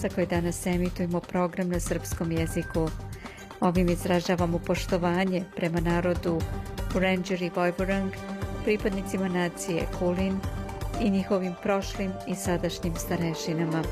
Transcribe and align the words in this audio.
sa 0.00 0.08
koje 0.08 0.26
danas 0.26 0.66
emitujemo 0.66 1.20
program 1.20 1.68
na 1.68 1.80
srpskom 1.80 2.32
jeziku. 2.32 2.88
Ovim 3.60 3.88
izražavamo 3.88 4.58
poštovanje 4.58 5.44
prema 5.56 5.80
narodu 5.80 6.40
Ranger 6.94 7.42
i 7.42 7.50
Vojvorang, 7.56 8.12
pripadnicima 8.64 9.28
nacije 9.28 9.86
Kulin 9.98 10.40
i 11.00 11.10
njihovim 11.10 11.54
prošlim 11.62 12.12
i 12.28 12.34
sadašnjim 12.34 12.94
starešinama. 12.96 13.82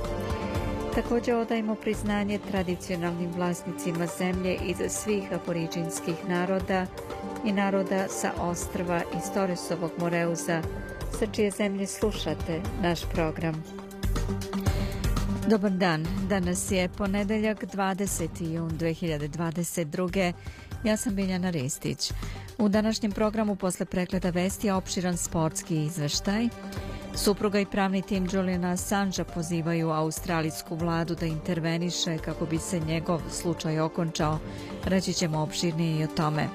Također 0.95 1.35
odajemo 1.35 1.75
priznanje 1.75 2.39
tradicionalnim 2.51 3.31
vlasnicima 3.37 4.07
zemlje 4.19 4.59
iz 4.65 4.77
svih 4.89 5.33
aboriđinskih 5.33 6.15
naroda 6.29 6.87
i 7.45 7.53
naroda 7.53 8.09
sa 8.09 8.33
ostrva 8.41 9.03
iz 9.17 9.33
Toresovog 9.35 9.91
Moreuza, 9.99 10.63
sa 11.19 11.27
čije 11.33 11.51
zemlje 11.51 11.87
slušate 11.87 12.61
naš 12.83 13.01
program. 13.13 13.88
Dobar 15.51 15.71
dan, 15.71 16.07
danas 16.29 16.71
je 16.71 16.89
ponedeljak 16.89 17.65
20. 17.65 18.53
jun 18.53 18.71
2022. 18.71 20.33
Ja 20.85 20.97
sam 20.97 21.15
Biljana 21.15 21.51
Ristić. 21.51 22.13
U 22.59 22.69
današnjem 22.69 23.13
programu 23.13 23.57
posle 23.57 23.87
pregleda 23.87 24.31
vesti 24.31 24.67
je 24.67 24.75
opširan 24.75 25.17
sportski 25.17 25.83
izveštaj. 25.85 26.49
Supruga 27.15 27.61
i 27.61 27.67
pravni 27.67 28.03
tim 28.03 28.29
Juliana 28.33 28.71
Assange 28.71 29.25
pozivaju 29.35 29.91
australijsku 29.91 30.77
vladu 30.77 31.15
da 31.15 31.27
interveniše 31.27 32.19
kako 32.19 32.47
bi 32.47 32.59
se 32.59 32.81
njegov 32.81 33.21
slučaj 33.31 33.81
okončao. 33.81 34.39
Reći 34.85 35.13
ćemo 35.13 35.39
opširnije 35.39 36.01
i 36.01 36.05
o 36.05 36.07
tome. 36.07 36.49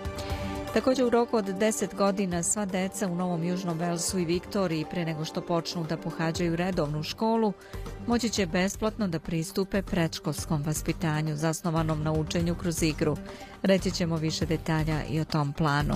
Također 0.73 1.05
u 1.05 1.09
roku 1.09 1.37
od 1.37 1.45
10 1.45 1.95
godina 1.95 2.43
sva 2.43 2.65
deca 2.65 3.07
u 3.07 3.15
Novom 3.15 3.43
Južnom 3.43 3.77
Velsu 3.77 4.19
i 4.19 4.25
Viktoriji 4.25 4.85
pre 4.91 5.05
nego 5.05 5.25
što 5.25 5.41
počnu 5.41 5.83
da 5.83 5.97
pohađaju 5.97 6.55
redovnu 6.55 7.03
školu, 7.03 7.53
moći 8.07 8.29
će 8.29 8.45
besplatno 8.45 9.07
da 9.07 9.19
pristupe 9.19 9.81
predškolskom 9.81 10.63
vaspitanju 10.63 11.35
zasnovanom 11.35 12.03
na 12.03 12.11
učenju 12.11 12.55
kroz 12.55 12.83
igru. 12.83 13.17
Reći 13.61 13.91
ćemo 13.91 14.15
više 14.15 14.45
detalja 14.45 15.03
i 15.09 15.19
o 15.19 15.25
tom 15.25 15.53
planu. 15.53 15.93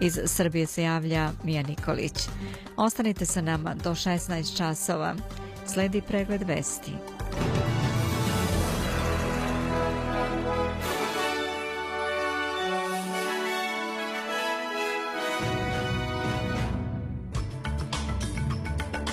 Iz 0.00 0.18
Srbije 0.24 0.66
se 0.66 0.82
javlja 0.82 1.30
Mija 1.44 1.62
Nikolić. 1.62 2.28
Ostanite 2.76 3.24
sa 3.24 3.40
nama 3.40 3.74
do 3.74 3.90
16 3.90 4.56
časova. 4.56 5.14
Sledi 5.66 6.02
pregled 6.02 6.42
vesti. 6.42 7.15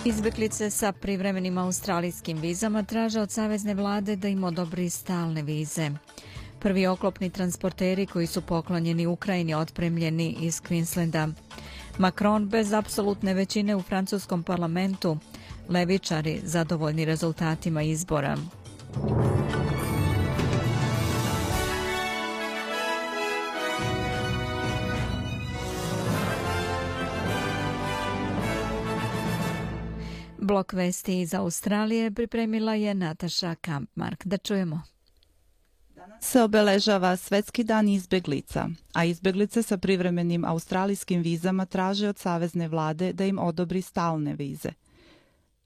Izbeklice 0.05 0.69
sa 0.69 0.91
privremenim 0.91 1.57
australijskim 1.57 2.37
vizama 2.37 2.83
traže 2.83 3.21
od 3.21 3.31
Savezne 3.31 3.73
vlade 3.73 4.15
da 4.15 4.27
im 4.27 4.43
odobri 4.43 4.89
stalne 4.89 5.41
vize. 5.41 5.91
Prvi 6.59 6.87
oklopni 6.87 7.29
transporteri 7.29 8.05
koji 8.05 8.27
su 8.27 8.41
poklonjeni 8.41 9.07
Ukrajini 9.07 9.53
otpremljeni 9.53 10.35
iz 10.39 10.61
Queenslanda. 10.61 11.31
Macron 11.97 12.49
bez 12.49 12.73
apsolutne 12.73 13.33
većine 13.33 13.75
u 13.75 13.81
francuskom 13.81 14.43
parlamentu. 14.43 15.17
Levičari 15.69 16.39
zadovoljni 16.43 17.05
rezultatima 17.05 17.81
izbora. 17.81 18.37
Blok 30.43 30.73
vesti 30.73 31.19
iz 31.19 31.33
Australije 31.33 32.11
pripremila 32.11 32.73
je 32.75 32.93
Nataša 32.93 33.55
Kampmark. 33.55 34.25
Da 34.25 34.37
čujemo. 34.37 34.81
se 36.21 36.41
obeležava 36.41 37.17
Svetski 37.17 37.63
dan 37.63 37.89
izbeglica, 37.89 38.69
a 38.93 39.05
izbeglice 39.05 39.63
sa 39.63 39.77
privremenim 39.77 40.45
australijskim 40.45 41.21
vizama 41.21 41.65
traže 41.65 42.09
od 42.09 42.17
Savezne 42.17 42.67
vlade 42.67 43.13
da 43.13 43.25
im 43.25 43.39
odobri 43.39 43.81
stalne 43.81 44.35
vize. 44.35 44.69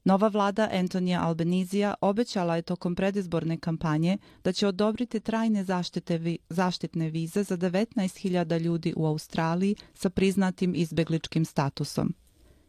Nova 0.04 0.28
vlada 0.28 0.68
Antonija 0.72 1.22
Albanizija 1.22 1.94
obećala 2.00 2.56
je 2.56 2.62
tokom 2.62 2.94
predizborne 2.94 3.58
kampanje 3.58 4.18
da 4.44 4.52
će 4.52 4.66
odobriti 4.66 5.20
trajne 5.20 5.64
zaštite 5.64 6.18
vi, 6.18 6.38
zaštitne 6.48 7.10
vize 7.10 7.42
za 7.42 7.56
19.000 7.56 8.60
ljudi 8.60 8.94
u 8.96 9.06
Australiji 9.06 9.76
sa 9.94 10.10
priznatim 10.10 10.74
izbegličkim 10.76 11.44
statusom. 11.44 12.14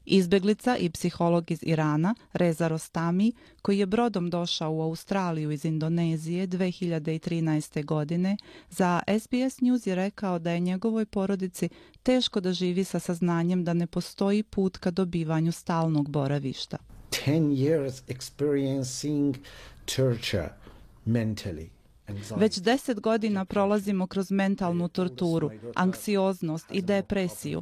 Izbeglica 0.10 0.78
i 0.78 0.90
psiholog 0.90 1.52
iz 1.52 1.60
Irana, 1.62 2.16
Reza 2.34 2.68
Rostami, 2.68 3.32
koji 3.62 3.80
je 3.80 3.86
brodom 3.86 4.30
došao 4.30 4.72
u 4.72 4.82
Australiju 4.82 5.52
iz 5.52 5.66
Indonezije 5.66 6.48
2013. 6.48 7.86
godine, 7.86 8.38
za 8.70 9.02
SBS 9.20 9.62
News 9.62 9.88
je 9.88 9.96
rekao 9.96 10.40
da 10.40 10.52
je 10.52 10.60
njegovoj 10.60 11.06
porodici 11.06 11.70
teško 12.04 12.40
da 12.40 12.54
živi 12.54 12.84
sa 12.84 13.00
saznanjem 13.00 13.64
da 13.64 13.74
ne 13.74 13.88
postoji 13.88 14.44
put 14.44 14.78
ka 14.78 14.92
dobivanju 14.92 15.52
stalnog 15.52 16.10
boravišta. 16.10 16.78
10 17.12 17.56
years 17.56 18.02
experiencing 18.08 19.36
torture 19.86 20.50
mentally 21.06 21.79
Već 22.36 22.58
deset 22.60 23.00
godina 23.00 23.46
prolazimo 23.46 24.08
kroz 24.08 24.32
mentalnu 24.32 24.88
torturu, 24.88 25.52
anksioznost 25.76 26.66
i 26.72 26.82
depresiju. 26.82 27.62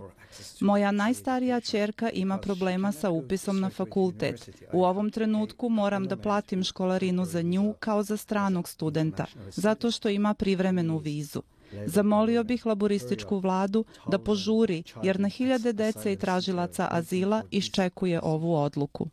Moja 0.60 0.92
najstarija 0.92 1.62
čerka 1.62 2.10
ima 2.10 2.38
problema 2.38 2.92
sa 2.92 3.10
upisom 3.10 3.60
na 3.60 3.70
fakultet. 3.70 4.50
U 4.74 4.84
ovom 4.84 5.12
trenutku 5.12 5.70
moram 5.70 6.08
da 6.08 6.18
platim 6.18 6.64
školarinu 6.64 7.26
za 7.26 7.42
nju 7.42 7.74
kao 7.80 8.04
za 8.04 8.18
stranog 8.18 8.70
studenta, 8.70 9.26
zato 9.52 9.92
što 9.92 10.10
ima 10.10 10.34
privremenu 10.34 10.98
vizu. 10.98 11.42
Zamolio 11.86 12.44
bih 12.44 12.66
laborističku 12.66 13.40
vladu 13.40 13.86
da 14.08 14.20
požuri, 14.20 14.84
jer 15.04 15.20
na 15.20 15.30
hiljade 15.30 15.74
dece 15.74 16.14
i 16.14 16.16
tražilaca 16.16 16.88
azila 16.92 17.44
iščekuje 17.52 18.20
ovu 18.24 18.56
odluku. 18.56 19.08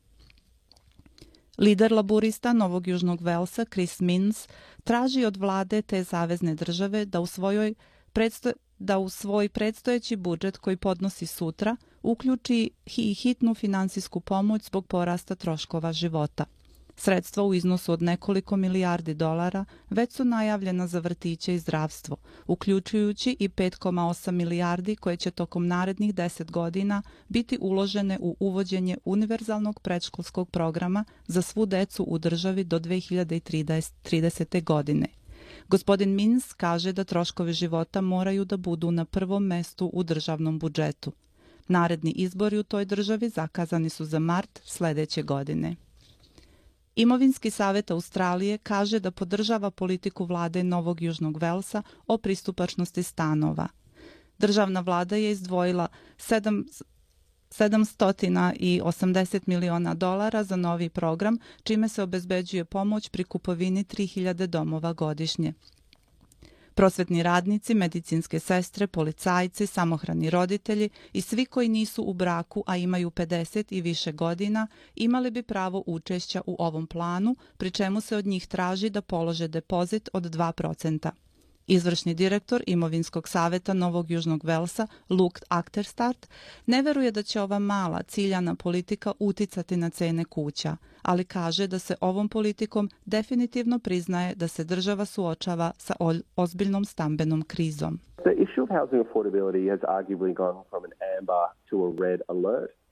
Lider 1.59 1.93
laborista 1.93 2.53
Novog 2.53 2.87
Južnog 2.87 3.23
Velsa, 3.23 3.65
Chris 3.65 4.01
Minns 4.01 4.49
traži 4.85 5.25
od 5.25 5.37
vlade 5.37 5.83
te 5.83 6.03
zavezne 6.03 6.55
države 6.55 7.05
da 7.05 7.21
u 7.21 7.27
svojoj 7.27 7.75
predsto 8.13 8.53
da 8.79 8.99
u 8.99 9.09
svoj 9.09 9.49
predstojeći 9.49 10.17
budžet 10.17 10.59
koji 10.59 10.77
podnosi 10.77 11.27
sutra 11.27 11.77
uključi 12.03 12.71
i 12.97 13.15
hitnu 13.15 13.55
finansijsku 13.55 14.21
pomoć 14.21 14.63
zbog 14.65 14.87
porasta 14.87 15.35
troškova 15.35 15.93
života. 15.93 16.45
Sredstva 16.97 17.45
u 17.45 17.55
iznosu 17.55 17.93
od 17.93 18.03
nekoliko 18.03 18.57
milijardi 18.57 19.15
dolara 19.15 19.65
već 19.91 20.13
su 20.13 20.25
najavljena 20.25 20.87
za 20.87 20.99
vrtiće 20.99 21.55
i 21.55 21.59
zdravstvo, 21.59 22.17
uključujući 22.47 23.37
i 23.39 23.49
5,8 23.49 24.31
milijardi 24.31 24.97
koje 24.97 25.17
će 25.17 25.31
tokom 25.31 25.67
narednih 25.67 26.15
10 26.15 26.51
godina 26.51 27.03
biti 27.29 27.59
uložene 27.61 28.19
u 28.21 28.37
uvođenje 28.41 28.97
univerzalnog 29.05 29.81
predškolskog 29.81 30.51
programa 30.51 31.05
za 31.27 31.43
svu 31.43 31.67
decu 31.67 32.05
u 32.05 32.19
državi 32.19 32.65
do 32.65 32.79
2030. 32.79 34.65
godine. 34.65 35.07
Gospodin 35.69 36.15
Mins 36.15 36.53
kaže 36.53 36.93
da 36.93 37.05
troškovi 37.05 37.53
života 37.53 38.01
moraju 38.01 38.45
da 38.45 38.57
budu 38.57 38.91
na 38.91 39.05
prvom 39.05 39.45
mestu 39.45 39.91
u 39.93 40.03
državnom 40.03 40.59
budžetu. 40.59 41.13
Naredni 41.69 42.11
izbori 42.11 42.59
u 42.59 42.63
toj 42.63 42.85
državi 42.85 43.29
zakazani 43.29 43.89
su 43.89 44.05
za 44.05 44.19
mart 44.19 44.61
sledeće 44.65 45.23
godine. 45.23 45.77
Imovinski 46.97 47.51
savjet 47.51 47.91
Australije 47.91 48.59
kaže 48.59 49.01
da 49.01 49.11
podržava 49.11 49.71
politiku 49.71 50.25
vlade 50.25 50.65
Novog 50.65 51.03
Južnog 51.03 51.37
Velsa 51.37 51.83
o 52.07 52.19
pristupačnosti 52.19 53.03
stanova. 53.03 53.69
Državna 54.39 54.81
vlada 54.81 55.17
je 55.17 55.31
izdvojila 55.31 55.89
7, 56.19 56.83
780 57.51 59.41
miliona 59.47 59.95
dolara 59.95 60.45
za 60.45 60.57
novi 60.57 60.89
program, 60.89 61.39
čime 61.63 61.89
se 61.89 62.03
obezbeđuje 62.03 62.65
pomoć 62.65 63.09
pri 63.09 63.25
kupovini 63.25 63.85
3000 63.85 64.47
domova 64.47 64.93
godišnje. 64.93 65.53
Prosvetni 66.75 67.23
radnici, 67.23 67.75
medicinske 67.75 68.41
sestre, 68.41 68.87
policajci, 68.87 69.67
samohrani 69.67 70.31
roditelji 70.31 70.89
i 71.13 71.21
svi 71.21 71.47
koji 71.47 71.69
nisu 71.69 72.03
u 72.03 72.13
braku, 72.13 72.65
a 72.67 72.77
imaju 72.77 73.11
50 73.11 73.65
i 73.71 73.81
više 73.81 74.13
godina, 74.13 74.67
imali 74.95 75.31
bi 75.31 75.43
pravo 75.43 75.85
učešća 75.87 76.43
u 76.47 76.57
ovom 76.59 76.87
planu, 76.87 77.37
pri 77.57 77.71
čemu 77.71 78.01
se 78.01 78.17
od 78.17 78.27
njih 78.27 78.47
traži 78.47 78.91
da 78.91 79.03
polože 79.03 79.49
depozit 79.49 80.09
od 80.13 80.23
2%. 80.23 81.24
Izvršni 81.67 82.15
direktor 82.15 82.63
Imovinskog 82.67 83.29
saveta 83.29 83.75
Novog 83.75 84.11
Južnog 84.11 84.45
Velsa, 84.45 84.87
Luke 85.11 85.41
Akterstart, 85.49 86.29
ne 86.67 86.83
veruje 86.83 87.11
da 87.11 87.23
će 87.23 87.41
ova 87.41 87.59
mala 87.59 88.03
ciljana 88.03 88.55
politika 88.55 89.13
uticati 89.19 89.77
na 89.77 89.91
cene 89.91 90.25
kuća, 90.25 90.77
ali 91.03 91.25
kaže 91.25 91.67
da 91.67 91.79
se 91.79 91.95
ovom 92.01 92.29
politikom 92.29 92.91
definitivno 93.05 93.79
priznaje 93.79 94.35
da 94.35 94.49
se 94.49 94.65
država 94.65 95.05
suočava 95.05 95.73
sa 95.79 95.95
ozbiljnom 96.37 96.85
stambenom 96.85 97.43
krizom. 97.43 98.01
The 98.17 98.35
issue 98.43 98.63
of 98.63 98.69
housing 98.69 99.07
affordability 99.07 99.71
has 99.71 99.81
arguably 99.81 100.35
gone 100.35 100.65
from 100.71 100.85
an 100.85 100.93
amber 101.19 101.45
to 101.71 101.77
a 101.87 102.09
red 102.09 102.21
alert. 102.29 102.84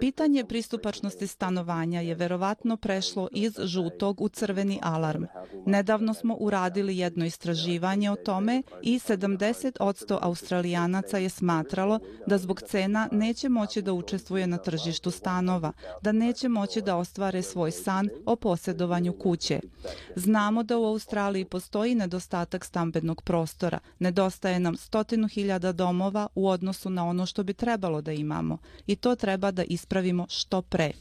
Pitanje 0.00 0.44
pristupačnosti 0.44 1.26
stanovanja 1.26 2.00
je 2.00 2.14
verovatno 2.14 2.76
prešlo 2.76 3.28
iz 3.32 3.52
žutog 3.62 4.20
u 4.20 4.28
crveni 4.28 4.78
alarm. 4.82 5.24
Nedavno 5.66 6.14
smo 6.14 6.36
uradili 6.40 6.98
jedno 6.98 7.24
istraživanje 7.24 8.10
o 8.10 8.16
tome 8.16 8.62
i 8.82 8.98
70% 8.98 10.18
australijanaca 10.20 11.18
je 11.18 11.28
smatralo 11.28 12.00
da 12.26 12.38
zbog 12.38 12.62
cena 12.62 13.08
neće 13.12 13.48
moći 13.48 13.82
da 13.82 13.92
učestvuje 13.92 14.46
na 14.46 14.56
tržištu 14.56 15.10
stanova, 15.10 15.72
da 16.02 16.12
neće 16.12 16.48
moći 16.48 16.82
da 16.82 16.96
ostvare 16.96 17.42
svoj 17.42 17.70
san 17.70 18.08
o 18.26 18.36
posjedovanju 18.36 19.12
kuće. 19.12 19.60
Znamo 20.16 20.62
da 20.62 20.78
u 20.78 20.84
Australiji 20.84 21.44
postoji 21.44 21.94
nedostatak 21.94 22.64
stambenog 22.64 23.22
prostora, 23.22 23.78
nedostaje 23.98 24.60
nam 24.60 24.76
stotinu 24.76 25.28
hiljada 25.28 25.72
domova 25.72 26.28
u 26.34 26.48
odnosu 26.48 26.90
na 26.90 27.08
ono 27.08 27.26
što 27.26 27.42
bi 27.42 27.54
trebalo 27.54 28.00
da 28.00 28.12
imamo 28.12 28.58
i 28.86 28.96
to 28.96 29.14
treba 29.22 29.50
da 29.50 29.64
ispravimo 29.64 30.26
što 30.28 30.62
pre. 30.62 30.92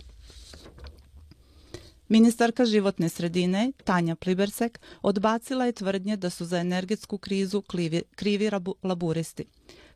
Ministarka 2.10 2.66
životne 2.66 3.10
sredine, 3.10 3.72
Tanja 3.84 4.16
Plibersek, 4.16 4.80
odbacila 5.02 5.66
je 5.66 5.72
tvrdnje 5.72 6.18
da 6.18 6.30
su 6.30 6.46
za 6.46 6.60
energetsku 6.60 7.18
krizu 7.18 7.62
krivi, 7.62 8.02
krivi 8.16 8.50
laburisti. 8.84 9.46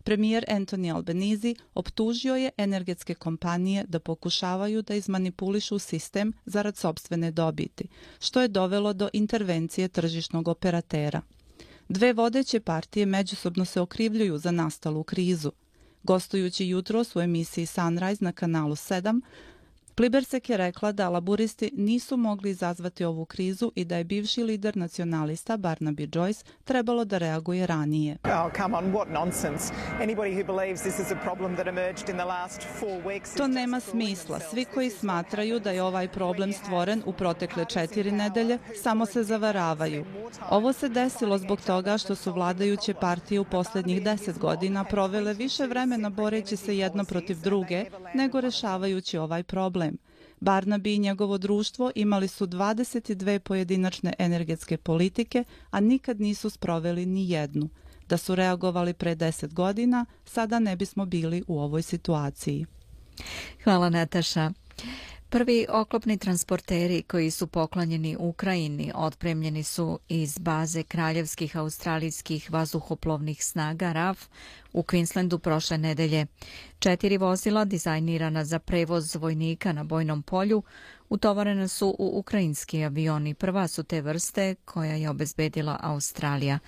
Premijer 0.03 0.45
Anthony 0.47 0.93
Albanese 0.95 1.53
optužio 1.73 2.35
je 2.35 2.51
energetske 2.57 3.13
kompanije 3.15 3.83
da 3.87 3.99
pokušavaju 3.99 4.81
da 4.81 4.95
izmanipulišu 4.95 5.79
sistem 5.79 6.33
zarad 6.45 6.77
sobstvene 6.77 7.31
dobiti, 7.31 7.87
što 8.19 8.41
je 8.41 8.47
dovelo 8.47 8.93
do 8.93 9.09
intervencije 9.13 9.87
tržišnog 9.87 10.47
operatera. 10.47 11.21
Dve 11.89 12.13
vodeće 12.13 12.59
partije 12.59 13.05
međusobno 13.05 13.65
se 13.65 13.81
okrivljuju 13.81 14.37
za 14.37 14.51
nastalu 14.51 15.03
krizu– 15.03 15.51
Gostujući 16.05 16.67
jutro 16.67 17.03
u 17.15 17.21
emisiji 17.21 17.65
Sunrise 17.65 18.25
na 18.25 18.31
kanalu 18.31 18.75
7, 18.75 19.21
Plibersek 19.95 20.49
je 20.49 20.57
rekla 20.57 20.91
da 20.91 21.09
laburisti 21.09 21.71
nisu 21.73 22.17
mogli 22.17 22.49
izazvati 22.49 23.05
ovu 23.05 23.25
krizu 23.25 23.71
i 23.75 23.85
da 23.85 23.97
je 23.97 24.03
bivši 24.03 24.43
lider 24.43 24.77
nacionalista 24.77 25.57
Barnaby 25.57 26.09
Joyce 26.09 26.45
trebalo 26.63 27.05
da 27.05 27.17
reaguje 27.17 27.67
ranije. 27.67 28.17
Oh, 28.23 28.51
to 33.37 33.47
nema 33.47 33.79
smisla. 33.79 34.39
Svi 34.39 34.65
koji 34.65 34.89
smatraju 34.89 35.59
da 35.59 35.71
je 35.71 35.83
ovaj 35.83 36.07
problem 36.07 36.53
stvoren 36.53 37.01
u 37.05 37.13
protekle 37.13 37.65
četiri 37.65 38.11
nedelje, 38.11 38.59
samo 38.83 39.05
se 39.05 39.23
zavaravaju. 39.23 40.05
Ovo 40.49 40.73
se 40.73 40.89
desilo 40.89 41.37
zbog 41.37 41.61
toga 41.61 41.97
što 41.97 42.15
su 42.15 42.33
vladajuće 42.33 42.93
partije 42.93 43.39
u 43.39 43.45
posljednjih 43.45 44.03
deset 44.03 44.39
godina 44.39 44.83
provele 44.83 45.33
više 45.33 45.67
vremena 45.67 46.09
boreći 46.09 46.57
se 46.57 46.77
jedno 46.77 47.03
protiv 47.03 47.41
druge, 47.41 47.85
nego 48.13 48.41
rešavajući 48.41 49.17
ovaj 49.17 49.43
problem. 49.43 49.84
Barnaby 50.45 50.95
i 50.95 50.99
njegovo 50.99 51.37
društvo 51.37 51.91
imali 51.95 52.27
su 52.27 52.47
22 52.47 53.39
pojedinačne 53.39 54.13
energetske 54.19 54.77
politike, 54.77 55.43
a 55.71 55.79
nikad 55.79 56.21
nisu 56.21 56.49
sproveli 56.49 57.05
ni 57.05 57.29
jednu. 57.29 57.69
Da 58.09 58.17
su 58.17 58.35
reagovali 58.35 58.93
pre 58.93 59.15
10 59.15 59.53
godina, 59.53 60.05
sada 60.25 60.59
ne 60.59 60.75
bismo 60.75 61.05
bili 61.05 61.43
u 61.47 61.59
ovoj 61.59 61.81
situaciji. 61.81 62.65
Hvala 63.63 63.89
Nataša. 63.89 64.51
Prvi 65.29 65.65
oklopni 65.69 66.17
transporteri 66.17 67.01
koji 67.01 67.31
su 67.31 67.47
poklonjeni 67.47 68.17
Ukrajini 68.19 68.91
otpremljeni 68.95 69.63
su 69.63 69.99
iz 70.07 70.37
baze 70.37 70.83
kraljevskih 70.83 71.57
australijskih 71.57 72.51
vazuhoplovnih 72.51 73.45
snaga 73.45 73.91
RAF 73.91 74.27
u 74.73 74.83
Queenslandu 74.83 75.37
prošle 75.37 75.77
nedelje. 75.77 76.25
Četiri 76.79 77.17
vozila 77.17 77.65
dizajnirana 77.65 78.45
za 78.45 78.59
prevoz 78.59 79.15
vojnika 79.15 79.73
na 79.73 79.83
bojnom 79.83 80.23
polju 80.23 80.63
utovarene 81.09 81.67
su 81.67 81.95
u 81.99 82.19
ukrajinski 82.19 82.83
avioni. 82.83 83.33
Prva 83.33 83.67
su 83.67 83.83
te 83.83 84.01
vrste 84.01 84.55
koja 84.65 84.95
je 84.95 85.09
obezbedila 85.09 85.79
Australija. 85.81 86.59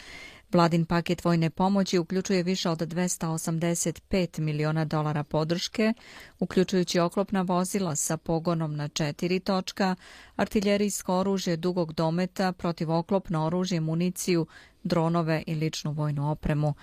Vladin 0.52 0.86
paket 0.86 1.26
vojne 1.26 1.50
pomoći 1.50 1.98
uključuje 1.98 2.44
više 2.44 2.70
od 2.70 2.80
285 2.80 4.40
miliona 4.40 4.86
dolara 4.86 5.24
podrške, 5.24 5.94
uključujući 6.40 7.00
oklopna 7.00 7.42
vozila 7.42 7.96
sa 7.96 8.18
pogonom 8.18 8.76
na 8.76 8.88
četiri 8.88 9.40
točka, 9.40 9.96
artiljerijsko 10.36 11.18
oružje 11.18 11.58
dugog 11.58 11.94
dometa, 11.94 12.52
protivoklopno 12.52 13.46
oružje, 13.46 13.80
municiju, 13.80 14.48
dronove 14.84 15.44
i 15.48 15.56
ličnu 15.56 15.92
vojnu 15.92 16.32
opremu. 16.32 16.74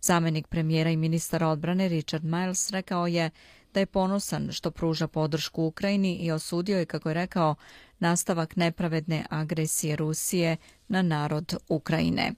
Zamenik 0.00 0.46
premijera 0.46 0.90
i 0.90 0.96
ministara 0.96 1.48
odbrane 1.48 1.88
Richard 1.88 2.24
Miles 2.24 2.70
rekao 2.70 3.06
je 3.06 3.30
da 3.74 3.80
je 3.80 3.86
ponosan 3.86 4.52
što 4.52 4.70
pruža 4.70 5.06
podršku 5.06 5.64
Ukrajini 5.64 6.14
i 6.14 6.32
osudio 6.32 6.78
je, 6.78 6.86
kako 6.86 7.08
je 7.10 7.14
rekao, 7.14 7.54
nastavak 7.98 8.56
nepravedne 8.56 9.26
agresije 9.30 9.96
Rusije 9.96 10.56
na 10.88 11.02
narod 11.02 11.56
Ukrajine. 11.68 12.32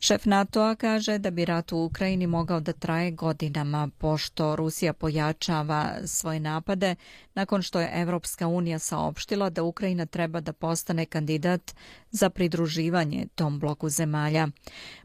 Šef 0.00 0.24
NATO-a 0.24 0.74
kaže 0.74 1.18
da 1.18 1.30
bi 1.30 1.44
rat 1.44 1.72
u 1.72 1.78
Ukrajini 1.78 2.26
mogao 2.26 2.60
da 2.60 2.72
traje 2.72 3.10
godinama, 3.10 3.88
pošto 3.98 4.56
Rusija 4.56 4.92
pojačava 4.92 5.94
svoje 6.06 6.40
napade 6.40 6.94
nakon 7.34 7.62
što 7.62 7.80
je 7.80 7.90
Evropska 7.94 8.46
unija 8.46 8.78
saopštila 8.78 9.50
da 9.50 9.62
Ukrajina 9.62 10.06
treba 10.06 10.40
da 10.40 10.52
postane 10.52 11.06
kandidat 11.06 11.74
za 12.10 12.30
pridruživanje 12.30 13.26
tom 13.34 13.58
bloku 13.58 13.88
zemalja. 13.88 14.48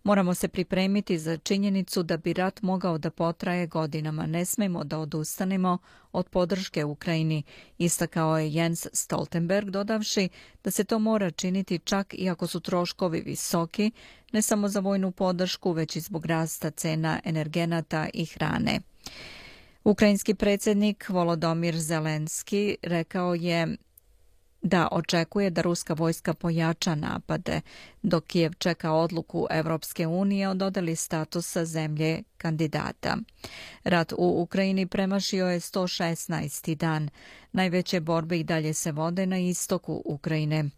Moramo 0.04 0.34
se 0.34 0.48
pripremiti 0.48 1.20
za 1.20 1.38
činjenicu 1.38 2.04
da 2.04 2.18
bi 2.18 2.34
rat 2.34 2.62
mogao 2.62 2.98
da 2.98 3.12
potraje 3.12 3.68
godinama. 3.68 4.26
Ne 4.26 4.46
smemo 4.46 4.84
da 4.84 5.00
odustanemo 5.00 5.78
od 6.12 6.30
podrške 6.30 6.86
Ukrajini, 6.86 7.44
istakao 7.78 8.40
je 8.40 8.54
Jens 8.54 8.88
Stoltenberg, 8.94 9.70
dodavši 9.70 10.30
da 10.64 10.72
se 10.72 10.84
to 10.84 11.00
mora 11.00 11.32
činiti 11.32 11.80
čak 11.80 12.14
i 12.18 12.30
ako 12.30 12.48
su 12.48 12.60
troškovi 12.60 13.22
visoki, 13.22 13.92
ne 14.32 14.42
samo 14.42 14.70
za 14.70 14.80
vojnu 14.80 15.12
podršku, 15.12 15.72
već 15.72 15.96
i 15.96 16.02
zbog 16.02 16.26
rasta 16.26 16.72
cena 16.72 17.20
energenata 17.24 18.08
i 18.14 18.26
hrane. 18.26 18.80
Ukrajinski 19.84 20.34
predsjednik 20.34 21.10
Volodomir 21.10 21.80
Zelenski 21.80 22.78
rekao 22.82 23.36
je 23.36 23.78
da 24.64 24.88
očekuje 24.92 25.50
da 25.50 25.62
ruska 25.62 25.94
vojska 25.94 26.34
pojača 26.34 26.96
napade, 26.96 27.62
dok 28.02 28.24
Kijev 28.26 28.54
čeka 28.54 28.92
odluku 28.92 29.48
Evropske 29.50 30.08
unije 30.08 30.50
o 30.50 30.54
dodeli 30.54 30.96
statusa 30.96 31.66
zemlje 31.66 32.24
kandidata. 32.38 33.18
Rat 33.84 34.14
u 34.18 34.42
Ukrajini 34.42 34.86
premašio 34.86 35.48
je 35.48 35.60
116. 35.60 36.76
dan. 36.76 37.10
Najveće 37.52 38.00
borbe 38.00 38.40
i 38.40 38.44
dalje 38.44 38.74
se 38.74 38.92
vode 38.92 39.26
na 39.26 39.38
istoku 39.38 40.02
Ukrajine. 40.06 40.70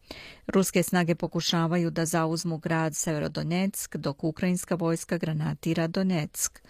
Ruske 0.47 0.83
snage 0.83 1.15
pokušavaju 1.15 1.89
da 1.89 2.05
zauzmu 2.05 2.57
grad 2.57 2.95
Severodonetsk, 2.95 3.95
dok 3.95 4.23
ukrajinska 4.23 4.75
vojska 4.75 5.17
granatira 5.17 5.87
Donetsk. 5.87 6.61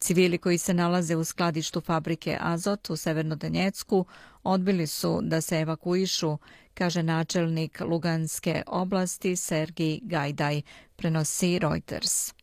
Civili 0.00 0.38
koji 0.38 0.58
se 0.58 0.74
nalaze 0.74 1.16
u 1.16 1.24
skladištu 1.24 1.80
fabrike 1.80 2.38
Azot 2.40 2.90
u 2.90 2.96
Severnodonjecku 2.96 4.06
odbili 4.42 4.86
su 4.86 5.20
da 5.22 5.40
se 5.40 5.60
evakuišu, 5.60 6.38
kaže 6.74 7.02
načelnik 7.02 7.80
Luganske 7.80 8.62
oblasti 8.66 9.36
Sergij 9.36 10.00
Gajdaj, 10.02 10.62
prenosi 10.96 11.58
Reuters. 11.58 12.34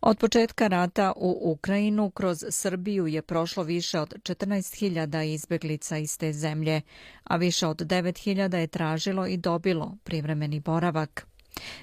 Od 0.00 0.18
početka 0.18 0.66
rata 0.66 1.12
u 1.16 1.52
Ukrajinu 1.52 2.10
kroz 2.10 2.44
Srbiju 2.50 3.06
je 3.06 3.22
prošlo 3.22 3.62
više 3.62 4.00
od 4.00 4.14
14.000 4.22 5.22
izbeglica 5.24 5.98
iz 5.98 6.18
te 6.18 6.32
zemlje, 6.32 6.80
a 7.24 7.36
više 7.36 7.66
od 7.66 7.76
9.000 7.76 8.56
je 8.56 8.66
tražilo 8.66 9.26
i 9.26 9.36
dobilo 9.36 9.96
privremeni 10.04 10.60
boravak. 10.60 11.26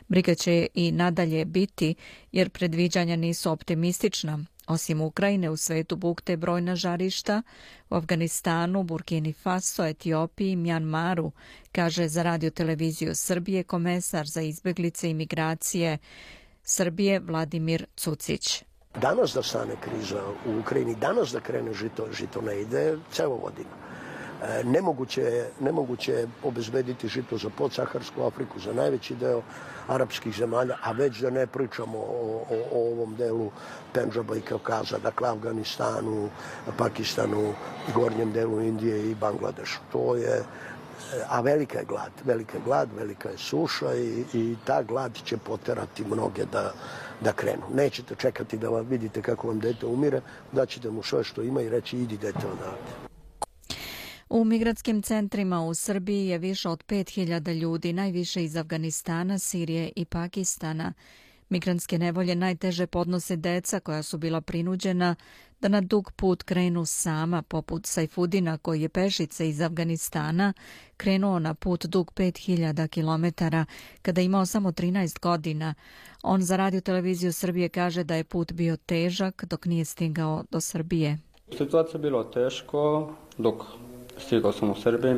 Briga 0.08 0.36
će 0.36 0.68
i 0.74 0.92
nadalje 0.92 1.46
biti 1.46 1.96
jer 2.32 2.50
predviđanja 2.50 3.15
nisu 3.15 3.51
optimistična, 3.51 4.39
Osim 4.68 5.01
Ukrajine, 5.01 5.50
u 5.50 5.58
svetu 5.58 5.96
bukte 5.96 6.38
brojna 6.38 6.75
žarišta 6.75 7.42
u 7.89 7.96
Afganistanu, 7.96 8.84
Burkini 8.84 9.34
Faso, 9.34 9.86
Etiopiji 9.86 10.56
Mjanmaru, 10.56 11.32
kaže 11.72 12.08
za 12.08 12.24
radio 12.24 12.50
televiziju 12.50 13.15
Srbije 13.15 13.63
komesar 13.63 14.27
za 14.27 14.42
izbeglice 14.42 15.10
i 15.10 15.13
migracije 15.13 15.98
Srbije 16.63 17.20
Vladimir 17.20 17.86
Cucić. 17.98 18.63
Danas 19.01 19.34
da 19.34 19.44
stane 19.44 19.75
kriza 19.82 20.24
u 20.46 20.60
Ukrajini, 20.60 20.96
danas 20.96 21.32
da 21.32 21.39
krene 21.39 21.74
žito, 21.74 22.08
žito 22.12 22.42
ne 22.42 22.62
ide, 22.62 22.98
ceo 23.12 23.30
vodina. 23.30 23.83
E, 24.44 24.64
nemoguće 24.64 25.22
je, 25.22 25.50
nemoguće 25.60 26.12
je 26.12 26.28
obezbediti 26.44 27.08
žito 27.08 27.38
za 27.38 27.50
podsaharsku 27.50 28.24
Afriku, 28.24 28.60
za 28.60 28.74
najveći 28.74 29.16
deo 29.16 29.42
arapskih 29.88 30.36
zemalja, 30.36 30.78
a 30.84 30.92
već 30.92 31.20
da 31.20 31.30
ne 31.30 31.48
pričamo 31.48 31.98
o, 31.98 32.46
o, 32.50 32.58
o 32.72 32.92
ovom 32.92 33.16
delu 33.16 33.52
Pendžaba 33.94 34.36
i 34.36 34.42
Kaukaza, 34.42 34.98
dakle 34.98 35.30
Afganistanu, 35.30 36.30
Pakistanu, 36.78 37.54
gornjem 37.96 38.32
delu 38.32 38.62
Indije 38.62 39.12
i 39.12 39.16
Bangladešu. 39.16 39.80
To 39.92 40.16
je, 40.16 40.36
e, 40.36 40.44
a 41.30 41.42
velika 41.42 41.80
je 41.80 41.86
glad, 41.86 42.12
velika 42.26 42.58
je 42.58 42.64
glad, 42.66 42.90
velika 42.98 43.30
je 43.30 43.38
suša 43.38 43.96
i, 43.96 44.26
i 44.34 44.56
ta 44.66 44.84
glad 44.84 45.12
će 45.24 45.38
poterati 45.38 46.06
mnoge 46.06 46.46
da, 46.46 46.74
da 47.22 47.32
krenu. 47.32 47.64
Nećete 47.74 48.16
čekati 48.16 48.58
da 48.58 48.70
vidite 48.70 49.22
kako 49.22 49.48
vam 49.48 49.60
dete 49.60 49.86
umire, 49.86 50.22
da 50.52 50.66
ćete 50.66 50.90
mu 50.90 51.04
sve 51.04 51.24
što 51.24 51.42
ima 51.42 51.62
i 51.62 51.70
reći 51.70 51.98
idi 51.98 52.18
dete 52.18 52.48
odavde. 52.48 53.12
U 54.34 54.44
migratskim 54.44 55.02
centrima 55.02 55.62
u 55.62 55.74
Srbiji 55.74 56.28
je 56.28 56.38
više 56.38 56.70
od 56.70 56.84
5000 56.88 57.54
ljudi, 57.54 57.94
najviše 57.94 58.44
iz 58.44 58.56
Afganistana, 58.56 59.40
Sirije 59.40 59.92
i 59.96 60.06
Pakistana. 60.06 60.94
Migrantske 61.50 61.98
nevolje 61.98 62.36
najteže 62.36 62.88
podnose 62.88 63.36
deca 63.36 63.80
koja 63.80 64.04
su 64.04 64.18
bila 64.18 64.42
prinuđena 64.42 65.16
da 65.62 65.68
na 65.68 65.82
dug 65.82 66.12
put 66.12 66.44
krenu 66.44 66.86
sama, 66.86 67.42
poput 67.42 67.86
Sajfudina 67.86 68.58
koji 68.58 68.82
je 68.82 68.90
pešice 68.90 69.50
iz 69.50 69.62
Afganistana 69.62 70.54
krenuo 70.98 71.40
na 71.40 71.54
put 71.54 71.86
dug 71.86 72.12
5000 72.16 72.88
km 72.88 73.46
kada 74.02 74.22
je 74.22 74.25
imao 74.25 74.46
samo 74.46 74.72
13 74.72 75.20
godina. 75.20 75.74
On 76.24 76.42
za 76.42 76.58
radio 76.58 76.82
televiziju 76.82 77.34
Srbije 77.34 77.70
kaže 77.70 78.04
da 78.04 78.16
je 78.16 78.24
put 78.24 78.52
bio 78.52 78.78
težak 78.78 79.46
dok 79.46 79.66
nije 79.66 79.86
stigao 79.86 80.44
do 80.52 80.62
Srbije. 80.62 81.18
Situacija 81.58 82.00
bilo 82.00 82.24
teško 82.24 83.13
dok 83.38 83.63
stigao 84.24 84.51
sam 84.51 84.70
u 84.70 84.75
Srbiji. 84.75 85.15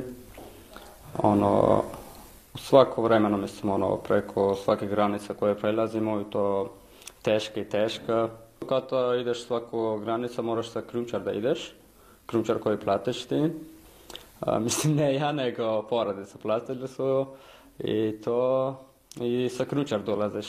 Ono, 1.17 1.83
u 2.53 2.57
svako 2.57 3.01
vremeno, 3.01 3.37
mislim, 3.37 3.71
ono, 3.71 3.97
preko 3.97 4.55
svake 4.55 4.87
granice 4.87 5.33
koje 5.33 5.55
prelazimo 5.55 6.21
i 6.21 6.23
to 6.31 6.73
teška 7.21 7.59
i 7.59 7.69
teška. 7.69 8.29
Kada 8.69 9.15
ideš 9.21 9.45
svaku 9.45 9.97
granica, 9.97 10.41
moraš 10.41 10.69
sa 10.69 10.81
krumčar 10.81 11.21
da 11.21 11.31
ideš, 11.31 11.73
krumčar 12.25 12.59
koji 12.59 12.77
plateš 12.77 13.25
ti. 13.25 13.49
A, 14.39 14.59
mislim, 14.65 14.95
ne 14.95 15.15
ja, 15.15 15.31
nego 15.31 15.81
poradica 15.81 16.37
platili 16.41 16.87
su 16.87 17.25
i 17.79 18.15
to, 18.23 18.79
i 19.21 19.49
sa 19.49 19.65
krumčar 19.65 20.01
dolaziš. 20.03 20.47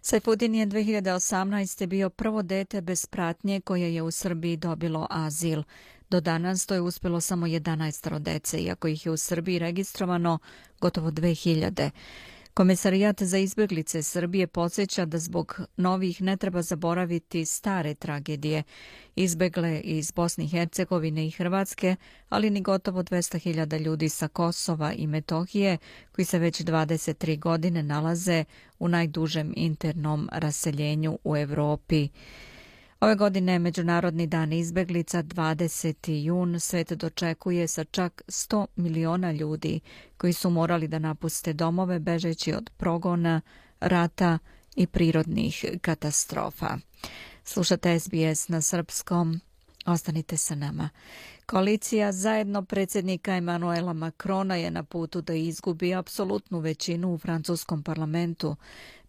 Sajfudin 0.00 0.54
je 0.54 0.66
2018. 0.66 1.86
bio 1.86 2.10
prvo 2.10 2.42
dete 2.42 2.80
bez 2.80 3.06
pratnje 3.06 3.60
koje 3.60 3.94
je 3.94 4.02
u 4.02 4.10
Srbiji 4.10 4.56
dobilo 4.56 5.06
azil. 5.10 5.62
Do 6.10 6.20
danas 6.20 6.66
to 6.66 6.74
je 6.74 6.80
uspjelo 6.80 7.20
samo 7.20 7.46
11 7.46 8.18
dece, 8.18 8.62
iako 8.62 8.88
ih 8.88 9.06
je 9.06 9.12
u 9.12 9.16
Srbiji 9.16 9.58
registrovano 9.58 10.38
gotovo 10.80 11.10
2000. 11.10 11.90
Komisarijat 12.54 13.22
za 13.22 13.38
izbjeglice 13.38 14.02
Srbije 14.02 14.46
podsjeća 14.46 15.04
da 15.04 15.18
zbog 15.18 15.60
novih 15.76 16.22
ne 16.22 16.36
treba 16.36 16.62
zaboraviti 16.62 17.44
stare 17.44 17.94
tragedije, 17.94 18.62
izbegle 19.16 19.80
iz 19.80 20.10
Bosne 20.12 20.44
i 20.44 20.48
Hercegovine 20.48 21.26
i 21.26 21.30
Hrvatske, 21.30 21.96
ali 22.28 22.50
ni 22.50 22.60
gotovo 22.60 23.02
200.000 23.02 23.80
ljudi 23.80 24.08
sa 24.08 24.28
Kosova 24.28 24.92
i 24.92 25.06
Metohije, 25.06 25.78
koji 26.12 26.24
se 26.24 26.38
već 26.38 26.60
23 26.60 27.38
godine 27.38 27.82
nalaze 27.82 28.44
u 28.78 28.88
najdužem 28.88 29.52
internom 29.56 30.28
raseljenju 30.32 31.18
u 31.24 31.36
Evropi. 31.36 32.08
Ove 33.04 33.14
godine 33.14 33.58
Međunarodni 33.58 34.26
dan 34.26 34.52
izbeglica 34.52 35.22
20. 35.22 36.12
jun 36.24 36.60
svet 36.60 36.92
dočekuje 36.92 37.68
sa 37.68 37.84
čak 37.84 38.22
100 38.28 38.66
miliona 38.76 39.32
ljudi 39.32 39.80
koji 40.16 40.32
su 40.32 40.50
morali 40.50 40.88
da 40.88 40.98
napuste 40.98 41.52
domove 41.52 41.98
bežeći 41.98 42.52
od 42.52 42.70
progona, 42.76 43.40
rata 43.80 44.38
i 44.76 44.86
prirodnih 44.86 45.64
katastrofa. 45.80 46.78
Slušate 47.44 48.00
SBS 48.00 48.48
na 48.48 48.60
srpskom. 48.60 49.40
Ostanite 49.86 50.36
sa 50.36 50.54
nama. 50.54 50.88
Koalicija 51.46 52.12
zajedno 52.12 52.62
predsjednika 52.62 53.36
Emanuela 53.36 53.92
Makrona 53.92 54.56
je 54.56 54.70
na 54.70 54.82
putu 54.82 55.20
da 55.20 55.34
izgubi 55.34 55.94
apsolutnu 55.94 56.58
većinu 56.58 57.14
u 57.14 57.18
francuskom 57.18 57.82
parlamentu. 57.82 58.56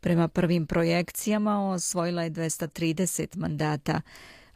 Prema 0.06 0.28
prvim 0.28 0.68
projekcijama 0.68 1.70
osvojila 1.70 2.24
je 2.24 2.32
230 2.32 3.38
mandata. 3.38 4.02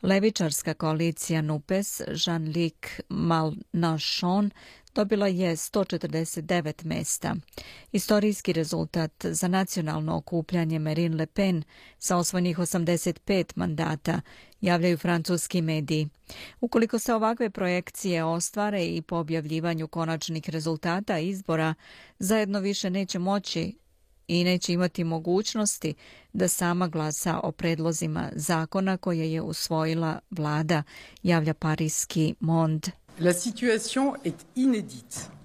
Levičarska 0.02 0.74
koalicija 0.74 1.42
NUPES, 1.42 2.02
Jean-Luc 2.08 3.02
Malnachon, 3.10 4.52
dobila 4.96 5.28
je 5.28 5.56
149 5.56 6.86
mesta. 6.86 7.36
Istorijski 7.92 8.54
rezultat 8.54 9.26
za 9.26 9.48
nacionalno 9.48 10.16
okupljanje 10.16 10.80
Marine 10.80 11.16
Le 11.16 11.26
Pen 11.26 11.64
sa 12.00 12.18
osvojnih 12.18 12.58
85 12.58 13.52
mandata 13.56 14.22
javljaju 14.62 14.98
francuski 14.98 15.62
mediji. 15.62 16.10
Ukoliko 16.62 17.00
se 17.00 17.14
ovakve 17.14 17.50
projekcije 17.50 18.24
ostvare 18.24 18.86
i 18.86 19.02
po 19.02 19.16
objavljivanju 19.16 19.88
konačnih 19.88 20.50
rezultata 20.50 21.20
izbora, 21.20 21.74
zajedno 22.20 22.60
više 22.60 22.90
neće 22.90 23.20
moći 23.20 23.80
i 24.30 24.44
neće 24.44 24.74
imati 24.74 25.04
mogućnosti 25.04 25.94
da 26.34 26.48
sama 26.48 26.88
glasa 26.88 27.40
o 27.44 27.52
predlozima 27.52 28.30
zakona 28.36 28.98
koje 28.98 29.34
je 29.34 29.42
usvojila 29.42 30.20
vlada, 30.30 30.84
javlja 31.24 31.54
parijski 31.54 32.36
Mond. 32.40 32.88
La 33.20 33.34
situation 33.34 34.14
est 34.24 34.46
inédite. 34.56 35.39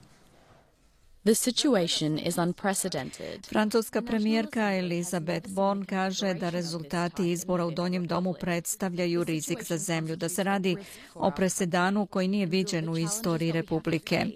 The 1.27 1.35
situation 1.35 2.19
is 2.19 2.39
unprecedented. 2.39 3.47
Francuska 3.47 4.03
premijerka 4.03 4.75
Elizabeth 4.75 5.49
Born 5.49 5.85
kaže 5.85 6.35
da 6.35 6.51
rezultati 6.51 7.31
izbora 7.31 7.67
u 7.67 7.71
Donjem 7.71 8.07
domu 8.07 8.35
predstavljaju 8.41 9.25
rizik 9.25 9.63
za 9.63 9.79
zemlju, 9.79 10.17
da 10.17 10.29
se 10.29 10.45
radi 10.45 10.77
o 11.15 11.31
presedanu 11.31 12.07
koji 12.07 12.29
nije 12.29 12.47
viđen 12.47 12.89
u 12.89 12.99
istoriji 12.99 13.53
Republike. 13.53 14.27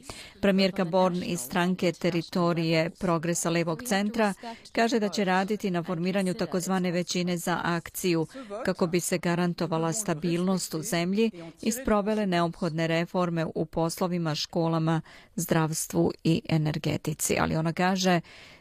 Premijerka 0.40 0.85
Born 0.85 1.23
iz 1.23 1.40
stranke 1.40 1.92
teritorije 1.92 2.90
Progresa 2.90 3.50
Levog 3.50 3.83
centra 3.83 4.35
kaže 4.73 4.99
da 4.99 5.09
će 5.09 5.25
raditi 5.25 5.71
na 5.71 5.83
formiranju 5.83 6.35
takozvane 6.35 6.90
većine 6.90 7.37
za 7.37 7.61
akciju 7.64 8.26
kako 8.64 8.87
bi 8.87 9.00
se 9.00 9.18
garantovala 9.18 9.92
stabilnost 9.92 10.75
u 10.75 10.83
zemlji 10.83 11.30
i 11.62 11.73
sprovele 11.73 12.26
neophodne 12.26 12.87
reforme 12.87 13.47
u 13.54 13.64
poslovima, 13.64 14.35
školama, 14.35 15.00
zdravstvu 15.37 16.12
i 16.25 16.42
energetici 16.49 16.78
energetici, 16.79 17.37
ali 17.39 17.57
ona 17.57 17.73
kaže 17.73 18.21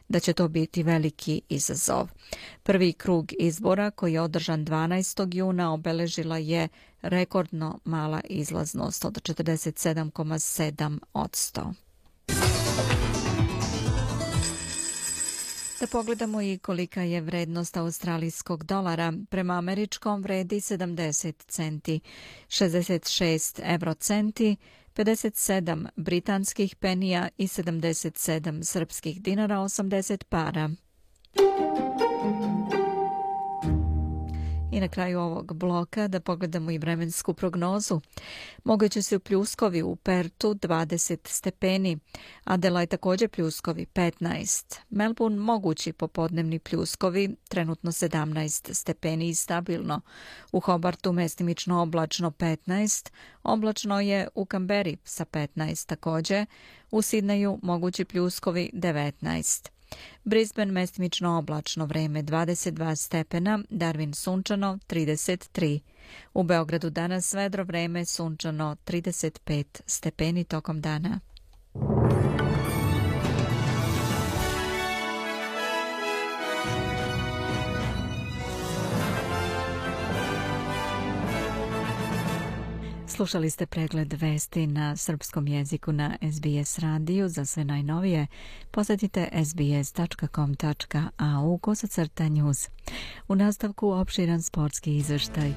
da 0.10 0.20
će 0.20 0.34
to 0.34 0.48
biti 0.48 0.84
veliki 0.84 1.42
izazov. 1.50 2.10
Prvi 2.64 2.94
krug 2.94 3.32
izbora 3.40 3.92
koji 3.92 4.14
je 4.14 4.22
održan 4.22 4.66
12. 4.66 5.36
juna 5.36 5.74
obeležila 5.74 6.38
je 6.38 6.68
rekordno 7.02 7.80
mala 7.86 8.22
izlaznost 8.24 9.06
od 9.06 9.14
47,7 9.14 11.00
od 11.14 11.32
100. 11.32 11.74
Da 15.80 15.88
pogledamo 15.88 16.42
i 16.42 16.58
kolika 16.58 17.02
je 17.02 17.22
vrednost 17.22 17.78
australijskog 17.78 18.64
dolara. 18.64 19.14
Prema 19.30 19.54
američkom 19.54 20.22
vredi 20.22 20.56
70 20.56 21.34
centi, 21.48 22.00
66 22.48 23.60
eurocenti, 23.64 24.56
57 24.98 25.90
britanskih 25.96 26.76
penija 26.76 27.30
i 27.38 27.48
77 27.48 28.64
srpskih 28.64 29.22
dinara 29.22 29.56
80 29.56 30.24
para. 30.24 30.70
I 34.78 34.80
na 34.80 34.88
kraju 34.88 35.20
ovog 35.20 35.54
bloka 35.54 36.08
da 36.08 36.20
pogledamo 36.20 36.72
i 36.72 36.78
vremensku 36.78 37.34
prognozu. 37.34 38.02
Moguće 38.64 39.02
su 39.02 39.16
u 39.16 39.20
pljuskovi 39.20 39.82
u 39.82 39.96
Pertu 39.96 40.54
20 40.54 41.18
stepeni, 41.28 42.00
Adelaide 42.44 42.90
također 42.90 43.30
pljuskovi 43.30 43.86
15. 43.94 44.80
Melbourne 44.90 45.40
mogući 45.40 45.94
popodnevni 45.94 46.60
pljuskovi, 46.60 47.36
trenutno 47.50 47.92
17 47.92 48.74
stepeni 48.74 49.30
i 49.30 49.36
stabilno. 49.36 50.02
U 50.52 50.60
Hobartu 50.60 51.14
mestimično 51.14 51.82
oblačno 51.82 52.32
15, 52.32 53.12
oblačno 53.44 54.00
je 54.00 54.28
u 54.36 54.46
Kamberi 54.46 54.98
sa 55.04 55.26
15 55.26 55.88
također, 55.88 56.46
u 56.92 57.02
Sidneju 57.02 57.60
mogući 57.64 58.06
pljuskovi 58.06 58.70
19. 58.74 59.77
Brisbane 60.24 60.72
mestimično 60.72 61.38
oblačno 61.38 61.86
vreme 61.86 62.24
22 62.24 62.96
stepena, 62.96 63.60
Darwin 63.70 64.14
sunčano 64.14 64.80
33. 64.88 65.80
U 66.34 66.44
Beogradu 66.44 66.90
danas 66.90 67.34
vedro 67.34 67.64
vreme 67.64 68.06
sunčano 68.06 68.76
35 68.86 69.82
stepeni 69.86 70.44
tokom 70.44 70.82
dana. 70.82 71.20
Slušali 83.18 83.50
ste 83.50 83.66
pregled 83.66 84.14
vesti 84.14 84.68
na 84.68 84.96
srpskom 84.96 85.48
jeziku 85.48 85.92
na 85.92 86.18
SBS 86.32 86.80
radiju. 86.80 87.30
Za 87.30 87.46
sve 87.46 87.64
najnovije 87.64 88.28
posjetite 88.72 89.30
sbs.com.au 89.46 91.58
kosacrta 91.58 92.30
news. 92.30 92.70
U 93.28 93.36
nastavku 93.36 93.92
opširan 93.92 94.42
sportski 94.42 94.98
izveštaj. 94.98 95.54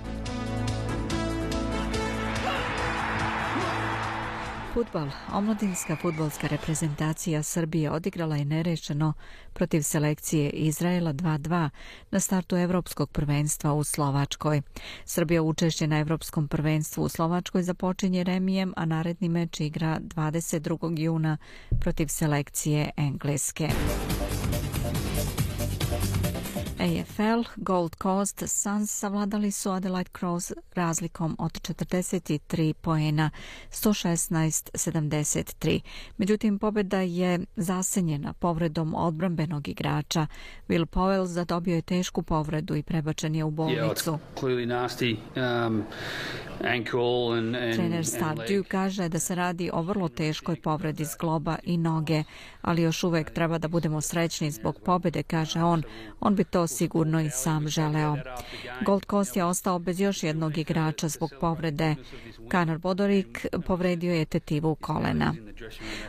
Futbal. 4.75 5.09
Omladinska 5.33 5.97
futbolska 5.97 6.47
reprezentacija 6.47 7.43
Srbije 7.43 7.91
odigrala 7.91 8.37
je 8.37 8.45
nerešeno 8.45 9.13
protiv 9.53 9.83
selekcije 9.83 10.51
Izraela 10.51 11.13
2-2 11.13 11.69
na 12.11 12.21
startu 12.21 12.57
Evropskog 12.57 13.11
prvenstva 13.11 13.73
u 13.73 13.85
Slovačkoj. 13.85 14.63
Srbija 15.05 15.43
učešće 15.43 15.87
na 15.87 15.99
Evropskom 15.99 16.49
prvenstvu 16.49 17.03
u 17.03 17.09
Slovačkoj 17.09 17.63
započinje 17.63 18.25
remijem, 18.25 18.73
a 18.77 18.85
naredni 18.85 19.29
meč 19.29 19.61
igra 19.61 20.01
22. 20.01 20.99
juna 20.99 21.37
protiv 21.81 22.07
selekcije 22.07 22.91
Engleske. 22.97 23.69
AFL 26.81 27.45
Gold 27.57 27.97
Coast 28.03 28.43
Suns 28.47 28.99
savladali 28.99 29.51
su 29.51 29.71
Adelaide 29.71 30.11
Crows 30.21 30.53
razlikom 30.75 31.37
od 31.39 31.53
43 31.53 32.73
poena 32.73 33.31
116-73. 33.71 35.81
Međutim, 36.17 36.59
pobjeda 36.59 37.01
je 37.01 37.41
zasenjena 37.57 38.33
povredom 38.33 38.95
odbrambenog 38.95 39.69
igrača. 39.69 40.27
Will 40.69 40.87
Powell 40.87 41.25
zadobio 41.25 41.75
je 41.75 41.83
tešku 41.83 42.23
povredu 42.23 42.77
i 42.77 42.83
prebačen 42.83 43.35
je 43.35 43.45
u 43.45 43.51
bolnicu. 43.51 44.19
Um, 44.43 45.85
Trener 47.75 48.05
Stardew 48.05 48.65
kaže 48.69 49.09
da 49.09 49.19
se 49.19 49.35
radi 49.35 49.71
o 49.73 49.83
vrlo 49.83 50.09
teškoj 50.09 50.57
povredi 50.57 51.05
zgloba 51.05 51.57
i 51.65 51.77
noge, 51.77 52.25
ali 52.61 52.83
još 52.83 53.05
uvek 53.05 53.31
treba 53.31 53.59
da 53.59 53.69
budemo 53.69 54.01
srećni 54.01 54.51
zbog 54.51 54.81
pobjede, 54.85 55.23
kaže 55.23 55.63
on. 55.63 55.83
On 56.21 56.35
bi 56.35 56.45
to 56.45 56.67
sigurno 56.71 57.21
i 57.21 57.31
sam 57.31 57.69
želeo. 57.69 58.17
Gold 58.87 59.07
Coast 59.11 59.37
je 59.37 59.45
ostao 59.45 59.79
bez 59.79 60.01
još 60.01 60.23
jednog 60.23 60.59
igrača 60.59 61.09
zbog 61.09 61.31
povrede. 61.41 61.95
Kanar 62.49 62.79
Bodorik 62.79 63.47
povredio 63.67 64.15
je 64.15 64.25
tetivu 64.25 64.75
kolena. 64.75 65.35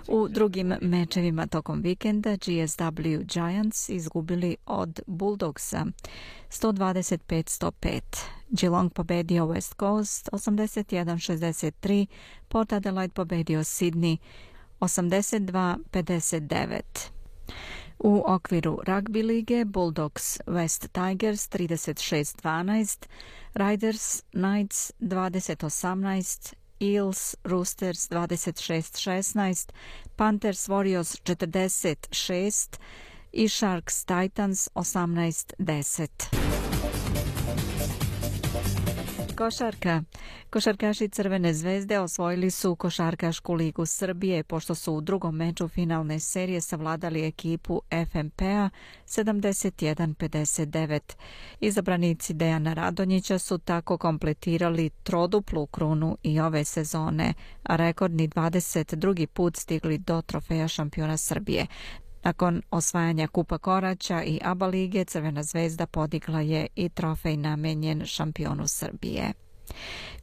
U 0.08 0.28
drugim 0.28 0.74
mečevima 0.82 1.48
tokom 1.48 1.82
vikenda 1.82 2.30
GSW 2.30 3.24
Giants 3.24 3.90
izgubili 3.90 4.58
od 4.66 5.00
Bulldogsa 5.08 5.86
125-105. 6.50 8.02
Geelong 8.50 8.94
pobedio 8.94 9.46
West 9.46 9.80
Coast 9.80 10.30
81-63, 10.32 12.06
Port 12.48 12.74
Adelaide 12.74 13.14
pobedio 13.14 13.60
Sydney 13.60 14.18
82-59. 14.80 16.82
U 18.04 18.24
okviru 18.26 18.82
rugby 18.88 19.24
lige 19.24 19.66
Bulldogs 19.66 20.40
West 20.48 20.88
Tigers 20.94 21.50
36-12, 21.50 23.08
Riders 23.54 24.24
Knights 24.32 24.92
20-18, 25.00 26.54
Eels 26.80 27.36
Roosters 27.44 28.10
26-16, 28.10 29.70
Panthers 30.16 30.70
Warriors 30.70 31.16
46 31.26 32.70
i 33.32 33.48
Sharks 33.50 34.06
Titans 34.06 34.70
18-10. 34.74 36.41
Košarka. 39.42 40.04
Košarkaši 40.50 41.10
Crvene 41.10 41.54
zvezde 41.54 42.00
osvojili 42.00 42.52
su 42.52 42.76
Košarkašku 42.76 43.54
ligu 43.54 43.86
Srbije 43.86 44.44
pošto 44.44 44.76
su 44.76 44.94
u 44.94 45.02
drugom 45.02 45.36
meču 45.36 45.68
finalne 45.68 46.20
serije 46.20 46.62
savladali 46.62 47.26
ekipu 47.26 47.82
FMP-a 47.90 48.70
71-59. 49.06 51.00
Izabranici 51.60 52.34
Dejana 52.34 52.74
Radonjića 52.74 53.40
su 53.40 53.58
tako 53.58 53.98
kompletirali 53.98 54.90
troduplu 54.90 55.66
krunu 55.66 56.18
i 56.24 56.40
ove 56.40 56.64
sezone, 56.64 57.34
a 57.64 57.76
rekordni 57.76 58.28
22. 58.30 59.26
put 59.26 59.58
stigli 59.58 59.98
do 59.98 60.22
trofeja 60.22 60.68
šampiona 60.68 61.18
Srbije. 61.18 61.68
Nakon 62.24 62.62
osvajanja 62.72 63.28
Kupa 63.28 63.58
Koraća 63.58 64.24
i 64.24 64.40
ABA 64.44 64.68
lige, 64.68 65.06
Crvena 65.06 65.44
zvezda 65.44 65.86
podigla 65.86 66.42
je 66.42 66.68
i 66.76 66.90
trofej 66.90 67.38
namenjen 67.38 68.06
šampionu 68.06 68.68
Srbije. 68.68 69.34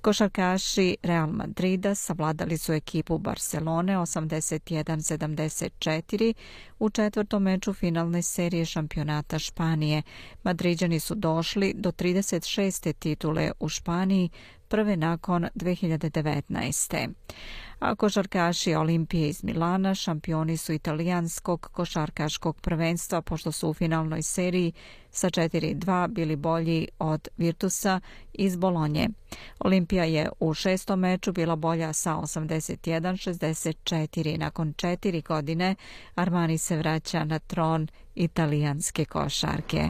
Košarkaši 0.00 0.96
Real 1.02 1.26
Madrida 1.26 1.94
savladali 1.94 2.58
su 2.58 2.72
ekipu 2.72 3.18
Barcelone 3.18 3.96
81-74 3.96 6.34
u 6.78 6.90
četvrtom 6.90 7.42
meču 7.42 7.72
finalne 7.72 8.22
serije 8.22 8.64
šampionata 8.64 9.38
Španije. 9.38 10.02
Madriđani 10.42 11.00
su 11.00 11.14
došli 11.14 11.74
do 11.76 11.92
36. 11.92 12.92
titule 12.92 13.52
u 13.60 13.68
Španiji, 13.68 14.30
prve 14.68 14.96
nakon 14.96 15.48
2019 15.54 17.08
a 17.78 17.94
košarkaši 17.94 18.74
Olimpije 18.74 19.28
iz 19.28 19.44
Milana 19.44 19.94
šampioni 19.94 20.56
su 20.56 20.72
italijanskog 20.72 21.70
košarkaškog 21.72 22.60
prvenstva 22.60 23.22
pošto 23.22 23.52
su 23.52 23.68
u 23.68 23.74
finalnoj 23.74 24.22
seriji 24.22 24.72
sa 25.10 25.30
4-2 25.30 26.08
bili 26.08 26.36
bolji 26.36 26.88
od 26.98 27.28
Virtusa 27.36 28.00
iz 28.32 28.56
Bolonje. 28.56 29.08
Olimpija 29.58 30.04
je 30.04 30.28
u 30.40 30.54
šestom 30.54 31.00
meču 31.00 31.32
bila 31.32 31.56
bolja 31.56 31.92
sa 31.92 32.14
81-64. 32.14 34.38
Nakon 34.38 34.74
četiri 34.76 35.22
godine 35.22 35.74
Armani 36.14 36.58
se 36.58 36.76
vraća 36.76 37.24
na 37.24 37.38
tron 37.38 37.88
italijanske 38.14 39.04
košarke. 39.04 39.88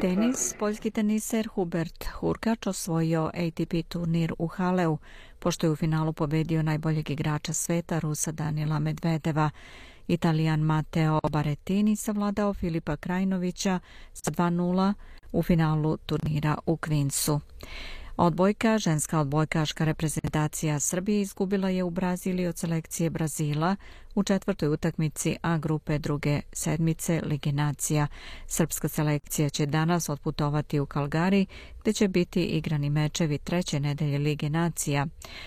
Tenis, 0.00 0.54
poljski 0.58 0.90
teniser 0.90 1.48
Hubert 1.54 2.04
Hurkač 2.04 2.66
osvojio 2.66 3.30
ATP 3.34 3.74
turnir 3.88 4.34
u 4.38 4.46
Haleu, 4.46 4.98
pošto 5.38 5.66
je 5.66 5.70
u 5.70 5.76
finalu 5.76 6.12
pobedio 6.12 6.62
najboljeg 6.62 7.10
igrača 7.10 7.52
sveta 7.52 7.98
Rusa 7.98 8.32
Danila 8.32 8.78
Medvedeva. 8.78 9.50
Italijan 10.08 10.60
Matteo 10.60 11.20
Baretini 11.30 11.96
savladao 11.96 12.54
Filipa 12.54 12.96
Krajnovića 12.96 13.80
sa 14.12 14.30
2-0 14.30 14.94
u 15.32 15.42
finalu 15.42 15.96
turnira 15.96 16.58
u 16.66 16.76
Queensu. 16.76 17.40
Odbojka, 18.22 18.78
ženska 18.78 19.20
odbojkaška 19.20 19.84
reprezentacija 19.84 20.80
Srbije 20.80 21.20
izgubila 21.20 21.68
je 21.68 21.84
u 21.84 21.90
Braziliji 21.90 22.46
od 22.46 22.58
selekcije 22.58 23.10
Brazila 23.10 23.76
u 24.14 24.22
četvrtoj 24.22 24.68
utakmici 24.68 25.36
A 25.42 25.58
grupe 25.58 25.98
druge 25.98 26.40
sedmice 26.52 27.20
Ligi 27.24 27.52
nacija. 27.52 28.06
Srpska 28.46 28.88
selekcija 28.88 29.48
će 29.48 29.66
danas 29.66 30.08
otputovati 30.08 30.80
u 30.80 30.86
Kalgari 30.86 31.46
gdje 31.80 31.92
će 31.92 32.08
biti 32.08 32.44
igrani 32.44 32.90
mečevi 32.90 33.38
treće 33.38 33.80
nedelje 33.80 34.18
Lige 34.18 34.50
nacija. 34.50 35.06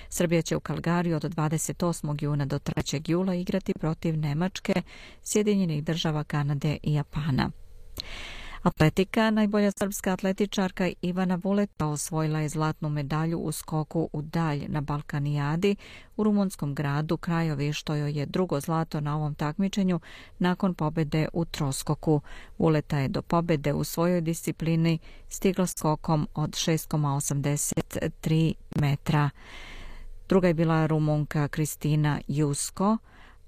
Srbija 0.10 0.42
će 0.42 0.56
u 0.56 0.60
Kalgari 0.60 1.14
od 1.14 1.24
28. 1.24 2.24
juna 2.24 2.46
do 2.46 2.60
3. 2.60 3.12
jula 3.12 3.36
igrati 3.36 3.74
protiv 3.74 4.18
Nemačke, 4.18 4.82
Sjedinjenih 5.24 5.84
država 5.84 6.24
Kanade 6.24 6.78
i 6.84 6.94
Japana. 6.94 7.52
Atletika, 8.64 9.32
najbolja 9.32 9.72
srpska 9.72 10.14
atletičarka 10.14 10.90
Ivana 11.02 11.40
Vuleta 11.44 11.74
pa 11.78 11.86
osvojila 11.86 12.40
je 12.40 12.50
zlatnu 12.50 12.90
medalju 12.90 13.40
u 13.40 13.52
skoku 13.52 14.10
u 14.14 14.22
dalj 14.22 14.66
na 14.68 14.82
Balkanijadi 14.82 15.76
u 16.18 16.24
rumunskom 16.24 16.76
gradu 16.76 17.18
Krajovi, 17.18 17.74
što 17.74 17.96
joj 17.96 18.20
je 18.20 18.26
drugo 18.26 18.60
zlato 18.60 19.02
na 19.02 19.16
ovom 19.16 19.36
takmičenju 19.36 20.00
nakon 20.40 20.74
pobede 20.74 21.28
u 21.34 21.46
troskoku. 21.46 22.22
Vuleta 22.58 23.00
je 23.00 23.08
do 23.08 23.22
pobede 23.22 23.74
u 23.74 23.84
svojoj 23.84 24.22
disciplini 24.22 25.00
stigla 25.30 25.68
skokom 25.68 26.28
od 26.34 26.50
6,83 26.50 28.54
metra. 28.76 29.30
Druga 30.30 30.48
je 30.48 30.54
bila 30.54 30.86
rumunka 30.86 31.48
Kristina 31.48 32.20
Jusko, 32.28 32.98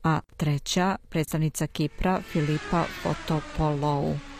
a 0.03 0.19
treća 0.37 0.95
predstavnica 1.09 1.67
Kipra 1.67 2.21
Filipa 2.21 2.85
Fotopolou. 3.01 4.34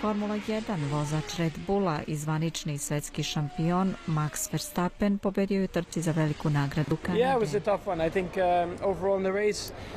Formula 0.00 0.34
1 0.34 0.62
vozač 0.90 1.38
Red 1.38 1.52
Bulla 1.66 2.00
i 2.06 2.16
zvanični 2.16 2.78
svetski 2.78 3.22
šampion 3.22 3.94
Max 4.06 4.52
Verstappen 4.52 5.18
pobedio 5.18 5.60
je 5.60 5.66
trci 5.66 6.02
za 6.02 6.12
veliku 6.12 6.50
nagradu 6.50 6.96
Kanade. 6.96 7.36
Um, 7.36 7.42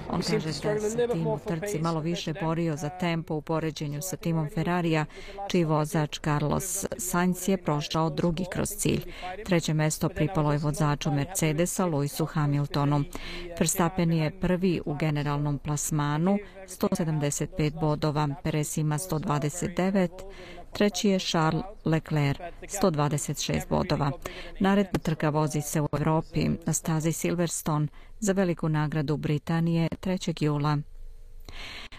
On 0.10 0.22
kaže 0.22 0.46
da 0.46 0.54
se 0.54 1.08
tim 1.08 1.28
u 1.28 1.40
trci 1.48 1.80
malo 1.80 2.00
više 2.00 2.34
borio 2.42 2.76
za 2.76 2.90
tempo 2.90 3.36
u 3.36 3.42
poređenju 3.42 4.02
sa 4.02 4.16
timom 4.16 4.50
Ferrarija, 4.56 5.06
čiji 5.48 5.64
vozač 5.64 6.20
Carlos 6.20 6.86
Sainz 6.98 7.50
je 7.50 7.58
prošao 7.58 8.10
drugi 8.10 8.46
kroz 8.52 8.70
cilj. 8.70 9.02
Treće 9.46 9.74
mesto 9.74 10.10
pripalo 10.10 10.52
je 10.52 10.58
vozaču 10.58 11.12
Mercedesa 11.12 11.86
Lewisu 11.86 12.26
Hamiltonu. 12.26 13.04
Verstappen 13.60 14.14
je 14.14 14.40
prvi 14.40 14.82
u 14.86 14.94
generalnom 14.96 15.60
plasmanu, 15.60 16.38
175 16.68 17.80
bodova, 17.80 18.30
Perez 18.44 18.78
ima 18.78 18.98
129, 18.98 19.93
treći 20.74 21.10
je 21.10 21.20
Charles 21.20 21.64
Leclerc, 21.86 22.40
126 22.82 23.70
bodova. 23.70 24.12
Naredna 24.60 25.00
trka 25.00 25.30
vozi 25.30 25.62
se 25.62 25.82
u 25.82 25.88
Europi 25.94 26.50
na 26.66 26.74
stazi 26.74 27.12
Silverstone 27.12 27.88
za 28.20 28.32
veliku 28.32 28.70
nagradu 28.70 29.18
Britanije 29.18 29.90
3. 30.02 30.44
jula. 30.44 30.78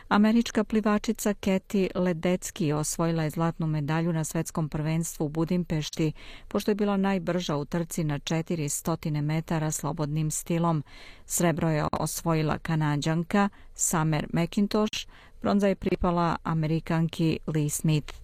Američka 0.09 0.65
plivačica 0.65 1.35
Keti 1.35 1.91
Ledecki 1.95 2.73
osvojila 2.73 3.23
je 3.23 3.31
zlatnu 3.31 3.67
medalju 3.67 4.13
na 4.13 4.25
svetskom 4.25 4.69
prvenstvu 4.69 5.25
u 5.25 5.29
Budimpešti, 5.29 6.13
pošto 6.49 6.71
je 6.71 6.75
bila 6.75 6.97
najbrža 6.97 7.57
u 7.57 7.65
trci 7.65 8.05
na 8.05 8.19
400 8.19 9.21
metara 9.21 9.71
slobodnim 9.71 10.31
stilom. 10.31 10.85
Srebro 11.27 11.71
je 11.71 11.87
osvojila 11.93 12.59
kanadjanka 12.59 13.49
Summer 13.75 14.27
McIntosh, 14.33 15.07
bronza 15.45 15.69
je 15.69 15.75
pripala 15.75 16.37
Amerikanki 16.43 17.39
Lee 17.47 17.71
Smith. 17.71 18.15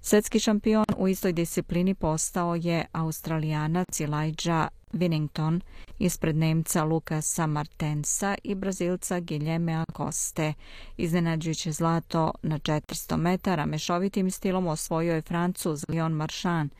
Svetski 0.00 0.38
šampion 0.38 0.84
u 0.96 1.08
istoj 1.08 1.32
disciplini 1.32 1.94
postao 1.94 2.54
je 2.54 2.86
Australijanac 2.92 4.00
Elijah 4.00 4.68
Winnington 4.92 5.60
ispred 5.98 6.36
Nemca 6.36 6.84
Lukasa 6.84 7.46
Martensa 7.46 8.34
i 8.44 8.54
Brazilca 8.54 9.20
Guilherme 9.20 9.72
Acoste. 9.72 10.54
Iznenađujuće 10.96 11.72
zlato 11.72 12.32
na 12.42 12.58
400 12.58 13.16
metara 13.16 13.66
mešovitim 13.66 14.30
stilom 14.30 14.66
osvojio 14.66 15.14
je 15.14 15.22
Francuz 15.22 15.84
Leon 15.88 16.12
Marchand, 16.12 16.70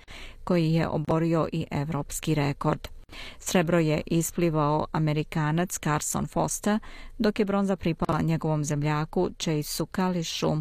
koji 0.44 0.72
je 0.72 0.88
oborio 0.88 1.48
i 1.52 1.66
evropski 1.70 2.34
rekord. 2.34 2.88
Srebro 3.38 3.78
je 3.78 4.02
isplivao 4.06 4.86
Amerikanac 4.92 5.78
Carson 5.78 6.26
Foster, 6.26 6.78
dok 7.18 7.38
je 7.38 7.44
bronza 7.44 7.76
pripala 7.76 8.22
njegovom 8.22 8.64
zemljaku 8.64 9.30
Chaseu 9.38 9.86
Kališu. 9.86 10.56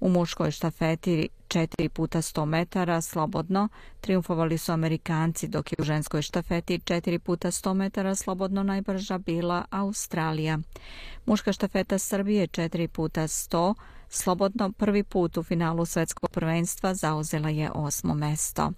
U 0.00 0.08
muškoj 0.08 0.50
štafeti 0.50 1.28
4 1.48 1.88
puta 1.88 2.22
100 2.22 2.44
metara 2.44 3.00
slobodno 3.00 3.68
triumfovali 4.00 4.58
su 4.58 4.72
Amerikanci, 4.72 5.48
dok 5.48 5.72
je 5.72 5.76
u 5.78 5.84
ženskoj 5.84 6.22
štafeti 6.22 6.78
4 6.78 7.18
puta 7.18 7.50
100 7.50 7.74
metara 7.74 8.14
slobodno 8.14 8.62
najbrža 8.62 9.18
bila 9.18 9.64
Australija. 9.70 10.58
Muška 11.26 11.52
štafeta 11.52 11.98
Srbije 11.98 12.46
4 12.46 12.86
puta 12.86 13.22
100 13.22 13.74
slobodno 14.10 14.72
prvi 14.72 15.02
put 15.02 15.36
u 15.36 15.42
finalu 15.42 15.86
svetskog 15.86 16.30
prvenstva 16.30 16.94
zauzela 16.94 17.48
je 17.48 17.70
osmo 17.70 18.14
mesto. 18.14 18.72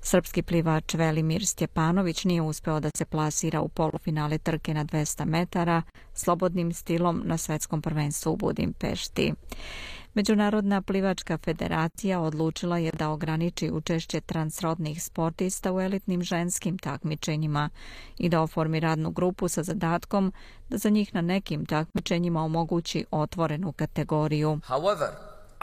Srpski 0.00 0.42
plivač 0.42 0.94
Velimir 0.94 1.46
Stjepanović 1.46 2.24
nije 2.24 2.42
uspeo 2.42 2.80
da 2.80 2.90
se 2.96 3.04
plasira 3.04 3.60
u 3.60 3.68
polufinale 3.68 4.38
trke 4.38 4.74
na 4.74 4.84
200 4.84 5.24
metara 5.24 5.82
slobodnim 6.14 6.72
stilom 6.72 7.22
na 7.24 7.38
svetskom 7.38 7.82
prvenstvu 7.82 8.32
u 8.32 8.36
Budimpešti. 8.36 9.32
Međunarodna 10.14 10.82
plivačka 10.82 11.38
federacija 11.38 12.20
odlučila 12.20 12.78
je 12.78 12.90
da 12.92 13.08
ograniči 13.08 13.70
učešće 13.70 14.20
transrodnih 14.20 15.02
sportista 15.02 15.72
u 15.72 15.80
elitnim 15.80 16.22
ženskim 16.22 16.78
takmičenjima 16.78 17.70
i 18.18 18.28
da 18.28 18.40
oformi 18.40 18.80
radnu 18.80 19.10
grupu 19.10 19.48
sa 19.48 19.62
zadatkom 19.62 20.32
da 20.68 20.78
za 20.78 20.88
njih 20.88 21.14
na 21.14 21.20
nekim 21.20 21.66
takmičenjima 21.66 22.42
omogući 22.42 23.04
otvorenu 23.10 23.72
kategoriju. 23.72 24.60
However, 24.68 25.08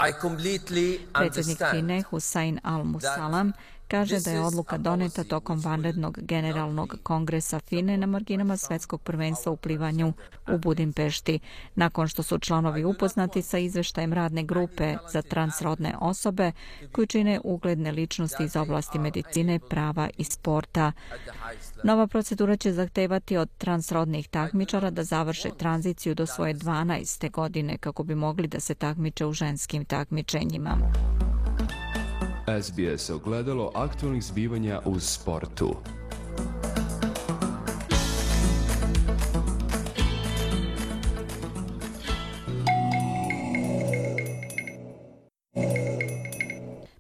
I 0.10 0.12
completely 0.22 1.00
Predsjednik 1.14 1.58
FINE 1.72 2.02
Hussein 2.02 2.60
Al-Musalam 2.64 3.52
kaže 3.90 4.20
da 4.20 4.32
je 4.32 4.42
odluka 4.42 4.78
doneta 4.78 5.24
tokom 5.24 5.60
vanrednog 5.60 6.20
generalnog 6.22 6.96
kongresa 7.04 7.60
FINE 7.60 7.98
na 7.98 8.06
marginama 8.06 8.58
svetskog 8.58 9.02
prvenstva 9.02 9.52
u 9.52 9.58
plivanju 9.58 10.14
u 10.52 10.58
Budimpešti, 10.58 11.40
nakon 11.76 12.08
što 12.08 12.24
su 12.24 12.40
članovi 12.40 12.84
upoznati 12.84 13.42
sa 13.42 13.58
izveštajem 13.58 14.14
radne 14.14 14.44
grupe 14.44 14.96
za 15.12 15.22
transrodne 15.22 15.96
osobe 16.02 16.52
koji 16.92 17.08
čine 17.08 17.40
ugledne 17.44 17.92
ličnosti 17.92 18.44
iz 18.44 18.56
oblasti 18.56 19.00
medicine, 19.00 19.60
prava 19.60 20.10
i 20.18 20.24
sporta. 20.24 20.92
Nova 21.84 22.08
procedura 22.08 22.58
će 22.58 22.74
zahtevati 22.74 23.38
od 23.38 23.50
transrodnih 23.58 24.28
takmičara 24.28 24.90
da 24.90 25.04
završe 25.04 25.50
tranziciju 25.58 26.16
do 26.16 26.26
svoje 26.26 26.54
12. 26.54 27.32
godine 27.32 27.78
kako 27.78 28.04
bi 28.04 28.16
mogli 28.16 28.48
da 28.48 28.60
se 28.60 28.76
takmiče 28.76 29.26
u 29.26 29.34
ženskim 29.34 29.86
takmičenjima. 29.86 30.78
SBS 32.62 33.10
ogledalo 33.10 33.72
aktualnih 33.76 34.24
zbivanja 34.24 34.82
u 34.86 35.00
sportu. 35.00 35.76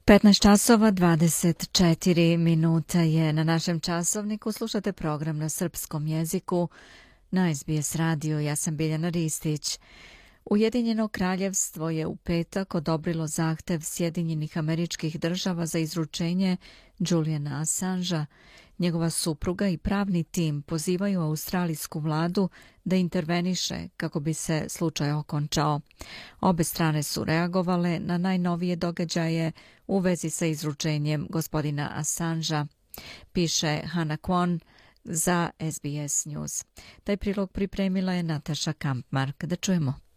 Petnaest 0.05 0.41
časova 0.41 0.91
24 0.91 2.37
minuta 2.37 2.99
je 2.99 3.33
na 3.33 3.43
našem 3.43 3.79
časovniku. 3.79 4.51
Slušate 4.51 4.93
program 4.93 5.37
na 5.37 5.49
srpskom 5.49 6.07
jeziku 6.07 6.67
na 7.31 7.55
SBS 7.55 7.95
radio. 7.95 8.39
Ja 8.39 8.55
sam 8.55 8.77
Biljana 8.77 9.09
Ristić. 9.09 9.79
Ujedinjeno 10.51 11.07
kraljevstvo 11.07 11.89
je 11.89 12.07
u 12.07 12.15
petak 12.15 12.75
odobrilo 12.75 13.27
zahtev 13.27 13.79
Sjedinjenih 13.81 14.57
američkih 14.57 15.19
država 15.19 15.65
za 15.65 15.79
izručenje 15.79 16.57
Juliana 16.99 17.61
Assangea. 17.61 18.25
Njegova 18.79 19.09
supruga 19.09 19.67
i 19.67 19.77
pravni 19.77 20.23
tim 20.23 20.61
pozivaju 20.61 21.21
australijsku 21.21 21.99
vladu 21.99 22.49
da 22.83 22.95
interveniše 22.95 23.87
kako 23.97 24.19
bi 24.19 24.33
se 24.33 24.65
slučaj 24.69 25.11
okončao. 25.11 25.81
Obe 26.41 26.63
strane 26.63 27.03
su 27.03 27.23
reagovale 27.23 27.99
na 27.99 28.17
najnovije 28.17 28.75
događaje 28.75 29.51
u 29.87 29.99
vezi 29.99 30.29
sa 30.29 30.45
izručenjem 30.45 31.27
gospodina 31.29 31.91
Assangea, 31.95 32.65
piše 33.31 33.81
Hannah 33.85 34.19
Kwon 34.19 34.59
za 35.03 35.49
SBS 35.71 36.25
News. 36.25 36.65
Taj 37.03 37.17
prilog 37.17 37.51
pripremila 37.51 38.13
je 38.13 38.23
Nataša 38.23 38.73
Kampmark. 38.73 39.43
Da 39.43 39.55
čujemo. 39.55 40.08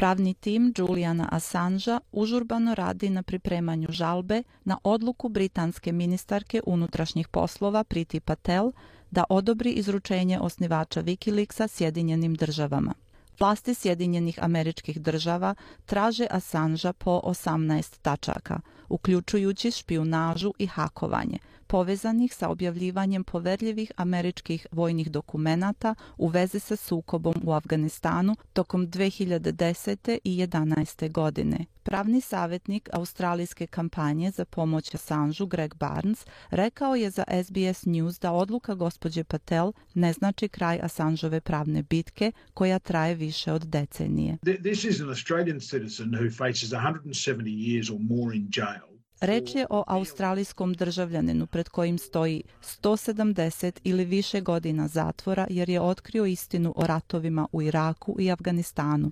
Pravni 0.00 0.34
tim 0.34 0.72
Juliana 0.76 1.28
Assangea 1.32 2.00
užurbano 2.12 2.74
radi 2.74 3.10
na 3.10 3.22
pripremanju 3.22 3.88
žalbe 3.90 4.42
na 4.64 4.78
odluku 4.84 5.28
britanske 5.28 5.92
ministarke 5.92 6.60
unutrašnjih 6.66 7.28
poslova 7.28 7.84
Priti 7.84 8.20
Patel 8.20 8.72
da 9.10 9.24
odobri 9.28 9.70
izručenje 9.70 10.38
osnivača 10.38 11.02
Wikileaksa 11.02 11.68
Sjedinjenim 11.68 12.34
državama. 12.34 12.94
Vlasti 13.40 13.74
Sjedinjenih 13.74 14.38
američkih 14.42 15.00
država 15.00 15.54
traže 15.86 16.26
Assangea 16.30 16.92
po 16.92 17.20
18 17.24 17.98
tačaka, 18.02 18.60
uključujući 18.88 19.70
špijunažu 19.70 20.52
i 20.58 20.66
hakovanje, 20.66 21.38
povezanih 21.70 22.34
sa 22.34 22.48
objavljivanjem 22.48 23.24
poverljivih 23.24 23.92
američkih 23.96 24.66
vojnih 24.72 25.10
dokumenata 25.10 25.94
u 26.18 26.28
vezi 26.28 26.60
sa 26.60 26.76
sukobom 26.76 27.34
u 27.44 27.52
Afganistanu 27.52 28.36
tokom 28.52 28.88
2010. 28.88 30.18
i 30.24 30.46
2011. 30.46 31.12
godine. 31.12 31.58
Pravni 31.82 32.20
savjetnik 32.20 32.88
australijske 32.92 33.66
kampanje 33.66 34.30
za 34.30 34.44
pomoć 34.44 34.94
Assangeu 34.94 35.46
Greg 35.46 35.74
Barnes 35.74 36.26
rekao 36.50 36.94
je 36.94 37.10
za 37.10 37.24
SBS 37.44 37.86
News 37.86 38.20
da 38.20 38.32
odluka 38.32 38.74
gospođe 38.74 39.24
Patel 39.24 39.72
ne 39.94 40.12
znači 40.12 40.48
kraj 40.48 40.80
Assangeove 40.82 41.40
pravne 41.40 41.82
bitke 41.82 42.32
koja 42.54 42.78
traje 42.78 43.14
više 43.14 43.52
od 43.52 43.62
decenije. 43.62 44.38
This 44.62 44.84
is 44.84 45.00
an 45.00 45.08
Australian 45.08 45.60
citizen 45.60 46.10
who 46.10 46.36
faces 46.36 46.70
170 46.70 47.42
years 47.44 47.94
or 47.94 48.00
more 48.00 48.36
in 48.36 48.48
jail. 48.56 48.89
Reč 49.20 49.54
je 49.54 49.66
o 49.70 49.84
australijskom 49.86 50.74
državljaninu 50.74 51.46
pred 51.46 51.68
kojim 51.68 51.98
stoji 51.98 52.42
170 52.62 53.80
ili 53.84 54.04
više 54.04 54.40
godina 54.40 54.88
zatvora 54.88 55.46
jer 55.50 55.70
je 55.70 55.80
otkrio 55.80 56.24
istinu 56.24 56.72
o 56.76 56.86
ratovima 56.86 57.48
u 57.52 57.62
Iraku 57.62 58.16
i 58.18 58.30
Afganistanu. 58.30 59.10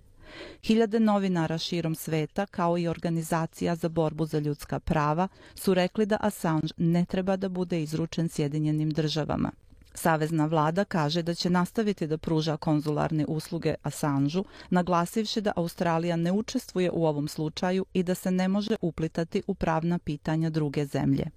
Hiljade 0.63 1.01
novinara 1.01 1.59
širom 1.59 1.95
sveta, 1.95 2.47
kao 2.47 2.79
i 2.79 2.89
organizacija 2.89 3.75
za 3.75 3.89
borbu 3.89 4.27
za 4.27 4.39
ljudska 4.39 4.81
prava, 4.81 5.29
su 5.55 5.75
rekli 5.75 6.07
da 6.07 6.17
Assange 6.21 6.69
ne 6.77 7.05
treba 7.05 7.37
da 7.37 7.49
bude 7.49 7.83
izručen 7.83 8.29
Sjedinjenim 8.29 8.91
državama. 8.91 9.51
Savezna 9.99 10.47
vlada 10.47 10.85
kaže 10.85 11.23
da 11.23 11.35
će 11.35 11.51
nastaviti 11.51 12.07
da 12.07 12.19
pruža 12.19 12.57
konzularne 12.57 13.25
usluge 13.27 13.75
Assangeu, 13.83 14.45
naglasivši 14.71 15.41
da 15.41 15.53
Australija 15.57 16.17
ne 16.17 16.33
učestvuje 16.33 16.91
u 16.91 17.07
ovom 17.07 17.29
slučaju 17.29 17.87
i 17.93 18.03
da 18.03 18.15
se 18.15 18.31
ne 18.31 18.49
može 18.49 18.77
uplitati 18.81 19.43
u 19.47 19.55
pravna 19.55 19.99
pitanja 19.99 20.51
druge 20.51 20.87
zemlje. 20.87 21.31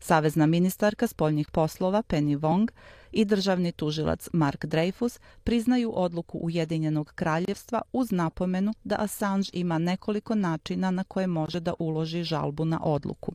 Savezna 0.00 0.46
ministarka 0.46 1.06
spoljnih 1.06 1.50
poslova 1.50 2.02
Penny 2.02 2.38
Wong 2.38 2.68
i 3.12 3.24
državni 3.24 3.72
tužilac 3.72 4.28
Mark 4.32 4.64
Dreyfus 4.64 5.18
priznaju 5.44 5.92
odluku 5.94 6.38
Ujedinjenog 6.38 7.12
kraljevstva 7.14 7.82
uz 7.92 8.10
napomenu 8.10 8.72
da 8.84 8.96
Assange 8.98 9.48
ima 9.52 9.78
nekoliko 9.78 10.34
načina 10.34 10.90
na 10.90 11.04
koje 11.04 11.26
može 11.26 11.60
da 11.60 11.74
uloži 11.78 12.22
žalbu 12.22 12.64
na 12.64 12.80
odluku. 12.82 13.32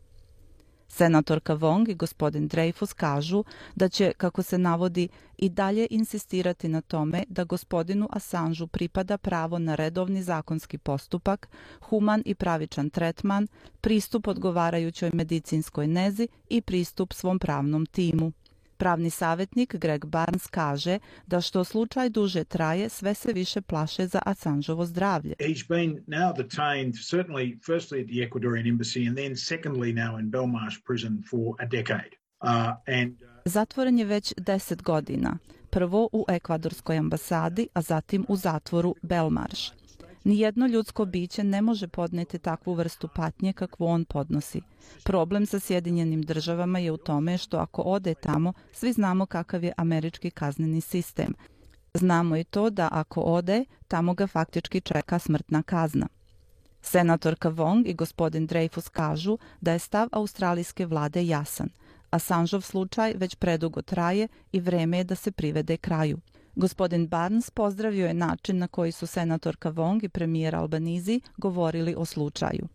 Senatorka 0.91 1.55
Wong 1.55 1.89
i 1.89 1.95
gospodin 1.95 2.49
Dreyfus 2.49 2.93
kažu 2.93 3.43
da 3.75 3.89
će, 3.89 4.13
kako 4.17 4.43
se 4.43 4.57
navodi, 4.57 5.07
i 5.37 5.49
dalje 5.49 5.87
insistirati 5.89 6.67
na 6.67 6.81
tome 6.81 7.23
da 7.29 7.43
gospodinu 7.43 8.07
Assangeu 8.11 8.67
pripada 8.67 9.17
pravo 9.17 9.59
na 9.59 9.75
redovni 9.75 10.23
zakonski 10.23 10.77
postupak, 10.77 11.49
human 11.81 12.23
i 12.25 12.35
pravičan 12.35 12.89
tretman, 12.89 13.47
pristup 13.81 14.27
odgovarajućoj 14.27 15.09
medicinskoj 15.13 15.87
nezi 15.87 16.27
i 16.49 16.61
pristup 16.61 17.13
svom 17.13 17.39
pravnom 17.39 17.85
timu. 17.85 18.31
Pravni 18.81 19.09
savjetnik 19.09 19.75
Greg 19.75 20.05
Barnes 20.05 20.47
kaže 20.47 20.99
da 21.27 21.41
što 21.41 21.63
slučaj 21.63 22.09
duže 22.09 22.43
traje, 22.43 22.89
sve 22.89 23.13
se 23.13 23.33
više 23.33 23.61
plaše 23.61 24.07
za 24.07 24.19
Assangeovo 24.25 24.85
zdravlje. 24.85 25.35
He's 25.39 25.67
been 25.67 26.03
now 26.07 26.33
detained 26.37 26.93
certainly 26.93 27.59
firstly 27.65 28.01
at 28.01 28.07
the 28.07 28.27
Ecuadorian 28.27 28.67
embassy 28.67 29.07
and 29.07 29.17
then 29.17 29.35
secondly 29.35 29.93
now 29.93 30.19
in 30.19 30.31
Belmarsh 30.31 30.77
prison 30.85 31.23
for 31.29 31.55
a 31.59 31.65
decade. 31.65 32.13
Uh, 32.43 32.49
and 33.01 33.11
uh, 33.11 33.27
Zatvoren 33.45 33.99
je 33.99 34.05
već 34.05 34.33
10 34.37 34.81
godina. 34.81 35.37
Prvo 35.69 36.09
u 36.11 36.25
ekvadorskoj 36.29 36.97
ambasadi, 36.97 37.67
a 37.73 37.81
zatim 37.81 38.25
u 38.29 38.35
zatvoru 38.35 38.95
Belmarsh. 39.01 39.80
Nijedno 40.23 40.67
ljudsko 40.67 41.05
biće 41.05 41.43
ne 41.43 41.61
može 41.61 41.87
podneti 41.87 42.39
takvu 42.39 42.73
vrstu 42.73 43.07
patnje 43.15 43.53
kakvu 43.53 43.85
on 43.85 44.05
podnosi. 44.05 44.61
Problem 45.03 45.45
sa 45.45 45.59
Sjedinjenim 45.59 46.21
državama 46.21 46.79
je 46.79 46.91
u 46.91 46.97
tome 46.97 47.37
što 47.37 47.57
ako 47.57 47.81
ode 47.81 48.13
tamo, 48.13 48.53
svi 48.73 48.93
znamo 48.93 49.25
kakav 49.25 49.63
je 49.63 49.73
američki 49.77 50.31
kazneni 50.31 50.81
sistem. 50.81 51.33
Znamo 51.93 52.37
i 52.37 52.43
to 52.43 52.69
da 52.69 52.89
ako 52.91 53.21
ode, 53.21 53.65
tamo 53.87 54.13
ga 54.13 54.27
faktički 54.27 54.81
čeka 54.81 55.19
smrtna 55.19 55.63
kazna. 55.63 56.07
Senatorka 56.81 57.51
Wong 57.51 57.87
i 57.87 57.93
gospodin 57.93 58.47
Dreyfus 58.47 58.89
kažu 58.89 59.37
da 59.61 59.71
je 59.71 59.79
stav 59.79 60.07
australijske 60.11 60.85
vlade 60.85 61.25
jasan. 61.25 61.69
Assangeov 62.09 62.61
slučaj 62.61 63.13
već 63.17 63.35
predugo 63.35 63.81
traje 63.81 64.27
i 64.51 64.59
vreme 64.59 64.97
je 64.97 65.03
da 65.03 65.15
se 65.15 65.31
privede 65.31 65.77
kraju. 65.77 66.17
Gospodin 66.55 67.07
Barnes 67.07 67.49
pozdravio 67.49 68.07
je 68.07 68.13
način 68.13 68.57
na 68.57 68.67
koji 68.67 68.91
su 68.91 69.07
senatorka 69.07 69.71
Wong 69.71 70.03
i 70.03 70.09
premijer 70.09 70.55
Albanizi 70.55 71.21
govorili 71.37 71.95
o 71.97 72.05
slučaju. 72.05 72.67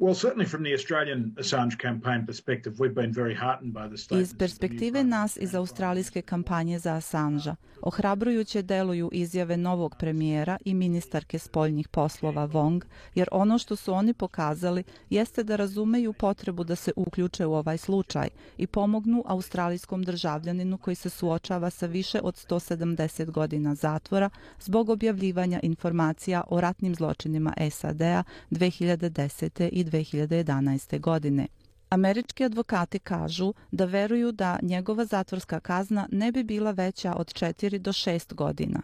Well, 0.00 0.14
certainly 0.14 0.46
from 0.46 0.62
the 0.64 0.74
Australian 0.74 1.34
Assange 1.36 1.78
campaign 1.78 2.26
perspective, 2.26 2.72
we've 2.78 2.94
been 2.94 3.12
very 3.12 3.34
heartened 3.34 3.74
by 3.74 3.88
the 3.88 3.96
statements. 3.96 4.30
Iz 4.30 4.38
perspektive 4.38 5.04
nas 5.04 5.36
iz 5.36 5.54
australijske 5.54 6.22
kampanje 6.22 6.78
za 6.78 6.94
Assangea, 6.94 7.56
ohrabrujuće 7.82 8.62
deluju 8.62 9.10
izjave 9.12 9.56
novog 9.56 9.96
premijera 9.98 10.58
i 10.64 10.74
ministarke 10.74 11.38
spoljnih 11.38 11.88
poslova 11.88 12.48
Wong, 12.48 12.82
jer 13.14 13.28
ono 13.32 13.58
što 13.58 13.76
su 13.76 13.92
oni 13.92 14.14
pokazali 14.14 14.82
jeste 15.10 15.42
da 15.42 15.56
razumeju 15.56 16.12
potrebu 16.12 16.64
da 16.64 16.76
se 16.76 16.92
uključe 16.96 17.46
u 17.46 17.54
ovaj 17.54 17.78
slučaj 17.78 18.28
i 18.58 18.66
pomognu 18.66 19.22
australijskom 19.26 20.02
državljaninu 20.02 20.78
koji 20.78 20.94
se 20.94 21.10
suočava 21.10 21.70
sa 21.70 21.86
više 21.86 22.20
od 22.22 22.34
170 22.34 23.30
godina 23.30 23.74
zatvora 23.74 24.30
zbog 24.60 24.88
objavljivanja 24.88 25.60
informacija 25.62 26.42
o 26.48 26.60
ratnim 26.60 26.94
zločinima 26.94 27.54
SAD-a 27.70 28.22
2010. 28.50 29.68
i 29.72 29.89
2011. 29.90 31.00
godine. 31.00 31.46
Američki 31.90 32.44
advokati 32.44 32.98
kažu 32.98 33.54
da 33.70 33.84
veruju 33.84 34.32
da 34.32 34.58
njegova 34.62 35.04
zatvorska 35.04 35.60
kazna 35.60 36.08
ne 36.12 36.32
bi 36.32 36.44
bila 36.44 36.70
veća 36.70 37.14
od 37.14 37.26
4 37.26 37.78
do 37.78 37.92
6 37.92 38.34
godina. 38.34 38.82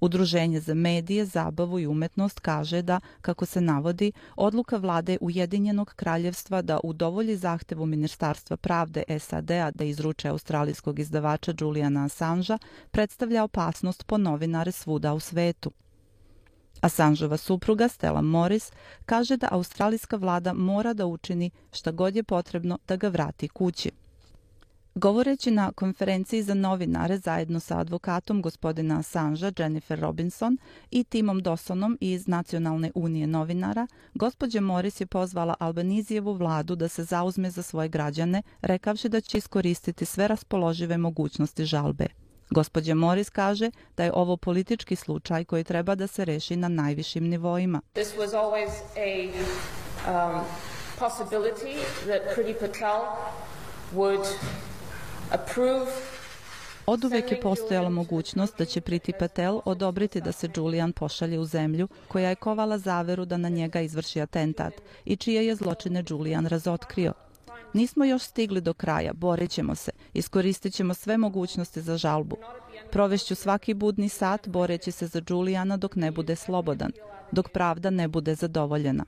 Udruženje 0.00 0.60
za 0.60 0.74
medije, 0.74 1.24
zabavu 1.24 1.78
i 1.80 1.86
umetnost 1.86 2.40
kaže 2.40 2.82
da, 2.82 3.00
kako 3.20 3.46
se 3.46 3.60
navodi, 3.60 4.12
odluka 4.36 4.76
vlade 4.76 5.18
Ujedinjenog 5.20 5.92
kraljevstva 5.96 6.62
da 6.62 6.80
udovolji 6.84 7.36
zahtevu 7.36 7.86
Ministarstva 7.86 8.56
pravde 8.56 9.02
SAD-a 9.18 9.70
da 9.70 9.84
izruče 9.84 10.28
australijskog 10.28 10.98
izdavača 10.98 11.54
Juliana 11.60 12.04
Assangea 12.04 12.58
predstavlja 12.90 13.44
opasnost 13.44 14.06
po 14.06 14.18
novinare 14.18 14.72
svuda 14.72 15.14
u 15.14 15.20
svetu. 15.20 15.72
Assangeova 16.80 17.36
supruga 17.36 17.88
Stella 17.88 18.22
Morris 18.22 18.72
kaže 19.06 19.36
da 19.36 19.48
australijska 19.50 20.16
vlada 20.16 20.52
mora 20.52 20.92
da 20.92 21.06
učini 21.06 21.50
šta 21.72 21.90
god 21.90 22.16
je 22.16 22.22
potrebno 22.22 22.78
da 22.88 22.96
ga 22.96 23.08
vrati 23.08 23.48
kući. 23.48 23.90
Govoreći 24.94 25.50
na 25.50 25.72
konferenciji 25.72 26.42
za 26.42 26.54
novinare 26.54 27.18
zajedno 27.18 27.60
sa 27.60 27.78
advokatom 27.78 28.42
gospodina 28.42 28.98
Assangea 28.98 29.52
Jennifer 29.58 30.00
Robinson 30.00 30.58
i 30.90 31.04
Timom 31.04 31.40
Dosonom 31.40 31.98
iz 32.00 32.26
Nacionalne 32.26 32.90
unije 32.94 33.26
novinara, 33.26 33.86
gospođa 34.14 34.60
Morris 34.60 35.00
je 35.00 35.06
pozvala 35.06 35.54
Albanizijevu 35.58 36.32
vladu 36.32 36.76
da 36.76 36.88
se 36.88 37.04
zauzme 37.04 37.50
za 37.50 37.62
svoje 37.62 37.88
građane, 37.88 38.42
rekavši 38.62 39.08
da 39.08 39.20
će 39.20 39.38
iskoristiti 39.38 40.04
sve 40.04 40.28
raspoložive 40.28 40.98
mogućnosti 40.98 41.64
žalbe. 41.64 42.06
Gospodje 42.50 42.94
Morris 42.94 43.30
kaže 43.30 43.70
da 43.96 44.04
je 44.04 44.12
ovo 44.14 44.36
politički 44.36 44.96
slučaj 44.96 45.44
koji 45.44 45.64
treba 45.64 45.94
da 45.94 46.06
se 46.06 46.24
reši 46.24 46.56
na 46.56 46.68
najvišim 46.68 47.28
nivoima. 47.28 47.80
This 47.92 48.14
was 48.16 48.32
always 48.32 48.70
a 48.96 49.30
um, 50.06 50.44
possibility 50.98 51.76
that 52.04 52.34
Priti 52.34 52.54
Patel 52.60 53.00
would 53.94 54.26
approve 55.30 55.86
Od 56.86 57.04
uvek 57.04 57.32
je 57.32 57.40
postojala 57.40 57.88
mogućnost 57.88 58.58
da 58.58 58.64
će 58.64 58.80
Priti 58.80 59.12
Patel 59.18 59.60
odobriti 59.64 60.20
da 60.20 60.32
se 60.32 60.48
Julian 60.56 60.92
pošalje 60.92 61.38
u 61.38 61.44
zemlju 61.44 61.88
koja 62.08 62.28
je 62.28 62.34
kovala 62.34 62.78
zaveru 62.78 63.24
da 63.24 63.36
na 63.36 63.48
njega 63.48 63.80
izvrši 63.80 64.20
atentat 64.20 64.72
i 65.04 65.16
čije 65.16 65.46
je 65.46 65.54
zločine 65.54 66.04
Julian 66.08 66.46
razotkrio. 66.46 67.12
Nismo 67.74 68.04
još 68.04 68.22
stigli 68.22 68.60
do 68.60 68.74
kraja, 68.74 69.12
borit 69.12 69.50
ćemo 69.50 69.74
se, 69.74 69.90
iskoristit 70.14 70.74
ćemo 70.74 70.94
sve 70.94 71.16
mogućnosti 71.16 71.82
za 71.82 71.96
žalbu. 71.96 72.36
Provešću 72.90 73.34
svaki 73.34 73.74
budni 73.74 74.08
sat 74.08 74.48
boreći 74.48 74.90
se 74.90 75.06
za 75.06 75.22
Julijana 75.28 75.76
dok 75.76 75.96
ne 75.96 76.10
bude 76.10 76.36
slobodan, 76.36 76.92
dok 77.32 77.48
pravda 77.48 77.90
ne 77.90 78.08
bude 78.08 78.34
zadovoljena. 78.34 79.04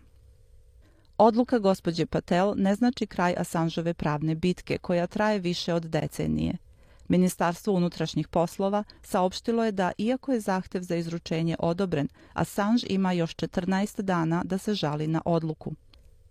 Odluka 1.18 1.58
gospođe 1.58 2.06
Patel 2.06 2.54
ne 2.56 2.74
znači 2.74 3.06
kraj 3.06 3.34
Asanžove 3.38 3.94
pravne 3.94 4.34
bitke, 4.34 4.78
koja 4.78 5.06
traje 5.06 5.38
više 5.38 5.74
od 5.74 5.82
decenije. 5.82 6.56
Ministarstvo 7.08 7.74
unutrašnjih 7.74 8.28
poslova 8.28 8.84
saopštilo 9.02 9.64
je 9.64 9.72
da, 9.72 9.92
iako 9.98 10.32
je 10.32 10.40
zahtev 10.40 10.82
za 10.82 10.96
izručenje 10.96 11.56
odobren, 11.58 12.08
Assange 12.32 12.86
ima 12.88 13.12
još 13.12 13.36
14 13.36 14.02
dana 14.02 14.42
da 14.44 14.58
se 14.58 14.74
žali 14.74 15.06
na 15.06 15.22
odluku. 15.24 15.72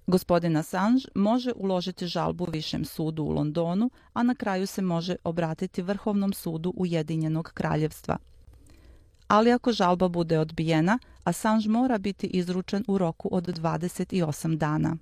Gospodin 0.08 0.58
Assange 0.58 1.04
može 1.16 1.52
uložiti 1.56 2.08
žalbu 2.08 2.48
Višem 2.52 2.86
sudu 2.86 3.24
u 3.24 3.32
Londonu, 3.32 3.90
a 4.14 4.24
na 4.24 4.36
kraju 4.36 4.68
se 4.68 4.82
može 4.82 5.16
obratiti 5.24 5.82
Vrhovnom 5.82 6.34
sudu 6.34 6.74
Ujedinjenog 6.78 7.52
kraljevstva. 7.54 8.18
Ali 9.28 9.52
ako 9.52 9.72
žalba 9.72 10.08
bude 10.08 10.40
odbijena, 10.40 11.00
Assange 11.24 11.70
mora 11.70 11.98
biti 11.98 12.28
izručen 12.28 12.84
u 12.88 12.98
roku 12.98 13.30
od 13.32 13.48
28 13.48 14.58
dana. 14.58 14.98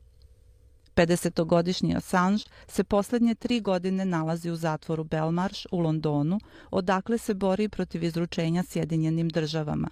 50-godišnji 0.96 1.96
Assange 1.96 2.44
se 2.68 2.84
posljednje 2.84 3.36
tri 3.36 3.60
godine 3.60 4.06
nalazi 4.06 4.50
u 4.50 4.56
zatvoru 4.56 5.04
Belmarsh 5.04 5.66
u 5.72 5.80
Londonu, 5.80 6.40
odakle 6.72 7.18
se 7.18 7.34
bori 7.34 7.70
protiv 7.70 8.04
izručenja 8.04 8.64
Sjedinjenim 8.64 9.30
državama. 9.30 9.90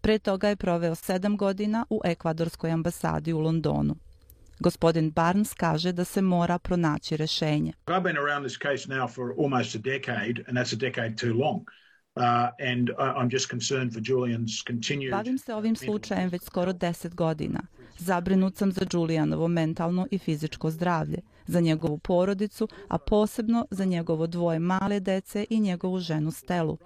Pre 0.00 0.18
toga 0.18 0.48
je 0.48 0.56
proveo 0.56 0.94
sedam 0.94 1.36
godina 1.36 1.86
u 1.90 2.00
ekvadorskoj 2.04 2.70
ambasadi 2.70 3.32
u 3.32 3.40
Londonu. 3.40 3.96
Gospodin 4.60 5.10
Barnes 5.10 5.54
kaže 5.54 5.92
da 5.92 6.04
se 6.04 6.22
mora 6.22 6.58
pronaći 6.58 7.16
rešenje. 7.16 7.72
I've 7.86 8.02
been 8.02 8.16
around 8.16 8.46
this 8.46 8.58
case 8.58 8.88
now 8.88 9.14
for 9.14 9.34
almost 9.38 9.74
a 9.74 9.78
decade 9.78 10.44
and 10.48 10.58
that's 10.58 10.74
a 10.74 10.76
decade 10.76 11.16
too 11.16 11.34
long. 11.34 11.60
Uh, 12.16 12.22
and 12.72 12.90
I'm 12.98 13.32
just 13.32 13.50
concerned 13.50 13.92
for 13.92 14.02
Julian's 14.02 14.62
continued... 14.66 15.10
Bavim 15.10 15.38
se 15.38 15.54
ovim 15.54 15.76
slučajem 15.76 16.28
već 16.28 16.42
skoro 16.42 16.72
10 16.72 17.14
godina. 17.14 17.60
Zabrinut 17.98 18.56
sam 18.56 18.72
za 18.72 18.86
Julianovo 18.92 19.48
mentalno 19.48 20.06
i 20.10 20.18
fizičko 20.18 20.70
zdravlje, 20.70 21.18
za 21.46 21.60
njegovu 21.60 21.98
porodicu, 21.98 22.68
a 22.88 22.98
posebno 22.98 23.66
za 23.70 23.84
njegovo 23.84 24.26
dvoje 24.26 24.58
male 24.58 25.00
dece 25.00 25.46
i 25.50 25.60
njegovu 25.60 25.98
ženu 25.98 26.30
Stelu 26.30 26.78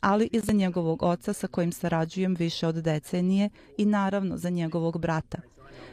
ali 0.00 0.28
i 0.32 0.40
za 0.40 0.52
njegovog 0.52 1.02
oca 1.02 1.32
sa 1.32 1.46
kojim 1.46 1.72
sarađujem 1.72 2.34
više 2.34 2.66
od 2.66 2.74
decenije 2.74 3.50
i 3.78 3.84
naravno 3.84 4.36
za 4.36 4.50
njegovog 4.50 5.00
brata. 5.00 5.38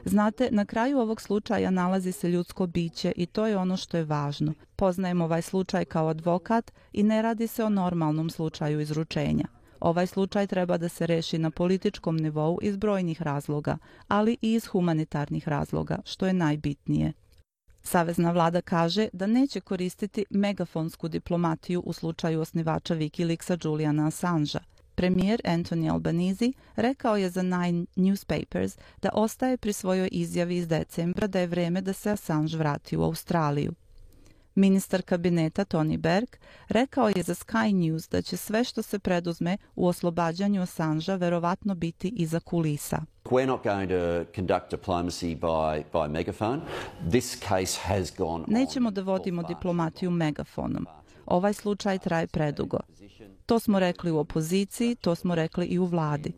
Znate, 0.06 0.50
na 0.52 0.65
kraju 0.65 1.00
ovog 1.00 1.22
slučaja 1.22 1.72
nalazi 1.72 2.12
se 2.12 2.30
ljudsko 2.30 2.68
biće 2.68 3.13
i 3.15 3.26
to 3.26 3.48
je 3.48 3.58
ono 3.58 3.78
što 3.78 3.98
je 3.98 4.04
važno. 4.04 4.54
Poznajem 4.76 5.22
ovaj 5.22 5.41
slučaj 5.41 5.86
kao 5.86 6.08
advokat 6.08 6.72
i 6.94 7.04
ne 7.04 7.22
radi 7.22 7.48
se 7.48 7.63
o 7.63 7.70
normalnom 7.70 8.30
slučaju 8.30 8.80
izručenja. 8.80 9.46
Ovaj 9.80 10.08
slučaj 10.08 10.48
treba 10.48 10.78
da 10.78 10.89
se 10.89 11.08
reši 11.08 11.38
na 11.38 11.52
političkom 11.52 12.18
nivou 12.18 12.60
iz 12.62 12.78
brojnih 12.78 13.22
razloga, 13.22 13.78
ali 14.08 14.38
i 14.41 14.54
iz 14.54 14.65
humanitarnih 14.65 15.48
razloga, 15.48 15.98
što 16.06 16.28
je 16.28 16.34
najbitnije. 16.34 17.13
Savezna 17.84 18.32
vlada 18.32 18.62
kaže 18.62 19.08
da 19.13 19.28
neće 19.28 19.62
koristiti 19.62 20.26
megafonsku 20.30 21.08
diplomatiju 21.08 21.82
u 21.86 21.94
slučaju 21.94 22.41
osnivača 22.41 22.96
Wikileaksa 22.96 23.68
Juliana 23.68 24.08
Assangea. 24.08 24.62
Premijer 24.96 25.42
Anthony 25.44 25.92
Albanese 25.92 26.52
rekao 26.76 27.18
je 27.18 27.30
za 27.30 27.42
Nine 27.42 27.86
Newspapers 27.96 28.78
da 29.02 29.10
ostaje 29.14 29.58
pri 29.58 29.74
svojoj 29.74 30.10
izjavi 30.12 30.58
iz 30.58 30.68
decembra 30.68 31.28
da 31.28 31.40
je 31.40 31.48
vreme 31.48 31.82
da 31.82 31.94
se 31.94 32.12
Assange 32.12 32.58
vrati 32.58 32.98
u 32.98 33.04
Australiju. 33.04 33.74
Ministar 34.56 35.02
kabineta 35.02 35.66
Tony 35.66 35.98
Berg 35.98 36.28
rekao 36.68 37.10
je 37.10 37.24
za 37.24 37.34
Sky 37.34 37.74
News 37.74 38.10
da 38.10 38.22
će 38.22 38.38
sve 38.38 38.64
što 38.64 38.82
se 38.82 39.00
preduzme 39.00 39.58
u 39.76 39.88
oslobađanju 39.88 40.62
Assangea 40.62 41.16
verovatno 41.16 41.76
biti 41.76 42.14
iza 42.16 42.40
kulisa. 42.40 43.02
We're 43.26 43.48
not 43.48 43.64
going 43.64 43.90
to 43.90 44.32
conduct 44.36 44.72
diplomacy 44.72 45.40
by, 45.40 45.84
by 45.94 46.10
megaphone. 46.10 46.62
This 47.10 47.40
case 47.40 47.80
has 47.82 48.12
gone 48.18 48.44
Nećemo 48.48 48.92
da 48.92 49.02
vodimo 49.02 49.44
diplomatiju 49.44 50.12
megafonom. 50.12 50.88
Ovaj 51.26 51.54
slučaj 51.54 52.00
traje 52.00 52.28
predugo. 52.28 52.80
To 53.46 53.60
smo 53.60 53.80
rekli 53.80 54.12
u 54.12 54.18
opoziciji, 54.18 54.96
to 54.96 55.16
smo 55.16 55.36
rekli 55.36 55.66
i 55.66 55.80
u 55.80 55.86
vladi. 55.86 56.34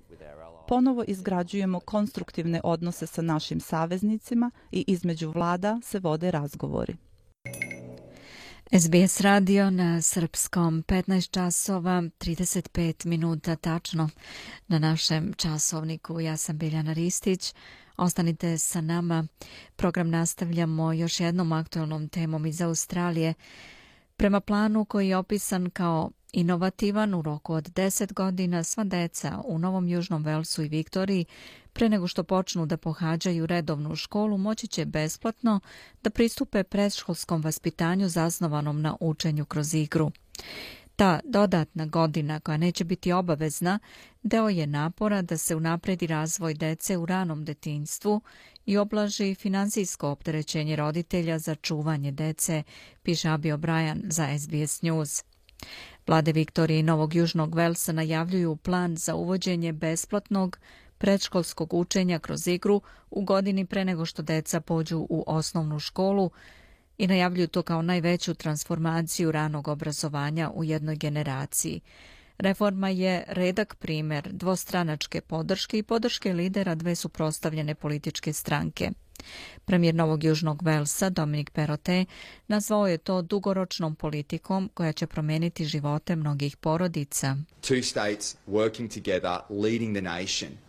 Ponovo 0.68 1.04
izgrađujemo 1.08 1.80
konstruktivne 1.80 2.62
odnose 2.64 3.08
sa 3.08 3.22
našim 3.22 3.60
saveznicima 3.60 4.52
i 4.72 4.86
između 4.88 5.32
vlada 5.32 5.80
se 5.84 6.00
vode 6.00 6.32
razgovori. 6.32 6.96
SBS 8.80 9.22
radio 9.22 9.70
na 9.70 10.02
srpskom 10.02 10.84
15 10.84 11.32
časova 11.32 12.02
35 12.02 13.06
minuta 13.06 13.56
tačno 13.56 14.10
na 14.68 14.80
našem 14.80 15.34
časovniku. 15.34 16.20
Ja 16.20 16.38
sam 16.38 16.58
Biljana 16.58 16.94
Ristić. 16.94 17.54
Ostanite 17.98 18.58
sa 18.58 18.82
nama. 18.82 19.28
Program 19.76 20.10
nastavljamo 20.10 20.94
još 20.94 21.20
jednom 21.20 21.52
aktualnom 21.52 22.10
temom 22.10 22.46
iz 22.46 22.62
Australije. 22.62 23.34
Prema 24.18 24.40
planu 24.40 24.86
koji 24.86 25.10
je 25.10 25.18
opisan 25.18 25.70
kao 25.70 26.12
inovativan 26.40 27.14
u 27.14 27.22
roku 27.22 27.54
od 27.54 27.70
10 27.70 28.14
godina, 28.14 28.64
sva 28.64 28.84
deca 28.84 29.42
u 29.46 29.60
Novom 29.60 29.88
Južnom 29.88 30.24
Velsu 30.24 30.64
i 30.64 30.68
Viktoriji 30.68 31.26
pre 31.74 31.90
nego 31.90 32.08
što 32.08 32.24
počnu 32.24 32.66
da 32.66 32.78
pohađaju 32.78 33.46
redovnu 33.46 33.96
školu 33.96 34.38
moći 34.38 34.68
će 34.68 34.86
besplatno 34.86 35.60
da 36.04 36.10
pristupe 36.10 36.64
predškolskom 36.64 37.42
vaspitanju 37.42 38.10
zasnovanom 38.10 38.82
na 38.82 38.96
učenju 39.00 39.46
kroz 39.46 39.74
igru. 39.74 40.12
Ta 40.96 41.20
dodatna 41.24 41.86
godina 41.86 42.40
koja 42.40 42.58
neće 42.58 42.84
biti 42.84 43.12
obavezna 43.12 43.80
deo 44.24 44.50
je 44.50 44.68
napora 44.68 45.22
da 45.22 45.38
se 45.38 45.56
unapredi 45.56 46.08
razvoj 46.08 46.54
dece 46.54 46.98
u 46.98 47.06
ranom 47.06 47.46
detinjstvu 47.46 48.22
i 48.66 48.78
oblaži 48.78 49.36
finansijsko 49.36 50.10
opterećenje 50.10 50.76
roditelja 50.76 51.40
za 51.40 51.56
čuvanje 51.56 52.12
dece, 52.12 52.64
piše 53.04 53.30
Abi 53.30 53.52
O'Brien 53.52 54.02
za 54.04 54.40
SBS 54.40 54.82
News. 54.82 55.24
Vlade 56.08 56.32
Viktorije 56.32 56.80
i 56.80 56.84
Novog 56.84 57.16
Južnog 57.16 57.56
Velsa 57.56 57.92
najavljuju 57.92 58.56
plan 58.56 58.96
za 58.96 59.16
uvođenje 59.16 59.74
besplatnog 59.74 60.60
predškolskog 60.98 61.74
učenja 61.74 62.20
kroz 62.20 62.48
igru 62.48 62.82
u 63.12 63.22
godini 63.22 63.66
pre 63.66 63.86
nego 63.86 64.06
što 64.06 64.22
deca 64.22 64.62
pođu 64.62 64.98
u 65.10 65.24
osnovnu 65.28 65.80
školu 65.80 66.32
i 66.98 67.08
najavljuju 67.08 67.48
to 67.48 67.62
kao 67.62 67.82
najveću 67.82 68.34
transformaciju 68.34 69.32
ranog 69.32 69.68
obrazovanja 69.68 70.52
u 70.54 70.64
jednoj 70.64 70.96
generaciji. 70.96 71.82
Reforma 72.38 72.90
je 72.90 73.24
redak 73.28 73.76
primer 73.76 74.30
dvostranačke 74.32 75.22
podrške 75.22 75.78
i 75.78 75.84
podrške 75.84 76.34
lidera 76.34 76.76
dve 76.76 76.96
suprostavljene 76.96 77.76
političke 77.76 78.34
stranke. 78.34 78.92
Premijer 79.66 79.96
Novog 79.96 80.24
Južnog 80.24 80.64
Velsa, 80.64 81.10
Dominik 81.10 81.50
Perote, 81.50 82.06
nazvao 82.48 82.88
je 82.88 82.98
to 82.98 83.22
dugoročnom 83.22 83.96
politikom 83.96 84.70
koja 84.74 84.94
će 84.94 85.08
promeniti 85.08 85.66
živote 85.66 86.16
mnogih 86.16 86.58
porodica. 86.58 87.38
Two 87.62 87.84
states 87.84 88.36
working 88.48 88.94
together, 88.94 89.40
leading 89.50 89.96
the 89.96 90.02
nation 90.02 90.67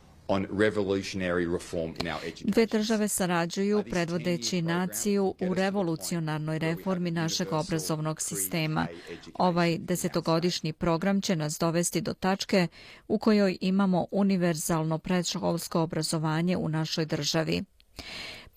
Dve 2.45 2.67
države 2.67 3.09
sarađuju 3.09 3.85
predvodeći 3.91 4.63
naciju 4.63 5.35
u 5.41 5.55
revolucionarnoj 5.55 6.59
reformi 6.59 7.11
našeg 7.11 7.53
obrazovnog 7.53 8.23
sistema. 8.23 8.87
Ovaj 9.35 9.79
desetogodišnji 9.79 10.73
program 10.73 11.21
će 11.21 11.37
nas 11.37 11.59
dovesti 11.59 12.01
do 12.01 12.15
tačke 12.15 12.67
u 13.09 13.19
kojoj 13.19 13.59
imamo 13.61 14.07
univerzalno 14.11 14.99
predškolsko 14.99 15.81
obrazovanje 15.81 16.57
u 16.57 16.69
našoj 16.69 17.05
državi. 17.07 17.65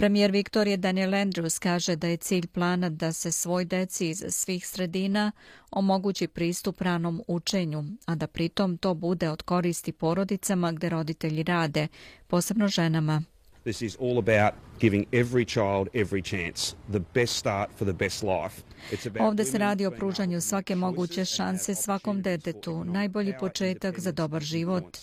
Premijer 0.02 0.32
Viktorije 0.32 0.78
Daniel 0.78 1.14
Andrews 1.14 1.60
kaže 1.60 1.96
da 1.96 2.08
je 2.08 2.18
cilj 2.18 2.48
plana 2.48 2.90
da 2.90 3.14
se 3.14 3.32
svoj 3.32 3.66
deci 3.66 4.10
iz 4.10 4.24
svih 4.30 4.68
sredina 4.68 5.32
omogući 5.72 6.28
pristup 6.28 6.82
ranom 6.82 7.24
učenju, 7.28 7.84
a 8.06 8.16
da 8.16 8.28
pritom 8.28 8.78
to 8.78 8.94
bude 8.94 9.30
od 9.30 9.42
koristi 9.42 9.92
porodicama 9.92 10.72
gde 10.72 10.90
roditelji 10.90 11.44
rade, 11.44 11.88
posebno 12.28 12.68
ženama. 12.68 13.24
This 13.64 13.82
is 13.82 13.98
all 14.00 14.18
about 14.18 14.54
giving 14.80 15.06
every 15.12 15.46
child 15.46 15.88
every 15.94 16.24
chance, 16.30 16.76
the 16.90 17.02
best 17.14 17.36
start 17.38 17.70
for 17.78 17.88
the 17.88 17.94
best 17.94 18.24
life. 18.24 18.62
Ovde 19.20 19.46
se 19.46 19.58
radi 19.58 19.86
o 19.86 19.92
pružanju 19.92 20.42
svake 20.42 20.76
moguće 20.76 21.26
šanse 21.26 21.76
svakom 21.76 22.22
detetu, 22.22 22.84
najbolji 22.84 23.34
početak 23.40 24.00
za 24.00 24.12
dobar 24.12 24.42
život. 24.42 24.98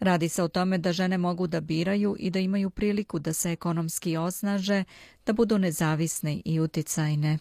Radi 0.00 0.28
se 0.28 0.42
o 0.42 0.48
tome 0.48 0.78
da 0.78 0.92
žene 0.92 1.18
mogu 1.18 1.46
da 1.46 1.60
biraju 1.60 2.16
i 2.18 2.30
da 2.30 2.38
imaju 2.38 2.70
priliku 2.70 3.18
da 3.18 3.32
se 3.32 3.52
ekonomski 3.52 4.16
osnaže, 4.16 4.84
da 5.26 5.32
budu 5.32 5.58
nezavisne 5.58 6.40
i 6.44 6.60
uticajne. 6.60 7.38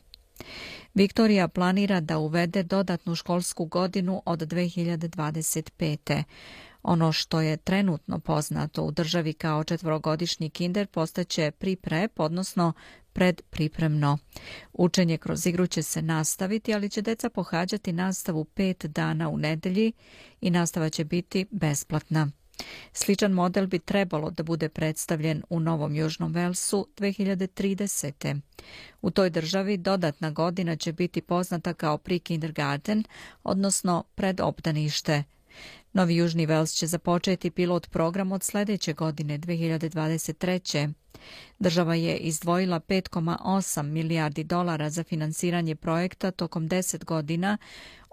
Viktorija 0.93 1.47
planira 1.47 1.99
da 1.99 2.17
uvede 2.17 2.63
dodatnu 2.63 3.15
školsku 3.15 3.65
godinu 3.65 4.21
od 4.25 4.39
2025. 4.39 6.23
Ono 6.83 7.11
što 7.11 7.41
je 7.41 7.57
trenutno 7.57 8.19
poznato 8.19 8.83
u 8.83 8.91
državi 8.91 9.33
kao 9.33 9.63
četvorogodišnji 9.63 10.49
kinder 10.49 10.87
postaće 10.87 11.51
priprep, 11.51 12.19
odnosno 12.19 12.73
predpripremno. 13.13 14.17
Učenje 14.73 15.17
kroz 15.17 15.45
igru 15.45 15.67
će 15.67 15.83
se 15.83 16.01
nastaviti, 16.01 16.73
ali 16.73 16.89
će 16.89 17.01
deca 17.01 17.29
pohađati 17.29 17.93
nastavu 17.93 18.45
pet 18.45 18.85
dana 18.85 19.29
u 19.29 19.37
nedelji 19.37 19.91
i 20.41 20.49
nastava 20.49 20.89
će 20.89 21.03
biti 21.03 21.45
besplatna. 21.51 22.31
Sličan 22.93 23.31
model 23.31 23.67
bi 23.67 23.79
trebalo 23.79 24.29
da 24.29 24.43
bude 24.43 24.69
predstavljen 24.69 25.43
u 25.49 25.59
Novom 25.59 25.95
Južnom 25.95 26.33
Velsu 26.33 26.87
2030. 26.97 28.39
U 29.01 29.11
toj 29.11 29.29
državi 29.29 29.77
dodatna 29.77 30.31
godina 30.31 30.75
će 30.75 30.93
biti 30.93 31.21
poznata 31.21 31.73
kao 31.73 31.97
pre-kindergarten, 31.97 33.03
odnosno 33.43 34.03
predobdanište. 34.15 35.23
Novi 35.93 36.15
Južni 36.15 36.45
Vels 36.45 36.71
će 36.71 36.87
započeti 36.87 37.51
pilot 37.51 37.89
program 37.89 38.31
od 38.31 38.43
sljedeće 38.43 38.93
godine 38.93 39.39
2023. 39.39 40.93
Država 41.59 41.95
je 41.95 42.17
izdvojila 42.17 42.79
5,8 42.79 43.83
milijardi 43.83 44.43
dolara 44.43 44.89
za 44.89 45.03
finansiranje 45.03 45.75
projekta 45.75 46.31
tokom 46.31 46.69
10 46.69 47.05
godina, 47.05 47.57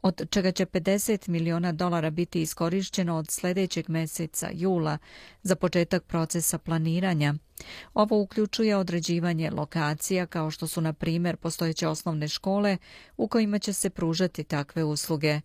od 0.06 0.30
čega 0.30 0.52
će 0.52 0.66
50 0.66 1.28
miliona 1.28 1.72
dolara 1.72 2.10
biti 2.10 2.42
iskorišćeno 2.42 3.16
od 3.16 3.30
sljedećeg 3.30 3.88
mjeseca 3.88 4.50
jula 4.52 4.98
za 5.42 5.56
početak 5.56 6.04
procesa 6.04 6.58
planiranja. 6.58 7.34
Ovo 7.94 8.20
uključuje 8.20 8.76
određivanje 8.76 9.50
lokacija 9.50 10.26
kao 10.26 10.50
što 10.50 10.66
su 10.66 10.80
na 10.80 10.92
primjer 10.92 11.36
postojeće 11.36 11.88
osnovne 11.88 12.28
škole 12.28 12.76
u 13.16 13.28
kojima 13.28 13.58
će 13.58 13.72
se 13.72 13.90
pružati 13.90 14.44
takve 14.44 14.84
usluge. 14.84 15.40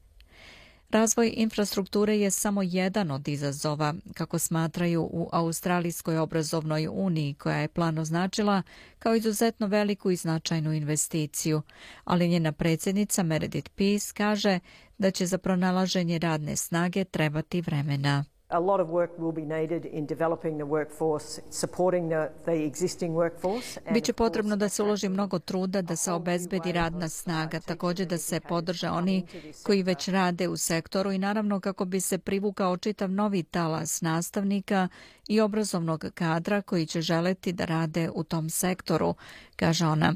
Razvoj 0.91 1.33
infrastrukture 1.37 2.19
je 2.19 2.31
samo 2.31 2.61
jedan 2.61 3.11
od 3.11 3.27
izazova, 3.27 3.93
kako 4.13 4.39
smatraju 4.39 5.01
u 5.01 5.29
Australijskoj 5.31 6.17
obrazovnoj 6.17 6.87
uniji, 6.91 7.33
koja 7.33 7.57
je 7.57 7.67
plan 7.67 7.97
označila 7.97 8.61
kao 8.99 9.15
izuzetno 9.15 9.67
veliku 9.67 10.11
i 10.11 10.15
značajnu 10.15 10.73
investiciju, 10.73 11.61
ali 12.03 12.27
njena 12.27 12.51
predsjednica 12.51 13.23
Meredith 13.23 13.69
Peace 13.75 14.13
kaže 14.13 14.59
da 14.97 15.11
će 15.11 15.25
za 15.25 15.37
pronalaženje 15.37 16.19
radne 16.19 16.55
snage 16.55 17.03
trebati 17.03 17.61
vremena 17.61 18.25
a 18.51 18.59
lot 18.59 18.81
of 18.81 18.87
work 18.87 19.09
will 19.17 19.33
be 19.33 19.55
needed 19.59 19.85
in 19.85 20.05
developing 20.05 20.57
the 20.57 20.65
workforce, 20.65 21.41
supporting 21.49 22.09
the, 22.09 22.29
the 22.43 22.65
existing 22.65 23.15
workforce. 23.15 23.79
Biće 23.93 24.13
potrebno 24.13 24.55
da 24.55 24.69
se 24.69 24.83
uloži 24.83 25.09
mnogo 25.09 25.39
truda 25.39 25.81
da 25.81 25.95
se 25.95 26.11
obezbedi 26.11 26.71
radna 26.71 27.09
snaga, 27.09 27.59
također 27.59 28.07
da 28.07 28.17
se 28.17 28.39
podrže 28.39 28.89
oni 28.89 29.25
koji 29.63 29.83
već 29.83 30.07
rade 30.07 30.47
u 30.47 30.57
sektoru 30.57 31.11
i 31.11 31.17
naravno 31.17 31.59
kako 31.59 31.85
bi 31.85 31.99
se 31.99 32.17
privukao 32.17 32.77
čitav 32.77 33.11
novi 33.11 33.43
talas 33.43 34.01
nastavnika 34.01 34.87
i 35.27 35.41
obrazovnog 35.41 36.05
kadra 36.13 36.61
koji 36.61 36.85
će 36.85 37.01
želeti 37.01 37.53
da 37.53 37.65
rade 37.65 38.09
u 38.15 38.23
tom 38.23 38.49
sektoru, 38.49 39.15
kaže 39.55 39.85
ona. 39.85 40.15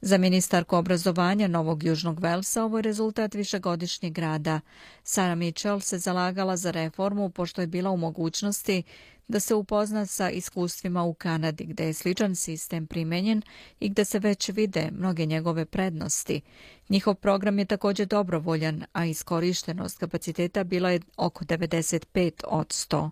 Za 0.00 0.18
ministarku 0.18 0.76
obrazovanja 0.76 1.48
Novog 1.48 1.84
Južnog 1.84 2.20
Velsa 2.20 2.64
ovo 2.64 2.78
je 2.78 2.82
rezultat 2.82 3.34
višegodišnjeg 3.34 4.18
rada. 4.18 4.60
Sara 5.04 5.34
Mitchell 5.34 5.80
se 5.80 5.98
zalagala 5.98 6.56
za 6.56 6.70
reformu 6.70 7.30
pošto 7.30 7.60
je 7.60 7.66
bila 7.66 7.90
u 7.90 7.96
mogućnosti 7.96 8.82
da 9.28 9.40
se 9.40 9.54
upozna 9.54 10.06
sa 10.06 10.30
iskustvima 10.30 11.04
u 11.04 11.14
Kanadi 11.14 11.64
gde 11.64 11.86
je 11.86 11.94
sličan 11.94 12.34
sistem 12.34 12.86
primenjen 12.86 13.42
i 13.80 13.88
gde 13.88 14.04
se 14.04 14.18
već 14.18 14.48
vide 14.48 14.88
mnoge 14.92 15.26
njegove 15.26 15.64
prednosti. 15.64 16.40
Njihov 16.88 17.14
program 17.14 17.58
je 17.58 17.64
također 17.64 18.06
dobrovoljan, 18.06 18.84
a 18.92 19.04
iskorištenost 19.04 19.98
kapaciteta 19.98 20.64
bila 20.64 20.90
je 20.90 21.00
oko 21.16 21.44
95 21.44 22.44
od 22.46 22.66
100. 22.66 23.10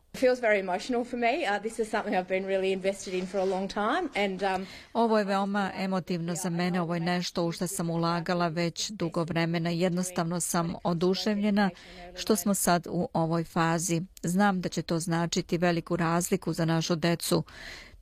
Um, 4.56 4.66
ovo 4.92 5.18
je 5.18 5.24
veoma 5.24 5.70
emotivno 5.78 6.34
za 6.34 6.50
mene, 6.50 6.80
ovo 6.80 6.94
je 6.94 7.00
nešto 7.00 7.44
u 7.44 7.52
što 7.52 7.66
sam 7.66 7.90
ulagala 7.90 8.48
već 8.48 8.90
dugo 8.90 9.24
vremena. 9.24 9.70
Jednostavno 9.70 10.40
sam 10.40 10.74
oduševljena 10.84 11.70
što 12.14 12.36
smo 12.36 12.54
sad 12.54 12.86
u 12.90 13.08
ovoj 13.12 13.44
fazi. 13.44 14.02
Znam 14.28 14.60
da 14.60 14.68
će 14.68 14.82
to 14.82 14.98
značiti 14.98 15.58
veliku 15.58 15.96
razliku 15.96 16.52
za 16.52 16.64
našu 16.64 16.96
decu. 16.96 17.44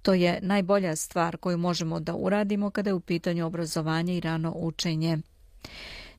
To 0.02 0.14
je 0.14 0.38
najbolja 0.42 0.96
stvar 0.96 1.36
koju 1.36 1.58
možemo 1.58 2.00
da 2.00 2.14
uradimo 2.14 2.70
kada 2.70 2.90
je 2.90 2.94
u 2.94 3.00
pitanju 3.00 3.46
obrazovanje 3.46 4.16
i 4.16 4.20
rano 4.20 4.52
učenje. 4.56 5.18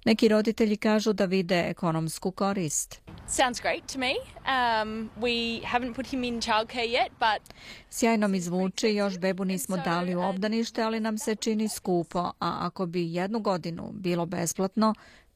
Neki 0.05 0.27
roditelji 0.27 0.77
kažu 0.77 1.13
da 1.13 1.25
vide 1.25 1.65
ekonomsku 1.69 2.31
korist. 2.31 3.01
Sounds 3.27 3.61
great 3.61 3.93
to 3.93 3.99
me. 3.99 4.13
Um, 4.13 5.09
we 5.21 5.63
haven't 5.65 5.95
put 5.95 6.07
him 6.07 6.23
in 6.23 6.41
childcare 6.41 6.87
yet, 6.87 7.09
but... 7.19 7.55
Sjajno 7.89 8.27
mi 8.27 8.41
zvuči, 8.41 8.87
još 8.87 9.19
bebu 9.19 9.45
nismo 9.45 9.77
dali 9.77 10.15
u 10.15 10.21
obdanište, 10.21 10.81
ali 10.81 10.99
nam 10.99 11.17
se 11.17 11.35
čini 11.35 11.69
skupo, 11.69 12.19
a 12.19 12.33
ako 12.39 12.85
bi 12.85 13.13
jednu 13.13 13.39
godinu 13.39 13.91
bilo 13.93 14.25
besplatno, 14.25 14.93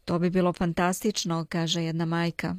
To 0.07 0.19
bi 0.19 0.29
bilo 0.29 0.53
fantastično, 0.53 1.45
kaže 1.49 1.83
jedna 1.83 2.05
majka. 2.05 2.55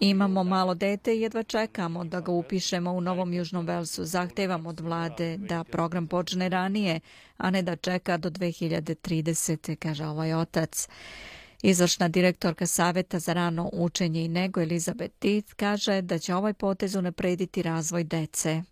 Imamo 0.00 0.44
malo 0.44 0.74
dete 0.74 1.16
i 1.16 1.20
jedva 1.20 1.42
čekamo 1.42 2.04
da 2.04 2.20
ga 2.20 2.32
upišemo 2.32 2.92
u 2.92 3.00
Novom 3.00 3.32
Južnom 3.32 3.66
Velsu. 3.66 4.04
Zahtevamo 4.04 4.68
od 4.68 4.80
vlade 4.80 5.36
da 5.36 5.64
program 5.64 6.06
počne 6.06 6.48
ranije, 6.48 7.00
a 7.36 7.50
ne 7.50 7.62
da 7.62 7.76
čeka 7.76 8.16
do 8.16 8.30
2030. 8.30 9.76
kaže 9.76 10.06
ovaj 10.06 10.34
otac. 10.34 10.88
Izvršna 11.62 12.08
direktorka 12.08 12.66
Saveta 12.66 13.18
za 13.18 13.32
rano 13.32 13.70
učenje 13.72 14.24
i 14.24 14.28
nego 14.28 14.60
Elizabeth 14.60 15.14
Tith 15.18 15.54
kaže 15.54 16.02
da 16.02 16.18
će 16.18 16.34
ovaj 16.34 16.54
potez 16.54 16.94
unaprediti 16.94 17.62
razvoj 17.62 18.04
dece. 18.04 18.62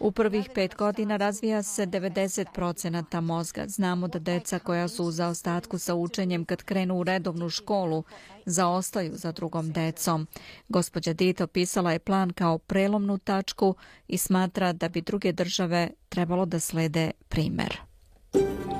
U 0.00 0.12
prvih 0.12 0.50
pet 0.54 0.74
godina 0.76 1.16
razvija 1.16 1.62
se 1.62 1.86
90% 1.86 3.20
mozga. 3.20 3.64
Znamo 3.68 4.08
da 4.08 4.18
deca 4.18 4.58
koja 4.58 4.88
su 4.88 5.04
u 5.04 5.10
zaostatku 5.10 5.78
sa 5.78 5.94
učenjem 5.94 6.44
kad 6.44 6.62
krenu 6.62 6.98
u 6.98 7.04
redovnu 7.04 7.50
školu 7.50 8.04
zaostaju 8.46 9.16
za 9.16 9.32
drugom 9.32 9.72
decom. 9.72 10.26
Gospođa 10.68 11.12
Dito 11.12 11.46
pisala 11.46 11.92
je 11.92 11.98
plan 11.98 12.30
kao 12.30 12.58
prelomnu 12.58 13.18
tačku 13.18 13.74
i 14.08 14.18
smatra 14.18 14.72
da 14.72 14.88
bi 14.88 15.00
druge 15.00 15.32
države 15.32 15.90
trebalo 16.08 16.46
da 16.46 16.60
slede 16.60 17.10
primer. 17.28 17.93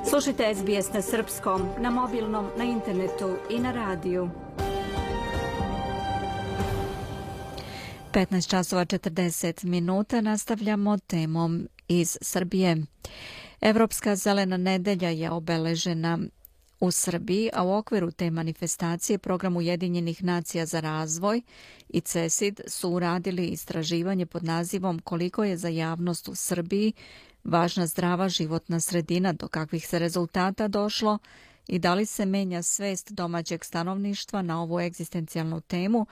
Slušajte 0.09 0.55
SBS 0.55 0.93
na 0.93 1.01
srpskom, 1.01 1.61
na 1.79 1.89
mobilnom, 1.89 2.47
na 2.57 2.63
internetu 2.63 3.35
i 3.49 3.59
na 3.59 3.71
radiju. 3.71 4.29
15 8.11 8.49
časova 8.49 8.85
40 8.85 9.65
minuta 9.65 10.21
nastavljamo 10.21 10.97
temom 10.97 11.67
iz 11.87 12.17
Srbije. 12.21 12.85
Evropska 13.61 14.15
zelena 14.15 14.57
nedelja 14.57 15.09
je 15.09 15.31
obeležena 15.31 16.19
u 16.79 16.91
Srbiji, 16.91 17.49
a 17.53 17.63
u 17.63 17.73
okviru 17.73 18.11
te 18.11 18.31
manifestacije 18.31 19.17
program 19.17 19.57
Ujedinjenih 19.57 20.23
nacija 20.23 20.65
za 20.65 20.79
razvoj 20.79 21.41
i 21.89 22.01
CESID 22.01 22.61
su 22.67 22.89
uradili 22.89 23.47
istraživanje 23.47 24.25
pod 24.25 24.43
nazivom 24.43 24.99
koliko 24.99 25.43
je 25.43 25.57
za 25.57 25.67
javnost 25.67 26.27
u 26.27 26.35
Srbiji 26.35 26.93
važna 27.45 27.87
zdrava 27.87 28.29
životna 28.29 28.79
sredina, 28.79 29.33
do 29.33 29.47
kakvih 29.47 29.87
se 29.87 29.99
rezultata 29.99 30.67
došlo 30.67 31.17
i 31.67 31.79
da 31.79 31.93
li 31.93 32.05
se 32.05 32.25
menja 32.25 32.61
svest 32.61 33.11
domaćeg 33.11 33.65
stanovništva 33.65 34.41
na 34.41 34.61
ovu 34.61 34.79
egzistencijalnu 34.79 35.61
temu, 35.61 36.05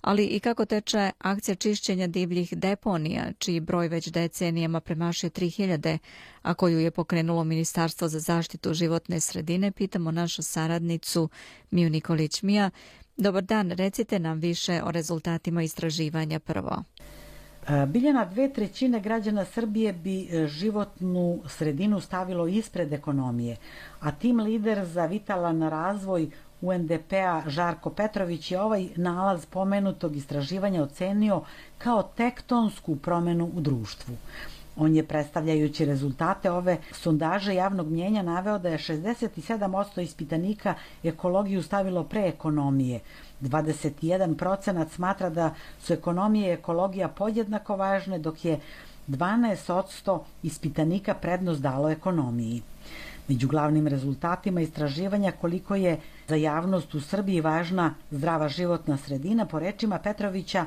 ali 0.00 0.24
i 0.24 0.40
kako 0.40 0.64
teče 0.64 1.10
akcija 1.18 1.54
čišćenja 1.54 2.06
divljih 2.06 2.56
deponija, 2.56 3.32
čiji 3.38 3.60
broj 3.60 3.88
već 3.88 4.08
decenijama 4.08 4.80
premašuje 4.80 5.30
3000, 5.30 5.98
a 6.42 6.54
koju 6.54 6.78
je 6.78 6.90
pokrenulo 6.90 7.44
Ministarstvo 7.44 8.08
za 8.08 8.20
zaštitu 8.20 8.74
životne 8.74 9.20
sredine, 9.20 9.72
pitamo 9.72 10.10
našu 10.10 10.42
saradnicu 10.42 11.28
Miju 11.70 11.90
Nikolić-Mija. 11.90 12.70
Dobar 13.16 13.44
dan, 13.44 13.70
recite 13.70 14.18
nam 14.18 14.38
više 14.38 14.82
o 14.84 14.90
rezultatima 14.90 15.62
istraživanja 15.62 16.40
prvo. 16.40 16.82
E, 17.68 17.86
Biljana 17.86 18.24
dve 18.24 18.52
trećine 18.52 19.00
građana 19.00 19.44
Srbije 19.44 19.92
bi 19.92 20.28
e, 20.30 20.46
životnu 20.46 21.40
sredinu 21.46 22.00
stavilo 22.00 22.46
ispred 22.46 22.92
ekonomije, 22.92 23.56
a 24.00 24.10
tim 24.10 24.40
lider 24.40 24.84
za 24.84 25.06
vitalan 25.06 25.62
razvoj 25.62 26.30
UNDP-a 26.60 27.42
Žarko 27.46 27.90
Petrović 27.90 28.50
je 28.50 28.60
ovaj 28.60 28.88
nalaz 28.96 29.46
pomenutog 29.46 30.16
istraživanja 30.16 30.82
ocenio 30.82 31.42
kao 31.78 32.02
tektonsku 32.02 32.96
promenu 32.96 33.50
u 33.54 33.60
društvu. 33.60 34.14
On 34.78 34.96
je 34.96 35.06
predstavljajući 35.06 35.84
rezultate 35.84 36.50
ove 36.50 36.76
sondaže 36.92 37.54
javnog 37.54 37.88
mnjenja 37.90 38.22
naveo 38.22 38.58
da 38.58 38.68
je 38.68 38.78
67% 38.78 40.02
ispitanika 40.02 40.74
ekologiju 41.04 41.62
stavilo 41.62 42.04
pre 42.04 42.20
ekonomije, 42.28 43.00
21 43.40 44.36
procenat 44.36 44.90
smatra 44.90 45.30
da 45.30 45.54
su 45.80 45.92
ekonomija 45.92 46.48
i 46.48 46.52
ekologija 46.52 47.08
podjednako 47.08 47.76
važne, 47.76 48.18
dok 48.18 48.44
je 48.44 48.60
12% 49.08 50.20
ispitanika 50.42 51.14
prednost 51.14 51.60
dalo 51.60 51.90
ekonomiji. 51.90 52.62
Među 53.28 53.48
glavnim 53.48 53.86
rezultatima 53.86 54.60
istraživanja 54.60 55.32
koliko 55.40 55.74
je 55.74 55.98
za 56.28 56.36
javnost 56.36 56.94
u 56.94 57.00
Srbiji 57.00 57.40
važna 57.40 57.94
zdrava 58.10 58.48
životna 58.48 58.96
sredina, 58.96 59.46
po 59.46 59.58
rečima 59.58 59.98
Petrovića, 59.98 60.64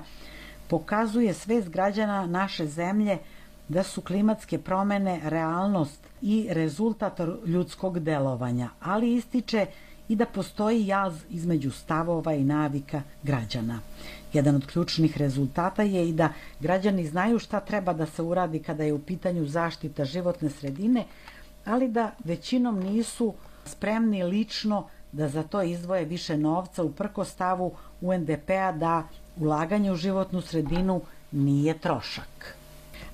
pokazuje 0.67 1.33
svest 1.33 1.69
građana 1.69 2.25
naše 2.25 2.65
zemlje 2.67 3.17
da 3.71 3.83
su 3.83 4.01
klimatske 4.01 4.57
promene 4.57 5.19
realnost 5.23 6.07
i 6.21 6.47
rezultat 6.49 7.19
ljudskog 7.45 7.99
delovanja, 7.99 8.69
ali 8.81 9.13
ističe 9.13 9.65
i 10.09 10.15
da 10.15 10.25
postoji 10.25 10.87
jaz 10.87 11.21
između 11.29 11.71
stavova 11.71 12.33
i 12.33 12.43
navika 12.43 13.01
građana. 13.23 13.79
Jedan 14.33 14.55
od 14.55 14.65
ključnih 14.65 15.17
rezultata 15.17 15.83
je 15.83 16.09
i 16.09 16.13
da 16.13 16.29
građani 16.59 17.07
znaju 17.07 17.39
šta 17.39 17.59
treba 17.59 17.93
da 17.93 18.05
se 18.05 18.21
uradi 18.21 18.59
kada 18.59 18.83
je 18.83 18.93
u 18.93 18.99
pitanju 18.99 19.45
zaštita 19.45 20.05
životne 20.05 20.49
sredine, 20.49 21.05
ali 21.65 21.87
da 21.87 22.11
većinom 22.23 22.79
nisu 22.79 23.33
spremni 23.65 24.23
lično 24.23 24.87
da 25.11 25.27
za 25.27 25.43
to 25.43 25.61
izdvoje 25.61 26.05
više 26.05 26.37
novca 26.37 26.83
u 26.83 26.93
stavu 27.25 27.71
UNDP-a 28.01 28.71
da 28.71 29.03
ulaganje 29.37 29.91
u 29.91 29.95
životnu 29.95 30.41
sredinu 30.41 31.01
nije 31.31 31.77
trošak. 31.77 32.60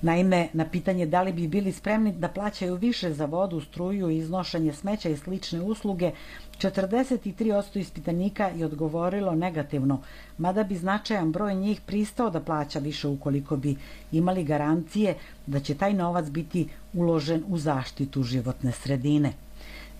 Naime, 0.02 0.48
na 0.52 0.64
pitanje 0.64 1.06
da 1.06 1.22
li 1.22 1.32
bi 1.32 1.48
bili 1.48 1.72
spremni 1.72 2.12
da 2.12 2.28
plaćaju 2.28 2.76
više 2.76 3.12
za 3.12 3.24
vodu, 3.24 3.60
struju, 3.60 4.10
iznošenje 4.10 4.72
smeća 4.72 5.08
i 5.08 5.16
slične 5.16 5.60
usluge, 5.60 6.10
43% 6.58 7.78
ispitanika 7.78 8.46
je 8.46 8.66
odgovorilo 8.66 9.34
negativno, 9.34 10.00
mada 10.38 10.64
bi 10.64 10.76
značajan 10.76 11.32
broj 11.32 11.54
njih 11.54 11.80
pristao 11.80 12.30
da 12.30 12.40
plaća 12.40 12.78
više 12.78 13.08
ukoliko 13.08 13.56
bi 13.56 13.76
imali 14.12 14.44
garancije 14.44 15.14
da 15.46 15.60
će 15.60 15.74
taj 15.74 15.94
novac 15.94 16.28
biti 16.28 16.68
uložen 16.92 17.44
u 17.48 17.58
zaštitu 17.58 18.22
životne 18.22 18.72
sredine. 18.72 19.32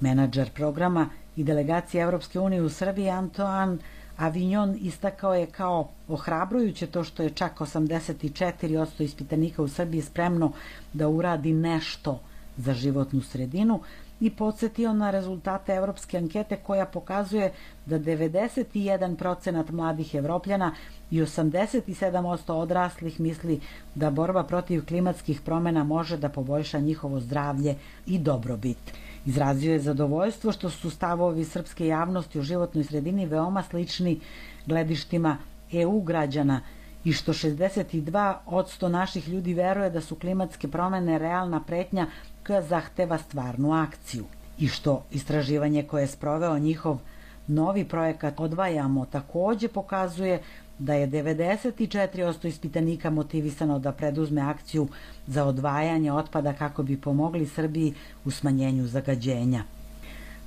Menadžer 0.00 0.50
programa 0.50 1.08
i 1.36 1.44
delegacije 1.44 2.02
Evropske 2.02 2.40
unije 2.40 2.62
u 2.62 2.68
Srbiji 2.68 3.10
Antoan 3.10 3.78
Avignon 4.18 4.76
istakao 4.80 5.34
je 5.34 5.46
kao 5.46 5.88
ohrabrujuće 6.08 6.86
to 6.86 7.04
što 7.04 7.22
je 7.22 7.30
čak 7.30 7.58
84% 7.58 9.02
ispitanika 9.02 9.62
u 9.62 9.68
Srbiji 9.68 10.02
spremno 10.02 10.52
da 10.92 11.08
uradi 11.08 11.52
nešto 11.52 12.20
za 12.56 12.74
životnu 12.74 13.20
sredinu, 13.20 13.80
i 14.20 14.30
podsjetio 14.30 14.92
na 14.92 15.10
rezultate 15.10 15.72
evropske 15.72 16.18
ankete 16.18 16.56
koja 16.56 16.86
pokazuje 16.86 17.52
da 17.86 17.98
91% 17.98 19.72
mladih 19.72 20.14
evropljana 20.14 20.74
i 21.10 21.20
87% 21.20 22.52
odraslih 22.52 23.20
misli 23.20 23.60
da 23.94 24.10
borba 24.10 24.42
protiv 24.44 24.86
klimatskih 24.86 25.40
promjena 25.40 25.84
može 25.84 26.16
da 26.16 26.28
poboljša 26.28 26.78
njihovo 26.78 27.20
zdravlje 27.20 27.76
i 28.06 28.18
dobrobit. 28.18 28.78
Izrazio 29.26 29.72
je 29.72 29.80
zadovoljstvo 29.80 30.52
što 30.52 30.70
su 30.70 30.90
stavovi 30.90 31.44
srpske 31.44 31.86
javnosti 31.86 32.38
u 32.38 32.42
životnoj 32.42 32.84
sredini 32.84 33.26
veoma 33.26 33.62
slični 33.62 34.20
gledištima 34.66 35.36
EU 35.72 36.00
građana 36.00 36.60
i 37.04 37.12
što 37.12 37.32
62 37.32 38.34
od 38.46 38.66
100 38.66 38.88
naših 38.88 39.28
ljudi 39.28 39.54
veruje 39.54 39.90
da 39.90 40.00
su 40.00 40.16
klimatske 40.16 40.68
promjene 40.68 41.18
realna 41.18 41.60
pretnja 41.64 42.06
koja 42.46 42.62
zahteva 42.62 43.18
stvarnu 43.18 43.72
akciju. 43.72 44.24
I 44.58 44.68
što 44.68 45.04
istraživanje 45.10 45.82
koje 45.82 46.02
je 46.02 46.06
sproveo 46.06 46.58
njihov 46.58 46.98
novi 47.46 47.84
projekat 47.84 48.40
Odvajamo 48.40 49.06
takođe 49.06 49.68
pokazuje 49.68 50.42
da 50.78 50.94
je 50.94 51.08
94% 51.08 52.46
ispitanika 52.46 53.10
motivisano 53.10 53.78
da 53.78 53.92
preduzme 53.92 54.40
akciju 54.40 54.88
za 55.26 55.44
odvajanje 55.44 56.12
otpada 56.12 56.52
kako 56.52 56.82
bi 56.82 57.00
pomogli 57.00 57.46
Srbiji 57.46 57.94
u 58.24 58.30
smanjenju 58.30 58.86
zagađenja. 58.86 59.62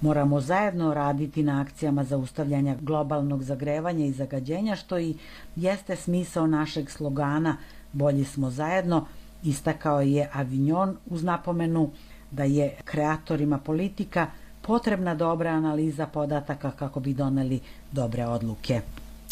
Moramo 0.02 0.42
zajedno 0.42 0.94
raditi 0.94 1.44
na 1.44 1.62
akcijama 1.62 2.04
za 2.04 2.18
ustavljanje 2.18 2.78
globalnog 2.82 3.44
zagrevanja 3.44 4.06
i 4.06 4.12
zagađenja, 4.12 4.76
što 4.76 5.00
i 5.00 5.16
jeste 5.56 5.96
smisao 5.96 6.48
našeg 6.48 6.90
slogana 6.90 7.58
Bolji 7.94 8.26
smo 8.26 8.50
zajedno, 8.50 9.06
istakao 9.44 10.02
je 10.02 10.30
Avignon 10.34 10.98
uz 11.06 11.24
napomenu 11.24 11.90
da 12.32 12.44
je 12.44 12.76
kreatorima 12.84 13.58
politika 13.58 14.28
potrebna 14.62 15.16
dobra 15.16 15.50
analiza 15.50 16.08
podataka 16.08 16.72
kako 16.72 17.00
bi 17.00 17.14
doneli 17.14 17.60
dobre 17.92 18.26
odluke. 18.26 18.82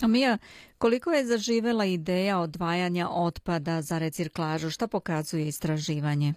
Mija, 0.08 0.38
koliko 0.80 1.12
je 1.12 1.26
zaživela 1.26 1.86
ideja 1.86 2.40
odvajanja 2.40 3.10
otpada 3.10 3.82
za 3.82 3.98
reciklažu? 3.98 4.70
Šta 4.70 4.88
pokazuje 4.88 5.48
istraživanje? 5.48 6.34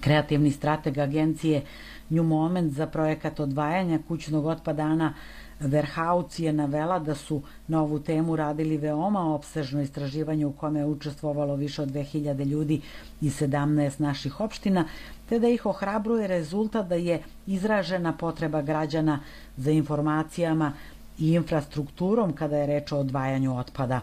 Kreativni 0.00 0.50
strateg 0.50 0.98
agencije 0.98 1.62
New 2.10 2.24
Moment 2.24 2.72
za 2.72 2.86
projekat 2.86 3.40
odvajanja 3.40 3.98
kućnog 4.08 4.46
otpada 4.46 4.82
Ana 4.82 5.14
Verhauc 5.60 6.38
je 6.38 6.52
navela 6.52 6.98
da 6.98 7.14
su 7.14 7.42
na 7.68 7.82
ovu 7.82 7.98
temu 7.98 8.36
radili 8.36 8.76
veoma 8.76 9.34
opsežno 9.34 9.82
istraživanje 9.82 10.46
u 10.46 10.52
kome 10.52 10.80
je 10.80 10.86
učestvovalo 10.86 11.54
više 11.56 11.82
od 11.82 11.88
2000 11.88 12.44
ljudi 12.44 12.80
i 13.20 13.30
17 13.30 14.00
naših 14.00 14.40
opština, 14.40 14.84
te 15.28 15.38
da 15.38 15.48
ih 15.48 15.66
ohrabruje 15.66 16.26
rezultat 16.26 16.88
da 16.88 16.94
je 16.94 17.22
izražena 17.46 18.12
potreba 18.12 18.62
građana 18.62 19.20
za 19.56 19.70
informacijama 19.70 20.72
i 21.18 21.34
infrastrukturom 21.34 22.32
kada 22.32 22.56
je 22.56 22.66
reč 22.66 22.92
o 22.92 22.98
odvajanju 22.98 23.58
otpada. 23.58 24.00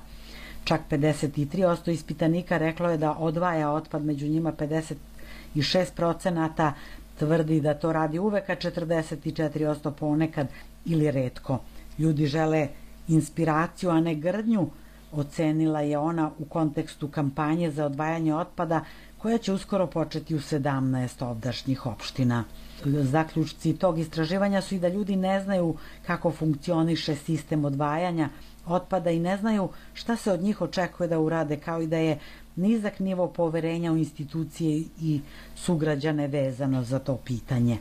Čak 0.64 0.82
53% 0.90 1.92
ispitanika 1.92 2.58
reklo 2.58 2.90
je 2.90 2.98
da 2.98 3.14
odvaja 3.14 3.72
otpad, 3.72 4.06
među 4.06 4.28
njima 4.28 4.52
56% 4.52 6.72
tvrdi 7.20 7.62
da 7.62 7.74
to 7.74 7.94
radi 7.94 8.20
uvek, 8.20 8.50
a 8.50 8.56
44% 8.56 9.92
ponekad 9.92 10.48
ili 10.86 11.12
redko. 11.12 11.60
Ljudi 12.00 12.26
žele 12.26 12.68
inspiraciju, 13.08 13.90
a 13.90 14.02
ne 14.02 14.16
grdnju, 14.16 14.70
ocenila 15.12 15.82
je 15.82 15.98
ona 15.98 16.32
u 16.40 16.46
kontekstu 16.46 17.08
kampanje 17.08 17.72
za 17.72 17.86
odvajanje 17.86 18.36
otpada 18.36 18.82
koja 19.24 19.38
će 19.38 19.54
uskoro 19.54 19.88
početi 19.88 20.36
u 20.36 20.40
17 20.40 21.26
ovdašnjih 21.26 21.86
opština. 21.86 22.44
Zaključci 22.86 23.74
tog 23.74 24.00
istraživanja 24.00 24.62
su 24.62 24.76
i 24.76 24.80
da 24.80 24.88
ljudi 24.88 25.16
ne 25.16 25.44
znaju 25.44 25.76
kako 26.08 26.32
funkcioniše 26.32 27.16
sistem 27.16 27.66
odvajanja 27.66 28.30
otpada 28.66 29.12
i 29.12 29.20
ne 29.20 29.38
znaju 29.38 29.70
šta 29.94 30.16
se 30.16 30.32
od 30.32 30.42
njih 30.42 30.62
očekuje 30.62 31.08
da 31.08 31.20
urade, 31.20 31.58
kao 31.58 31.82
i 31.82 31.88
da 31.88 31.98
je 31.98 32.20
nizak 32.56 33.00
nivo 33.00 33.28
poverenja 33.28 33.92
u 33.92 33.98
institucije 33.98 34.84
i 35.02 35.22
sugrađane 35.56 36.28
vezano 36.28 36.84
za 36.84 37.00
to 37.00 37.18
pitanje. 37.18 37.78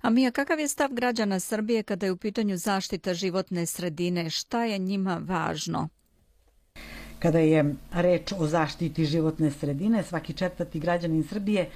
A 0.00 0.10
Mija, 0.10 0.30
kakav 0.30 0.60
je 0.60 0.68
stav 0.68 0.92
građana 0.92 1.40
Srbije 1.40 1.82
kada 1.82 2.06
je 2.06 2.12
u 2.12 2.16
pitanju 2.16 2.56
zaštita 2.56 3.14
životne 3.14 3.66
sredine? 3.66 4.30
Šta 4.30 4.64
je 4.64 4.78
njima 4.78 5.20
važno? 5.22 5.88
Kada 7.24 7.40
je 7.40 7.74
reč 7.92 8.32
o 8.36 8.46
zaštiti 8.46 9.04
životne 9.04 9.50
sredine, 9.50 10.02
svaki 10.02 10.32
četvrti 10.32 10.80
građanin 10.80 11.22
Srbije, 11.24 11.68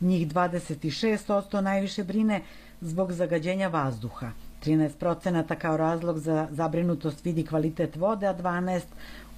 njih 0.00 0.28
26% 0.28 1.60
najviše 1.60 2.04
brine 2.04 2.42
zbog 2.80 3.12
zagađenja 3.12 3.68
vazduha. 3.68 4.30
13% 4.64 5.54
kao 5.56 5.76
razlog 5.76 6.18
za 6.18 6.48
zabrinutost 6.50 7.24
vidi 7.24 7.46
kvalitet 7.46 7.96
vode, 7.96 8.26
a 8.26 8.34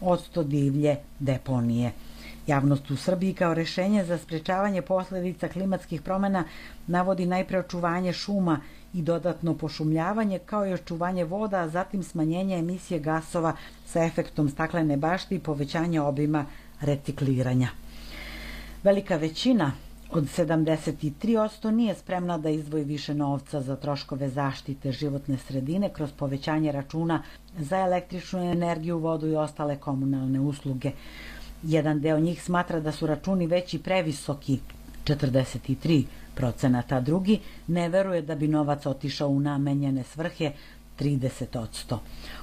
12% 0.01 0.45
divlje 0.45 0.97
deponije. 1.19 1.93
Javnost 2.47 2.91
u 2.91 2.97
Srbiji 2.97 3.35
kao 3.35 3.55
rešenje 3.55 4.05
za 4.05 4.19
sprečavanje 4.19 4.83
posljedica 4.83 5.49
klimatskih 5.49 6.03
promjena 6.03 6.45
navodi 6.87 7.27
najpre 7.27 7.59
očuvanje 7.59 8.13
šuma 8.13 8.61
i 8.95 9.03
dodatno 9.03 9.55
pošumljavanje 9.55 10.39
kao 10.39 10.67
i 10.67 10.73
očuvanje 10.73 11.25
voda, 11.25 11.61
a 11.61 11.69
zatim 11.69 12.03
smanjenje 12.03 12.59
emisije 12.59 13.01
gasova 13.01 13.57
sa 13.87 14.05
efektom 14.05 14.49
staklene 14.49 14.97
bašte 14.97 15.35
i 15.35 15.39
povećanje 15.39 16.01
obima 16.01 16.45
recikliranja. 16.81 17.69
Velika 18.83 19.17
većina 19.17 19.73
od 20.11 20.25
73% 20.25 21.71
nije 21.71 21.95
spremna 21.95 22.39
da 22.39 22.51
izdvoji 22.51 22.85
više 22.85 23.15
novca 23.15 23.61
za 23.61 23.77
troškove 23.77 24.29
zaštite 24.29 24.93
životne 24.93 25.37
sredine 25.39 25.89
kroz 25.89 26.13
povećanje 26.13 26.73
računa 26.73 27.23
za 27.59 27.79
električnu 27.79 28.51
energiju, 28.51 28.99
vodu 28.99 29.29
i 29.29 29.37
ostale 29.37 29.77
komunalne 29.77 30.41
usluge. 30.41 30.91
Jedan 31.63 32.01
deo 32.01 32.21
njih 32.21 32.43
smatra 32.43 32.81
da 32.81 32.93
su 32.93 33.07
računi 33.07 33.47
veći 33.47 33.79
previsoki, 33.79 34.59
43 35.05 36.05
procenata, 36.35 37.01
drugi 37.01 37.41
ne 37.67 37.89
veruje 37.89 38.23
da 38.23 38.35
bi 38.35 38.49
novac 38.49 38.87
otišao 38.87 39.29
u 39.29 39.41
namenjene 39.41 40.03
svrhe, 40.03 40.53
30%. 41.01 41.97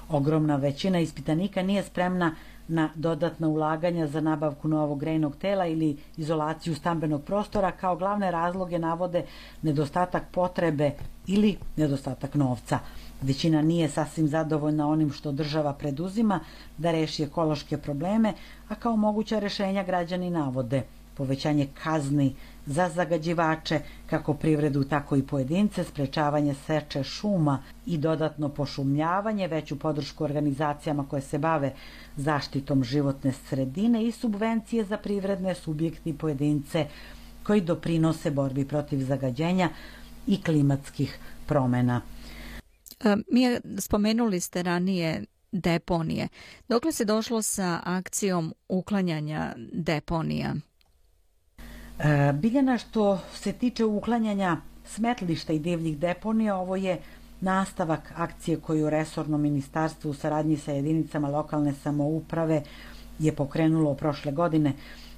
Ogromna 0.09 0.55
većina 0.55 0.99
ispitanika 0.99 1.63
nije 1.63 1.83
spremna 1.83 2.35
na 2.67 2.89
dodatna 2.95 3.47
ulaganja 3.47 4.07
za 4.07 4.21
nabavku 4.21 4.67
novog 4.67 4.99
grejnog 4.99 5.35
tela 5.35 5.65
ili 5.65 5.97
izolaciju 6.17 6.75
stambenog 6.75 7.23
prostora 7.23 7.71
kao 7.71 7.95
glavne 7.95 8.31
razloge 8.31 8.79
navode 8.79 9.25
nedostatak 9.61 10.23
potrebe 10.31 10.91
ili 11.27 11.57
nedostatak 11.77 12.35
novca. 12.35 12.79
Većina 13.21 13.61
nije 13.61 13.89
sasvim 13.89 14.27
zadovoljna 14.27 14.87
onim 14.87 15.11
što 15.11 15.31
država 15.31 15.73
preduzima 15.73 16.39
da 16.77 16.91
reši 16.91 17.23
ekološke 17.23 17.77
probleme, 17.77 18.33
a 18.67 18.75
kao 18.75 18.95
moguća 18.95 19.39
rešenja 19.39 19.83
građani 19.83 20.29
navode 20.29 20.83
povećanje 21.17 21.67
kazni 21.83 22.35
za 22.69 22.89
zagađivače, 22.89 23.79
kako 24.05 24.33
privredu, 24.33 24.83
tako 24.83 25.15
i 25.15 25.23
pojedince, 25.23 25.83
sprečavanje 25.83 26.53
seče 26.53 27.03
šuma 27.03 27.63
i 27.85 27.97
dodatno 27.97 28.49
pošumljavanje, 28.49 29.47
veću 29.47 29.79
podršku 29.79 30.23
organizacijama 30.23 31.05
koje 31.09 31.21
se 31.21 31.37
bave 31.37 31.73
zaštitom 32.15 32.83
životne 32.83 33.33
sredine 33.33 34.05
i 34.05 34.11
subvencije 34.11 34.83
za 34.83 34.97
privredne 34.97 35.55
subjekti 35.55 36.17
pojedince 36.17 36.85
koji 37.43 37.61
doprinose 37.61 38.31
borbi 38.31 38.65
protiv 38.65 39.03
zagađenja 39.05 39.69
i 40.27 40.41
klimatskih 40.43 41.19
promena. 41.45 42.01
E, 42.99 43.15
mi 43.31 43.59
spomenuli 43.79 44.39
ste 44.39 44.63
ranije 44.63 45.25
deponije. 45.51 46.27
Dokle 46.67 46.91
se 46.91 47.05
došlo 47.05 47.41
sa 47.41 47.79
akcijom 47.83 48.53
uklanjanja 48.67 49.55
deponija? 49.73 50.55
E, 51.99 52.33
Biljana, 52.33 52.77
što 52.77 53.19
se 53.33 53.53
tiče 53.53 53.85
uklanjanja 53.85 54.57
smetlišta 54.85 55.53
i 55.53 55.59
divljih 55.59 55.97
deponija, 55.97 56.55
ovo 56.55 56.75
je 56.75 56.97
nastavak 57.41 58.13
akcije 58.15 58.59
koju 58.59 58.89
Resorno 58.89 59.37
ministarstvo 59.37 60.11
u 60.11 60.13
saradnji 60.13 60.57
sa 60.57 60.71
jedinicama 60.71 61.29
lokalne 61.29 61.73
samouprave 61.73 62.63
je 63.19 63.35
pokrenulo 63.35 63.93
prošle 63.93 64.31
godine. 64.31 64.73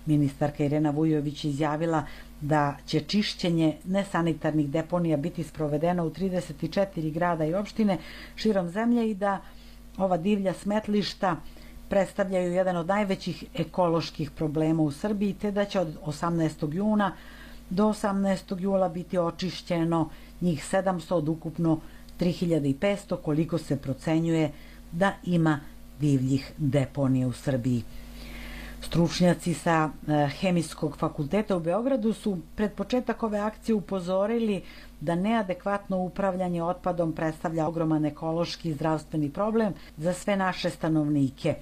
Ministarka 0.06 0.64
Irena 0.64 0.90
Vujović 0.90 1.44
izjavila 1.46 2.06
da 2.42 2.78
će 2.86 3.00
čišćenje 3.00 3.78
nesanitarnih 3.86 4.70
deponija 4.70 5.18
biti 5.18 5.44
sprovedeno 5.44 6.06
u 6.06 6.10
34 6.10 7.14
grada 7.14 7.46
i 7.46 7.54
opštine 7.54 7.98
širom 8.36 8.70
zemlje 8.70 9.10
i 9.10 9.14
da 9.14 9.42
ova 9.98 10.18
divlja 10.18 10.54
smetlišta 10.54 11.36
predstavljaju 11.92 12.54
jedan 12.54 12.78
od 12.78 12.88
najvećih 12.88 13.44
ekoloških 13.54 14.32
problema 14.32 14.84
u 14.84 14.92
Srbiji, 14.92 15.34
te 15.34 15.52
da 15.52 15.66
će 15.66 15.80
od 15.80 15.98
18. 16.06 16.74
juna 16.74 17.12
do 17.70 17.84
18. 17.84 18.60
jula 18.60 18.90
biti 18.90 19.18
očišćeno 19.18 20.10
njih 20.42 20.64
700 20.72 21.14
od 21.14 21.30
ukupno 21.30 21.80
3500 22.20 23.16
koliko 23.22 23.58
se 23.58 23.78
procenjuje 23.78 24.52
da 24.92 25.12
ima 25.24 25.60
divljih 26.00 26.52
deponija 26.58 27.28
u 27.28 27.34
Srbiji. 27.34 27.84
Stručnjaci 28.82 29.54
sa 29.54 29.90
e, 30.08 30.28
Hemijskog 30.40 30.98
fakulteta 30.98 31.58
u 31.58 31.60
Beogradu 31.60 32.14
su 32.14 32.38
pred 32.56 32.72
početak 32.74 33.24
ove 33.24 33.40
akcije 33.40 33.76
upozorili 33.76 34.62
da 35.02 35.16
neadekvatno 35.16 35.98
upravljanje 35.98 36.64
otpadom 36.64 37.14
predstavlja 37.14 37.68
ogroman 37.68 38.06
ekološki 38.06 38.70
i 38.70 38.74
zdravstveni 38.74 39.30
problem 39.30 39.74
za 39.98 40.14
sve 40.14 40.36
naše 40.36 40.70
stanovnike. 40.70 41.56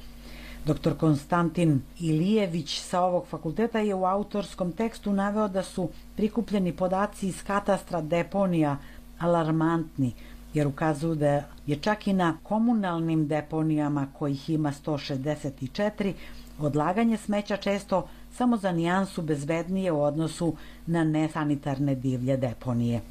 Dr. 0.65 0.97
Konstantin 0.97 1.81
Ilijević 1.99 2.79
sa 2.79 3.01
ovog 3.01 3.27
fakulteta 3.27 3.79
je 3.79 3.95
u 3.95 4.05
autorskom 4.05 4.71
tekstu 4.71 5.13
naveo 5.13 5.47
da 5.47 5.63
su 5.63 5.89
prikupljeni 6.15 6.73
podaci 6.73 7.27
iz 7.27 7.43
katastra 7.43 8.01
deponija 8.01 8.77
alarmantni, 9.19 10.13
jer 10.53 10.67
ukazuju 10.67 11.15
da 11.15 11.43
je 11.67 11.75
čak 11.81 12.07
i 12.07 12.13
na 12.13 12.37
komunalnim 12.43 13.27
deponijama 13.27 14.07
kojih 14.19 14.49
ima 14.49 14.71
164 14.85 16.13
odlaganje 16.59 17.17
smeća 17.17 17.57
često 17.57 18.07
samo 18.33 18.57
za 18.57 18.71
nijansu 18.71 19.21
bezbednije 19.21 19.91
u 19.91 20.03
odnosu 20.03 20.55
na 20.85 21.03
nesanitarne 21.03 21.95
divlje 21.95 22.37
deponije. 22.37 23.01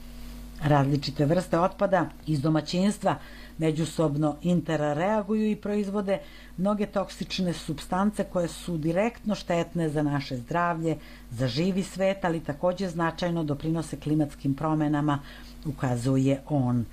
Različite 0.62 1.26
vrste 1.26 1.58
otpada 1.58 2.06
iz 2.26 2.40
domaćinstva 2.40 3.16
međusobno 3.58 4.36
interreaguju 4.42 5.50
i 5.50 5.56
proizvode 5.56 6.18
mnoge 6.56 6.86
toksične 6.86 7.52
substance 7.52 8.24
koje 8.24 8.48
su 8.48 8.78
direktno 8.78 9.34
štetne 9.34 9.88
za 9.88 10.02
naše 10.02 10.36
zdravlje, 10.36 10.96
za 11.30 11.48
živi 11.48 11.82
svet, 11.82 12.24
ali 12.24 12.40
takođe 12.40 12.88
značajno 12.88 13.44
doprinose 13.44 14.00
klimatskim 14.00 14.54
promenama, 14.54 15.18
ukazuje 15.66 16.40
on. 16.48 16.84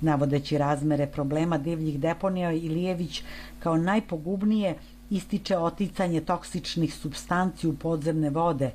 Navodeći 0.00 0.58
razmere 0.58 1.06
problema 1.06 1.58
divljih 1.58 2.00
deponija, 2.00 2.52
Ilijević 2.52 3.22
kao 3.58 3.76
najpogubnije 3.76 4.74
ističe 5.10 5.56
oticanje 5.56 6.20
toksičnih 6.20 6.94
substanci 6.94 7.68
u 7.68 7.76
podzemne 7.76 8.30
vode 8.30 8.70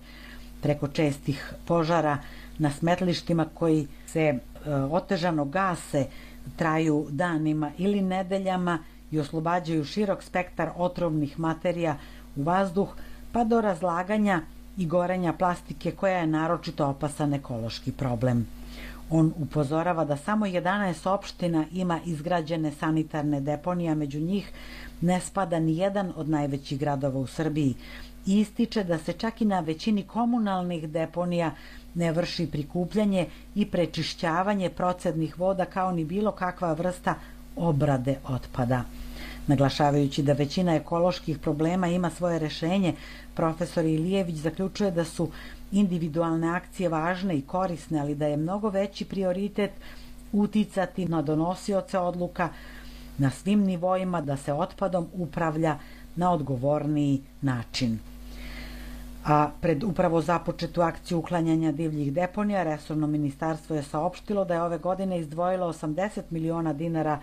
preko 0.62 0.88
čestih 0.88 1.54
požara 1.66 2.18
na 2.58 2.72
smetlištima 2.72 3.46
koji 3.54 3.88
se 4.08 4.20
e, 4.20 4.40
otežano 4.74 5.46
gase, 5.46 6.06
traju 6.56 7.08
danima 7.10 7.72
ili 7.78 8.02
nedeljama 8.02 8.80
i 9.12 9.20
oslobađaju 9.20 9.86
širok 9.86 10.24
spektar 10.24 10.70
otrovnih 10.78 11.40
materija 11.40 11.98
u 12.36 12.44
vazduh, 12.44 12.88
pa 13.32 13.44
do 13.44 13.62
razlaganja 13.62 14.42
i 14.78 14.86
gorenja 14.86 15.34
plastike 15.34 15.92
koja 15.92 16.18
je 16.18 16.28
naročito 16.28 16.88
opasan 16.88 17.34
ekološki 17.34 17.92
problem. 17.92 18.48
On 19.10 19.34
upozorava 19.38 20.06
da 20.06 20.18
samo 20.18 20.46
11 20.46 21.10
opština 21.10 21.66
ima 21.72 22.00
izgrađene 22.06 22.72
sanitarne 22.72 23.42
deponije, 23.42 23.96
među 23.96 24.20
njih 24.20 24.52
ne 25.02 25.20
spada 25.20 25.60
ni 25.60 25.78
jedan 25.78 26.14
od 26.16 26.30
najvećih 26.30 26.80
gradova 26.80 27.20
u 27.20 27.28
Srbiji. 27.28 27.76
Ističe 28.26 28.84
da 28.84 28.98
se 28.98 29.14
čak 29.14 29.42
i 29.42 29.46
na 29.46 29.60
većini 29.60 30.04
komunalnih 30.04 30.90
deponija 30.90 31.52
ne 31.96 32.12
vrši 32.12 32.48
prikupljanje 32.52 33.28
i 33.56 33.66
prečišćavanje 33.66 34.70
procednih 34.70 35.40
voda 35.40 35.66
kao 35.66 35.92
ni 35.92 36.06
bilo 36.06 36.32
kakva 36.32 36.74
vrsta 36.74 37.16
obrade 37.56 38.16
otpada. 38.28 38.84
Naglašavajući 39.48 40.24
da 40.24 40.34
većina 40.34 40.76
ekoloških 40.76 41.40
problema 41.40 41.88
ima 41.88 42.10
svoje 42.10 42.40
rešenje, 42.40 42.94
profesor 43.36 43.86
Ilijević 43.86 44.36
zaključuje 44.36 44.92
da 44.92 45.06
su 45.06 45.30
individualne 45.72 46.48
akcije 46.48 46.90
važne 46.90 47.38
i 47.38 47.42
korisne, 47.42 48.00
ali 48.00 48.16
da 48.16 48.28
je 48.28 48.38
mnogo 48.38 48.70
veći 48.70 49.06
prioritet 49.06 49.72
uticati 50.32 51.06
na 51.06 51.22
donosioce 51.22 51.98
odluka 51.98 52.50
na 53.18 53.30
svim 53.30 53.64
nivoima 53.64 54.22
da 54.22 54.38
se 54.38 54.54
otpadom 54.54 55.08
upravlja 55.14 55.78
na 56.16 56.32
odgovorniji 56.32 57.22
način. 57.42 58.11
A 59.26 59.50
pred 59.62 59.84
upravo 59.84 60.22
započetu 60.22 60.82
akciju 60.82 61.20
uklanjanja 61.20 61.72
divljih 61.72 62.14
deponija, 62.14 62.64
Resorno 62.64 63.08
ministarstvo 63.08 63.76
je 63.76 63.84
saopštilo 63.84 64.46
da 64.46 64.54
je 64.54 64.62
ove 64.62 64.78
godine 64.78 65.20
izdvojilo 65.20 65.74
80 65.74 66.22
miliona 66.30 66.74
dinara 66.74 67.20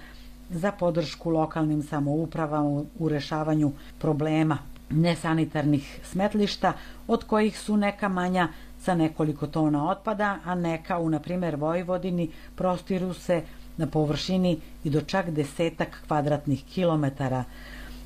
za 0.50 0.72
podršku 0.72 1.30
lokalnim 1.30 1.82
samoupravama 1.82 2.82
u 2.98 3.08
rešavanju 3.08 3.72
problema 3.98 4.58
nesanitarnih 4.90 6.00
smetlišta, 6.04 6.72
od 7.06 7.24
kojih 7.24 7.58
su 7.58 7.76
neka 7.76 8.08
manja 8.08 8.48
sa 8.80 8.94
nekoliko 8.94 9.46
tona 9.46 9.90
otpada, 9.90 10.38
a 10.44 10.54
neka 10.54 10.98
u, 10.98 11.10
na 11.10 11.20
primjer, 11.20 11.56
Vojvodini 11.56 12.30
prostiru 12.56 13.14
se 13.14 13.42
na 13.76 13.86
površini 13.86 14.60
i 14.84 14.90
do 14.90 15.00
čak 15.00 15.30
desetak 15.30 16.02
kvadratnih 16.06 16.64
kilometara, 16.64 17.44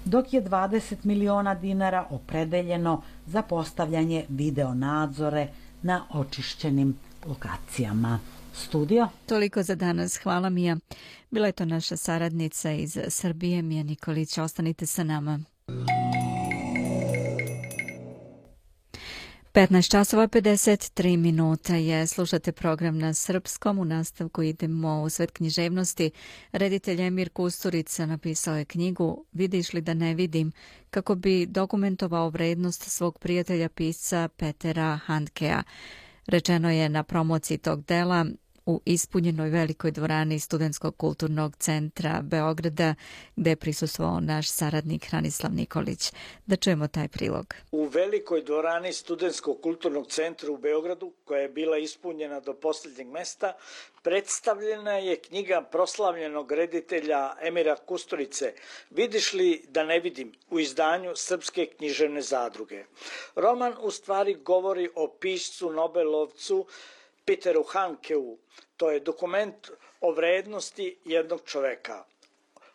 dok 0.04 0.32
je 0.32 0.44
20 0.44 0.96
miliona 1.02 1.54
dinara 1.54 2.06
opredeljeno 2.10 3.02
za 3.26 3.42
postavljanje 3.42 4.24
videonadzore 4.28 5.48
na 5.82 6.04
očišćenim 6.10 6.96
lokacijama. 7.26 8.18
Studio. 8.54 9.08
Toliko 9.26 9.62
za 9.62 9.74
danas. 9.74 10.16
Hvala 10.16 10.50
Mija. 10.50 10.76
Bila 11.30 11.46
je 11.46 11.52
to 11.52 11.64
naša 11.64 11.96
saradnica 11.96 12.72
iz 12.72 12.98
Srbije, 13.08 13.62
Mija 13.62 13.82
Nikolić. 13.82 14.38
Ostanite 14.38 14.86
sa 14.86 15.04
nama. 15.04 15.38
15 19.52 19.90
časova 19.90 20.28
53 20.28 21.16
minuta 21.16 21.74
je. 21.74 22.06
Slušate 22.06 22.52
program 22.52 22.98
na 22.98 23.14
srpskom. 23.14 23.78
U 23.78 23.84
nastavku 23.84 24.42
idemo 24.42 25.02
u 25.02 25.08
svet 25.08 25.30
književnosti. 25.30 26.10
Reditelj 26.52 27.02
Emir 27.02 27.28
Kusturica 27.28 28.06
napisao 28.06 28.56
je 28.56 28.64
knjigu 28.64 29.24
Vidiš 29.32 29.72
li 29.72 29.80
da 29.80 29.94
ne 29.94 30.14
vidim 30.14 30.52
kako 30.90 31.14
bi 31.14 31.46
dokumentovao 31.46 32.28
vrednost 32.28 32.82
svog 32.82 33.18
prijatelja 33.18 33.68
pisca 33.68 34.28
Petera 34.36 35.00
Handkea. 35.04 35.62
Rečeno 36.26 36.70
je 36.70 36.88
na 36.88 37.02
promociji 37.02 37.58
tog 37.58 37.84
dela 37.84 38.26
u 38.66 38.80
ispunjenoj 38.84 39.50
velikoj 39.50 39.90
dvorani 39.90 40.40
Studenskog 40.40 40.96
kulturnog 40.96 41.56
centra 41.56 42.20
Beograda, 42.22 42.94
gde 43.36 43.50
je 43.50 43.56
prisustvovao 43.56 44.20
naš 44.20 44.48
saradnik 44.48 45.06
Hranislav 45.06 45.52
Nikolić. 45.52 46.12
Da 46.46 46.56
čujemo 46.56 46.88
taj 46.88 47.08
prilog. 47.08 47.54
U 47.72 47.84
velikoj 47.84 48.42
dvorani 48.42 48.92
Studenskog 48.92 49.60
kulturnog 49.62 50.06
centra 50.06 50.52
u 50.52 50.56
Beogradu, 50.56 51.12
koja 51.24 51.40
je 51.40 51.48
bila 51.48 51.78
ispunjena 51.78 52.40
do 52.40 52.54
posljednjeg 52.54 53.08
mesta, 53.08 53.52
predstavljena 54.02 54.92
je 54.92 55.16
knjiga 55.16 55.62
proslavljenog 55.62 56.52
reditelja 56.52 57.34
Emira 57.42 57.76
Kusturice 57.76 58.52
Vidiš 58.90 59.32
li 59.32 59.64
da 59.68 59.84
ne 59.84 60.00
vidim 60.00 60.32
u 60.50 60.60
izdanju 60.60 61.12
Srpske 61.16 61.66
književne 61.66 62.22
zadruge. 62.22 62.84
Roman 63.36 63.74
u 63.80 63.90
stvari 63.90 64.34
govori 64.34 64.88
o 64.94 65.08
piscu 65.20 65.70
Nobelovcu 65.70 66.66
Peteru 67.24 67.62
Hankeu, 67.62 68.38
to 68.76 68.90
je 68.90 69.00
dokument 69.00 69.70
o 70.00 70.12
vrednosti 70.12 70.98
jednog 71.04 71.42
čoveka. 71.44 72.04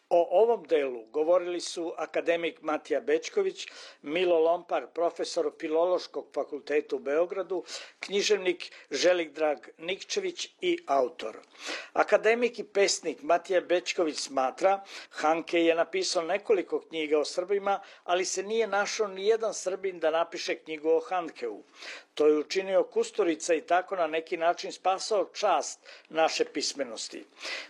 O 0.09 0.27
ovom 0.31 0.63
delu 0.63 1.05
govorili 1.11 1.61
su 1.61 1.93
akademik 1.97 2.61
Matija 2.61 3.01
Bečković, 3.01 3.67
Milo 4.01 4.39
Lompar, 4.39 4.87
profesor 4.93 5.51
Filološkog 5.59 6.27
fakulteta 6.33 6.95
u 6.95 6.99
Beogradu, 6.99 7.63
književnik 7.99 8.71
Želik 8.91 9.31
Drag 9.31 9.57
Nikčević 9.77 10.49
i 10.61 10.77
autor. 10.85 11.37
Akademik 11.93 12.59
i 12.59 12.63
pesnik 12.63 13.21
Matija 13.21 13.61
Bečković 13.61 14.19
smatra, 14.19 14.83
Hanke 15.09 15.63
je 15.63 15.75
napisao 15.75 16.23
nekoliko 16.23 16.79
knjiga 16.79 17.19
o 17.19 17.25
Srbima, 17.25 17.79
ali 18.03 18.25
se 18.25 18.43
nije 18.43 18.67
našao 18.67 19.07
ni 19.07 19.27
jedan 19.27 19.53
Srbin 19.53 19.99
da 19.99 20.11
napiše 20.11 20.55
knjigu 20.55 20.89
o 20.89 20.99
Hankeu. 20.99 21.63
To 22.13 22.27
je 22.27 22.37
učinio 22.37 22.83
Kusturica 22.83 23.53
i 23.53 23.61
tako 23.61 23.95
na 23.95 24.07
neki 24.07 24.37
način 24.37 24.71
spasao 24.71 25.25
čast 25.25 25.79
naše 26.09 26.45
pismenosti. 26.45 27.25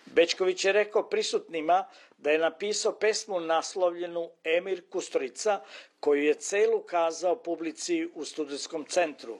Bečković 0.05 0.65
je 0.65 0.71
rekao 0.71 1.09
prisutnima 1.09 1.85
da 2.17 2.31
je 2.31 2.37
napisao 2.37 2.91
pesmu 2.91 3.39
naslovljenu 3.39 4.29
Emir 4.43 4.83
Kusturica, 4.89 5.59
koju 5.99 6.23
je 6.23 6.33
celu 6.33 6.81
kazao 6.81 7.35
publici 7.35 8.07
u 8.15 8.25
studijskom 8.25 8.85
centru. 8.85 9.39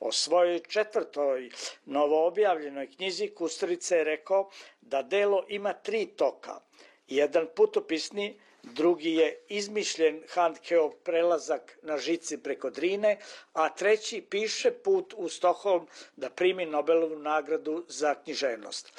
O 0.00 0.12
svojoj 0.12 0.60
četvrtoj 0.68 1.50
novoobjavljenoj 1.84 2.90
knjizi 2.90 3.28
Kusturica 3.28 3.96
je 3.96 4.04
rekao 4.04 4.50
da 4.80 5.02
delo 5.02 5.44
ima 5.48 5.72
tri 5.72 6.06
toka. 6.06 6.60
Jedan 7.08 7.46
putopisni, 7.56 8.40
drugi 8.62 9.14
je 9.14 9.44
izmišljen 9.48 10.22
Handkeov 10.28 10.90
prelazak 10.90 11.78
na 11.82 11.98
žici 11.98 12.38
preko 12.38 12.70
Drine, 12.70 13.18
a 13.52 13.68
treći 13.74 14.20
piše 14.20 14.70
put 14.70 15.14
u 15.16 15.28
Stoholm 15.28 15.86
da 16.16 16.30
primi 16.30 16.66
Nobelovu 16.66 17.18
nagradu 17.18 17.84
za 17.88 18.14
književnost. 18.14 18.92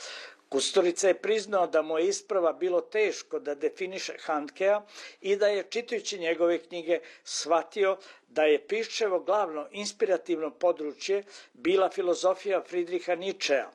Kusturica 0.52 1.08
je 1.08 1.14
priznao 1.14 1.68
da 1.68 1.82
mu 1.82 1.98
je 1.98 2.08
isprava 2.08 2.54
bilo 2.54 2.82
teško 2.82 3.40
da 3.40 3.56
definiše 3.56 4.14
Handkea 4.26 4.82
i 5.22 5.36
da 5.36 5.48
je, 5.48 5.64
čitajući 5.70 6.20
njegove 6.20 6.58
knjige, 6.60 7.00
shvatio 7.24 7.98
da 8.30 8.44
je 8.44 8.68
Piščevo 8.68 9.20
glavno 9.20 9.68
inspirativno 9.72 10.50
područje 10.50 11.24
bila 11.54 11.90
filozofija 11.90 12.64
Fridriha 12.70 13.16
Nietzschea. 13.16 13.70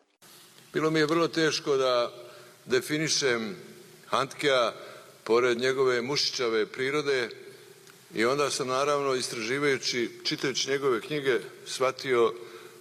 Bilo 0.73 0.91
mi 0.91 0.99
je 0.99 1.07
vrlo 1.07 1.29
teško 1.29 1.77
da 1.77 2.13
definišem 2.65 3.57
Handkea 4.07 4.73
pored 5.25 5.59
njegove 5.59 6.03
mušićave 6.03 6.67
prirode 6.67 7.29
I 8.15 8.25
onda 8.25 8.51
sam 8.51 8.69
naravno 8.69 9.15
istraživajući, 9.15 10.11
čitajući 10.25 10.71
njegove 10.71 11.01
knjige, 11.01 11.41
shvatio 11.67 12.35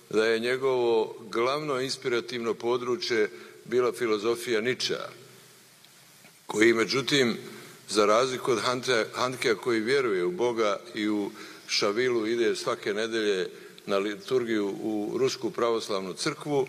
da 0.09 0.25
je 0.25 0.39
njegovo 0.39 1.15
glavno 1.19 1.81
inspirativno 1.81 2.53
područje 2.53 3.29
bila 3.65 3.91
filozofija 3.91 4.61
Niča, 4.61 5.09
koji 6.45 6.73
međutim, 6.73 7.37
za 7.89 8.05
razliku 8.05 8.51
od 8.51 8.59
Handkea 9.13 9.55
koji 9.55 9.79
vjeruje 9.79 10.25
u 10.25 10.31
Boga 10.31 10.79
i 10.95 11.09
u 11.09 11.31
Šavilu 11.67 12.27
ide 12.27 12.55
svake 12.55 12.93
nedelje 12.93 13.49
na 13.85 13.97
liturgiju 13.97 14.67
u 14.67 15.17
Rusku 15.17 15.51
pravoslavnu 15.51 16.13
crkvu, 16.13 16.67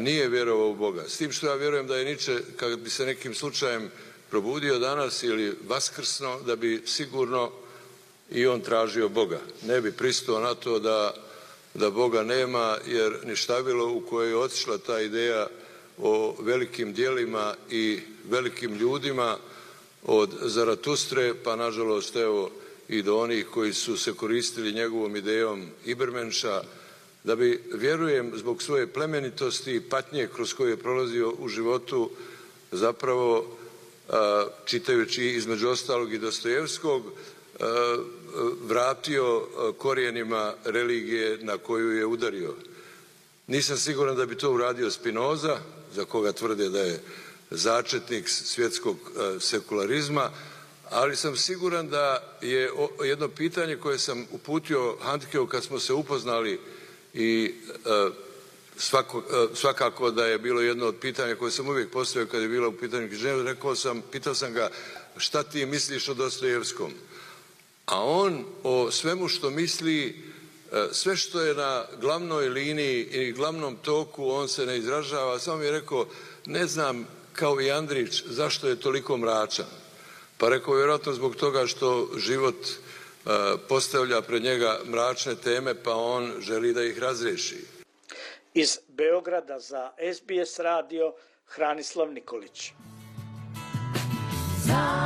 nije 0.00 0.28
vjerovao 0.28 0.70
u 0.70 0.74
Boga. 0.74 1.04
S 1.08 1.16
tim 1.16 1.32
što 1.32 1.46
ja 1.46 1.54
vjerujem 1.54 1.86
da 1.86 1.96
je 1.96 2.04
Niče, 2.04 2.38
kad 2.56 2.78
bi 2.78 2.90
se 2.90 3.06
nekim 3.06 3.34
slučajem 3.34 3.90
probudio 4.30 4.78
danas 4.78 5.22
ili 5.22 5.56
vaskrsno, 5.68 6.40
da 6.46 6.56
bi 6.56 6.82
sigurno 6.86 7.52
i 8.30 8.46
on 8.46 8.60
tražio 8.60 9.08
Boga. 9.08 9.40
Ne 9.62 9.80
bi 9.80 9.92
pristao 9.92 10.40
na 10.40 10.54
to 10.54 10.78
da, 10.78 11.14
da 11.74 11.90
Boga 11.90 12.22
nema, 12.22 12.78
jer 12.86 13.18
ništavilo 13.24 13.92
u 13.92 14.00
kojoj 14.00 14.30
je 14.30 14.36
otišla 14.36 14.78
ta 14.78 15.00
ideja 15.00 15.46
o 15.98 16.36
velikim 16.40 16.92
dijelima 16.92 17.54
i 17.70 18.00
velikim 18.30 18.74
ljudima 18.74 19.36
od 20.02 20.30
Zaratustre, 20.42 21.34
pa 21.44 21.56
nažalost 21.56 22.16
evo 22.16 22.50
i 22.88 23.02
do 23.02 23.18
onih 23.18 23.46
koji 23.46 23.72
su 23.72 23.96
se 23.96 24.12
koristili 24.12 24.72
njegovom 24.72 25.16
idejom 25.16 25.66
Ibermenša, 25.84 26.62
da 27.24 27.36
bi, 27.36 27.62
vjerujem, 27.74 28.32
zbog 28.34 28.62
svoje 28.62 28.86
plemenitosti 28.86 29.74
i 29.74 29.80
patnje 29.80 30.28
kroz 30.34 30.54
koje 30.54 30.70
je 30.70 30.76
prolazio 30.76 31.34
u 31.38 31.48
životu, 31.48 32.10
zapravo, 32.72 33.56
čitajući 34.64 35.24
između 35.24 35.68
ostalog 35.68 36.14
i 36.14 36.18
Dostojevskog, 36.18 37.02
vratio 38.62 39.46
korijenima 39.78 40.54
religije 40.64 41.38
na 41.42 41.58
koju 41.58 41.90
je 41.90 42.06
udario. 42.06 42.54
Nisam 43.46 43.76
siguran 43.76 44.16
da 44.16 44.26
bi 44.26 44.38
to 44.38 44.52
uradio 44.52 44.90
Spinoza, 44.90 45.58
za 45.96 46.04
koga 46.04 46.32
tvrde 46.32 46.68
da 46.68 46.80
je 46.80 47.00
začetnik 47.50 48.28
svjetskog 48.28 48.96
e, 48.96 49.40
sekularizma, 49.40 50.30
ali 50.90 51.16
sam 51.16 51.36
siguran 51.36 51.88
da 51.88 52.36
je 52.42 52.70
jedno 53.04 53.28
pitanje 53.28 53.76
koje 53.76 53.98
sam 53.98 54.26
uputio 54.30 54.96
Handkeu 55.00 55.46
kad 55.46 55.64
smo 55.64 55.80
se 55.80 55.92
upoznali 55.92 56.60
i 57.14 57.54
e, 57.84 58.10
svako, 58.76 59.18
e, 59.18 59.54
svakako 59.54 60.10
da 60.10 60.26
je 60.26 60.38
bilo 60.38 60.60
jedno 60.60 60.86
od 60.86 60.96
pitanja 61.00 61.34
koje 61.34 61.50
sam 61.50 61.68
uvijek 61.68 61.90
postavio 61.90 62.28
kad 62.28 62.42
je 62.42 62.48
bilo 62.48 62.68
u 62.68 62.72
pitanju 62.72 63.08
književnosti, 63.08 63.52
rekao 63.52 63.74
sam, 63.74 64.02
pitao 64.12 64.34
sam 64.34 64.52
ga 64.52 64.70
šta 65.16 65.42
ti 65.42 65.66
misliš 65.66 66.08
o 66.08 66.14
Dostojevskom? 66.14 66.92
A 67.86 68.04
on 68.04 68.44
o 68.62 68.90
svemu 68.90 69.28
što 69.28 69.50
misli, 69.50 70.22
sve 70.92 71.16
što 71.16 71.40
je 71.40 71.54
na 71.54 71.84
glavnoj 72.00 72.48
liniji 72.48 73.02
i 73.02 73.32
glavnom 73.32 73.76
toku, 73.76 74.30
on 74.30 74.48
se 74.48 74.66
ne 74.66 74.78
izražava, 74.78 75.38
samo 75.38 75.56
mi 75.56 75.64
je 75.64 75.70
rekao, 75.70 76.06
ne 76.46 76.66
znam 76.66 77.06
kao 77.32 77.60
i 77.60 77.70
Andrić 77.70 78.24
zašto 78.26 78.68
je 78.68 78.80
toliko 78.80 79.16
mračan. 79.16 79.66
Pa 80.38 80.48
rekao, 80.48 80.74
vjerojatno 80.74 81.12
zbog 81.12 81.36
toga 81.36 81.66
što 81.66 82.08
život 82.16 82.56
e, 82.66 83.30
postavlja 83.68 84.22
pred 84.22 84.42
njega 84.42 84.80
mračne 84.86 85.34
teme, 85.34 85.74
pa 85.82 85.94
on 85.94 86.32
želi 86.40 86.72
da 86.72 86.84
ih 86.84 86.98
razreši. 86.98 87.56
Iz 88.54 88.78
Beograda 88.88 89.60
za 89.60 89.90
SBS 90.14 90.58
radio 90.58 91.14
Hranislav 91.46 92.12
Nikolić. 92.12 92.72
Znam 94.62 95.05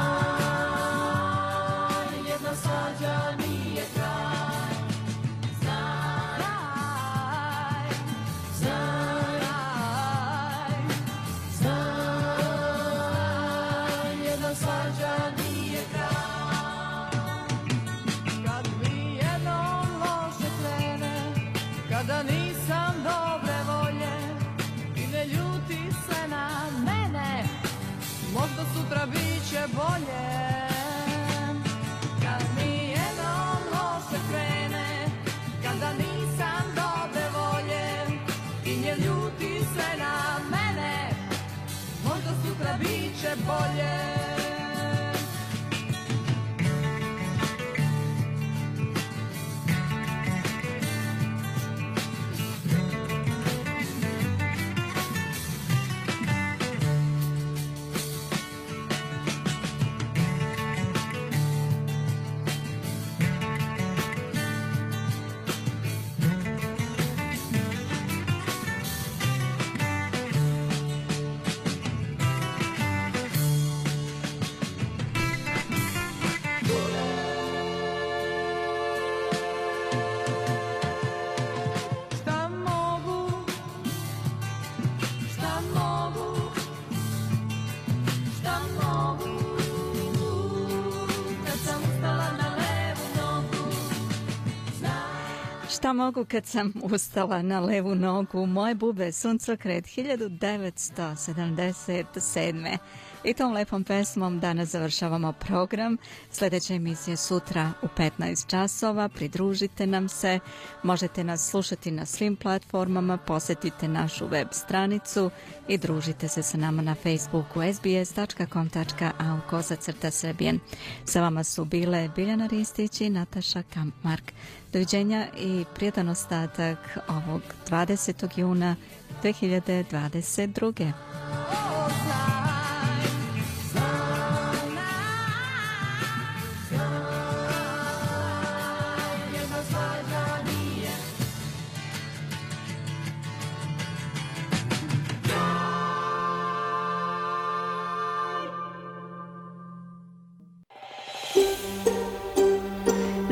Šta 95.91 95.95
mogu 95.95 96.24
kad 96.24 96.47
sam 96.47 96.72
ustala 96.82 97.43
na 97.43 97.61
levu 97.61 97.95
nogu? 97.95 98.47
Moje 98.47 98.74
bube 98.74 99.12
suncokret 99.12 99.84
1977. 99.84 102.78
I 103.25 103.35
tom 103.35 103.53
lepom 103.53 103.85
pesmom 103.85 104.41
danas 104.41 104.68
završavamo 104.68 105.33
program. 105.33 105.97
Sljedeća 106.31 106.75
emisija 106.75 107.16
sutra 107.16 107.73
u 107.83 107.87
15 107.87 108.47
časova. 108.47 109.09
Pridružite 109.09 109.87
nam 109.87 110.09
se. 110.09 110.39
Možete 110.83 111.25
nas 111.25 111.51
slušati 111.51 111.91
na 111.91 112.07
svim 112.07 112.37
platformama. 112.37 113.16
Posjetite 113.16 113.89
našu 113.89 114.27
web 114.27 114.49
stranicu 114.53 115.31
i 115.68 115.79
družite 115.79 116.29
se 116.29 116.43
sa 116.43 116.59
nama 116.59 116.83
na 116.83 116.95
Facebooku 116.95 117.61
sbs.com.au 117.75 119.39
kozacrta 119.51 120.11
srbijen. 120.11 120.61
Sa 121.05 121.21
vama 121.21 121.45
su 121.45 121.64
bile 121.64 122.09
Biljana 122.16 122.47
Ristić 122.47 123.01
i 123.01 123.11
Nataša 123.11 123.62
Kampmark. 123.75 124.33
Doviđenja 124.73 125.27
i 125.39 125.64
prijedan 125.75 126.09
ostatak 126.09 126.99
ovog 127.09 127.43
20. 127.68 128.39
juna 128.39 128.77
2022. 129.23 130.93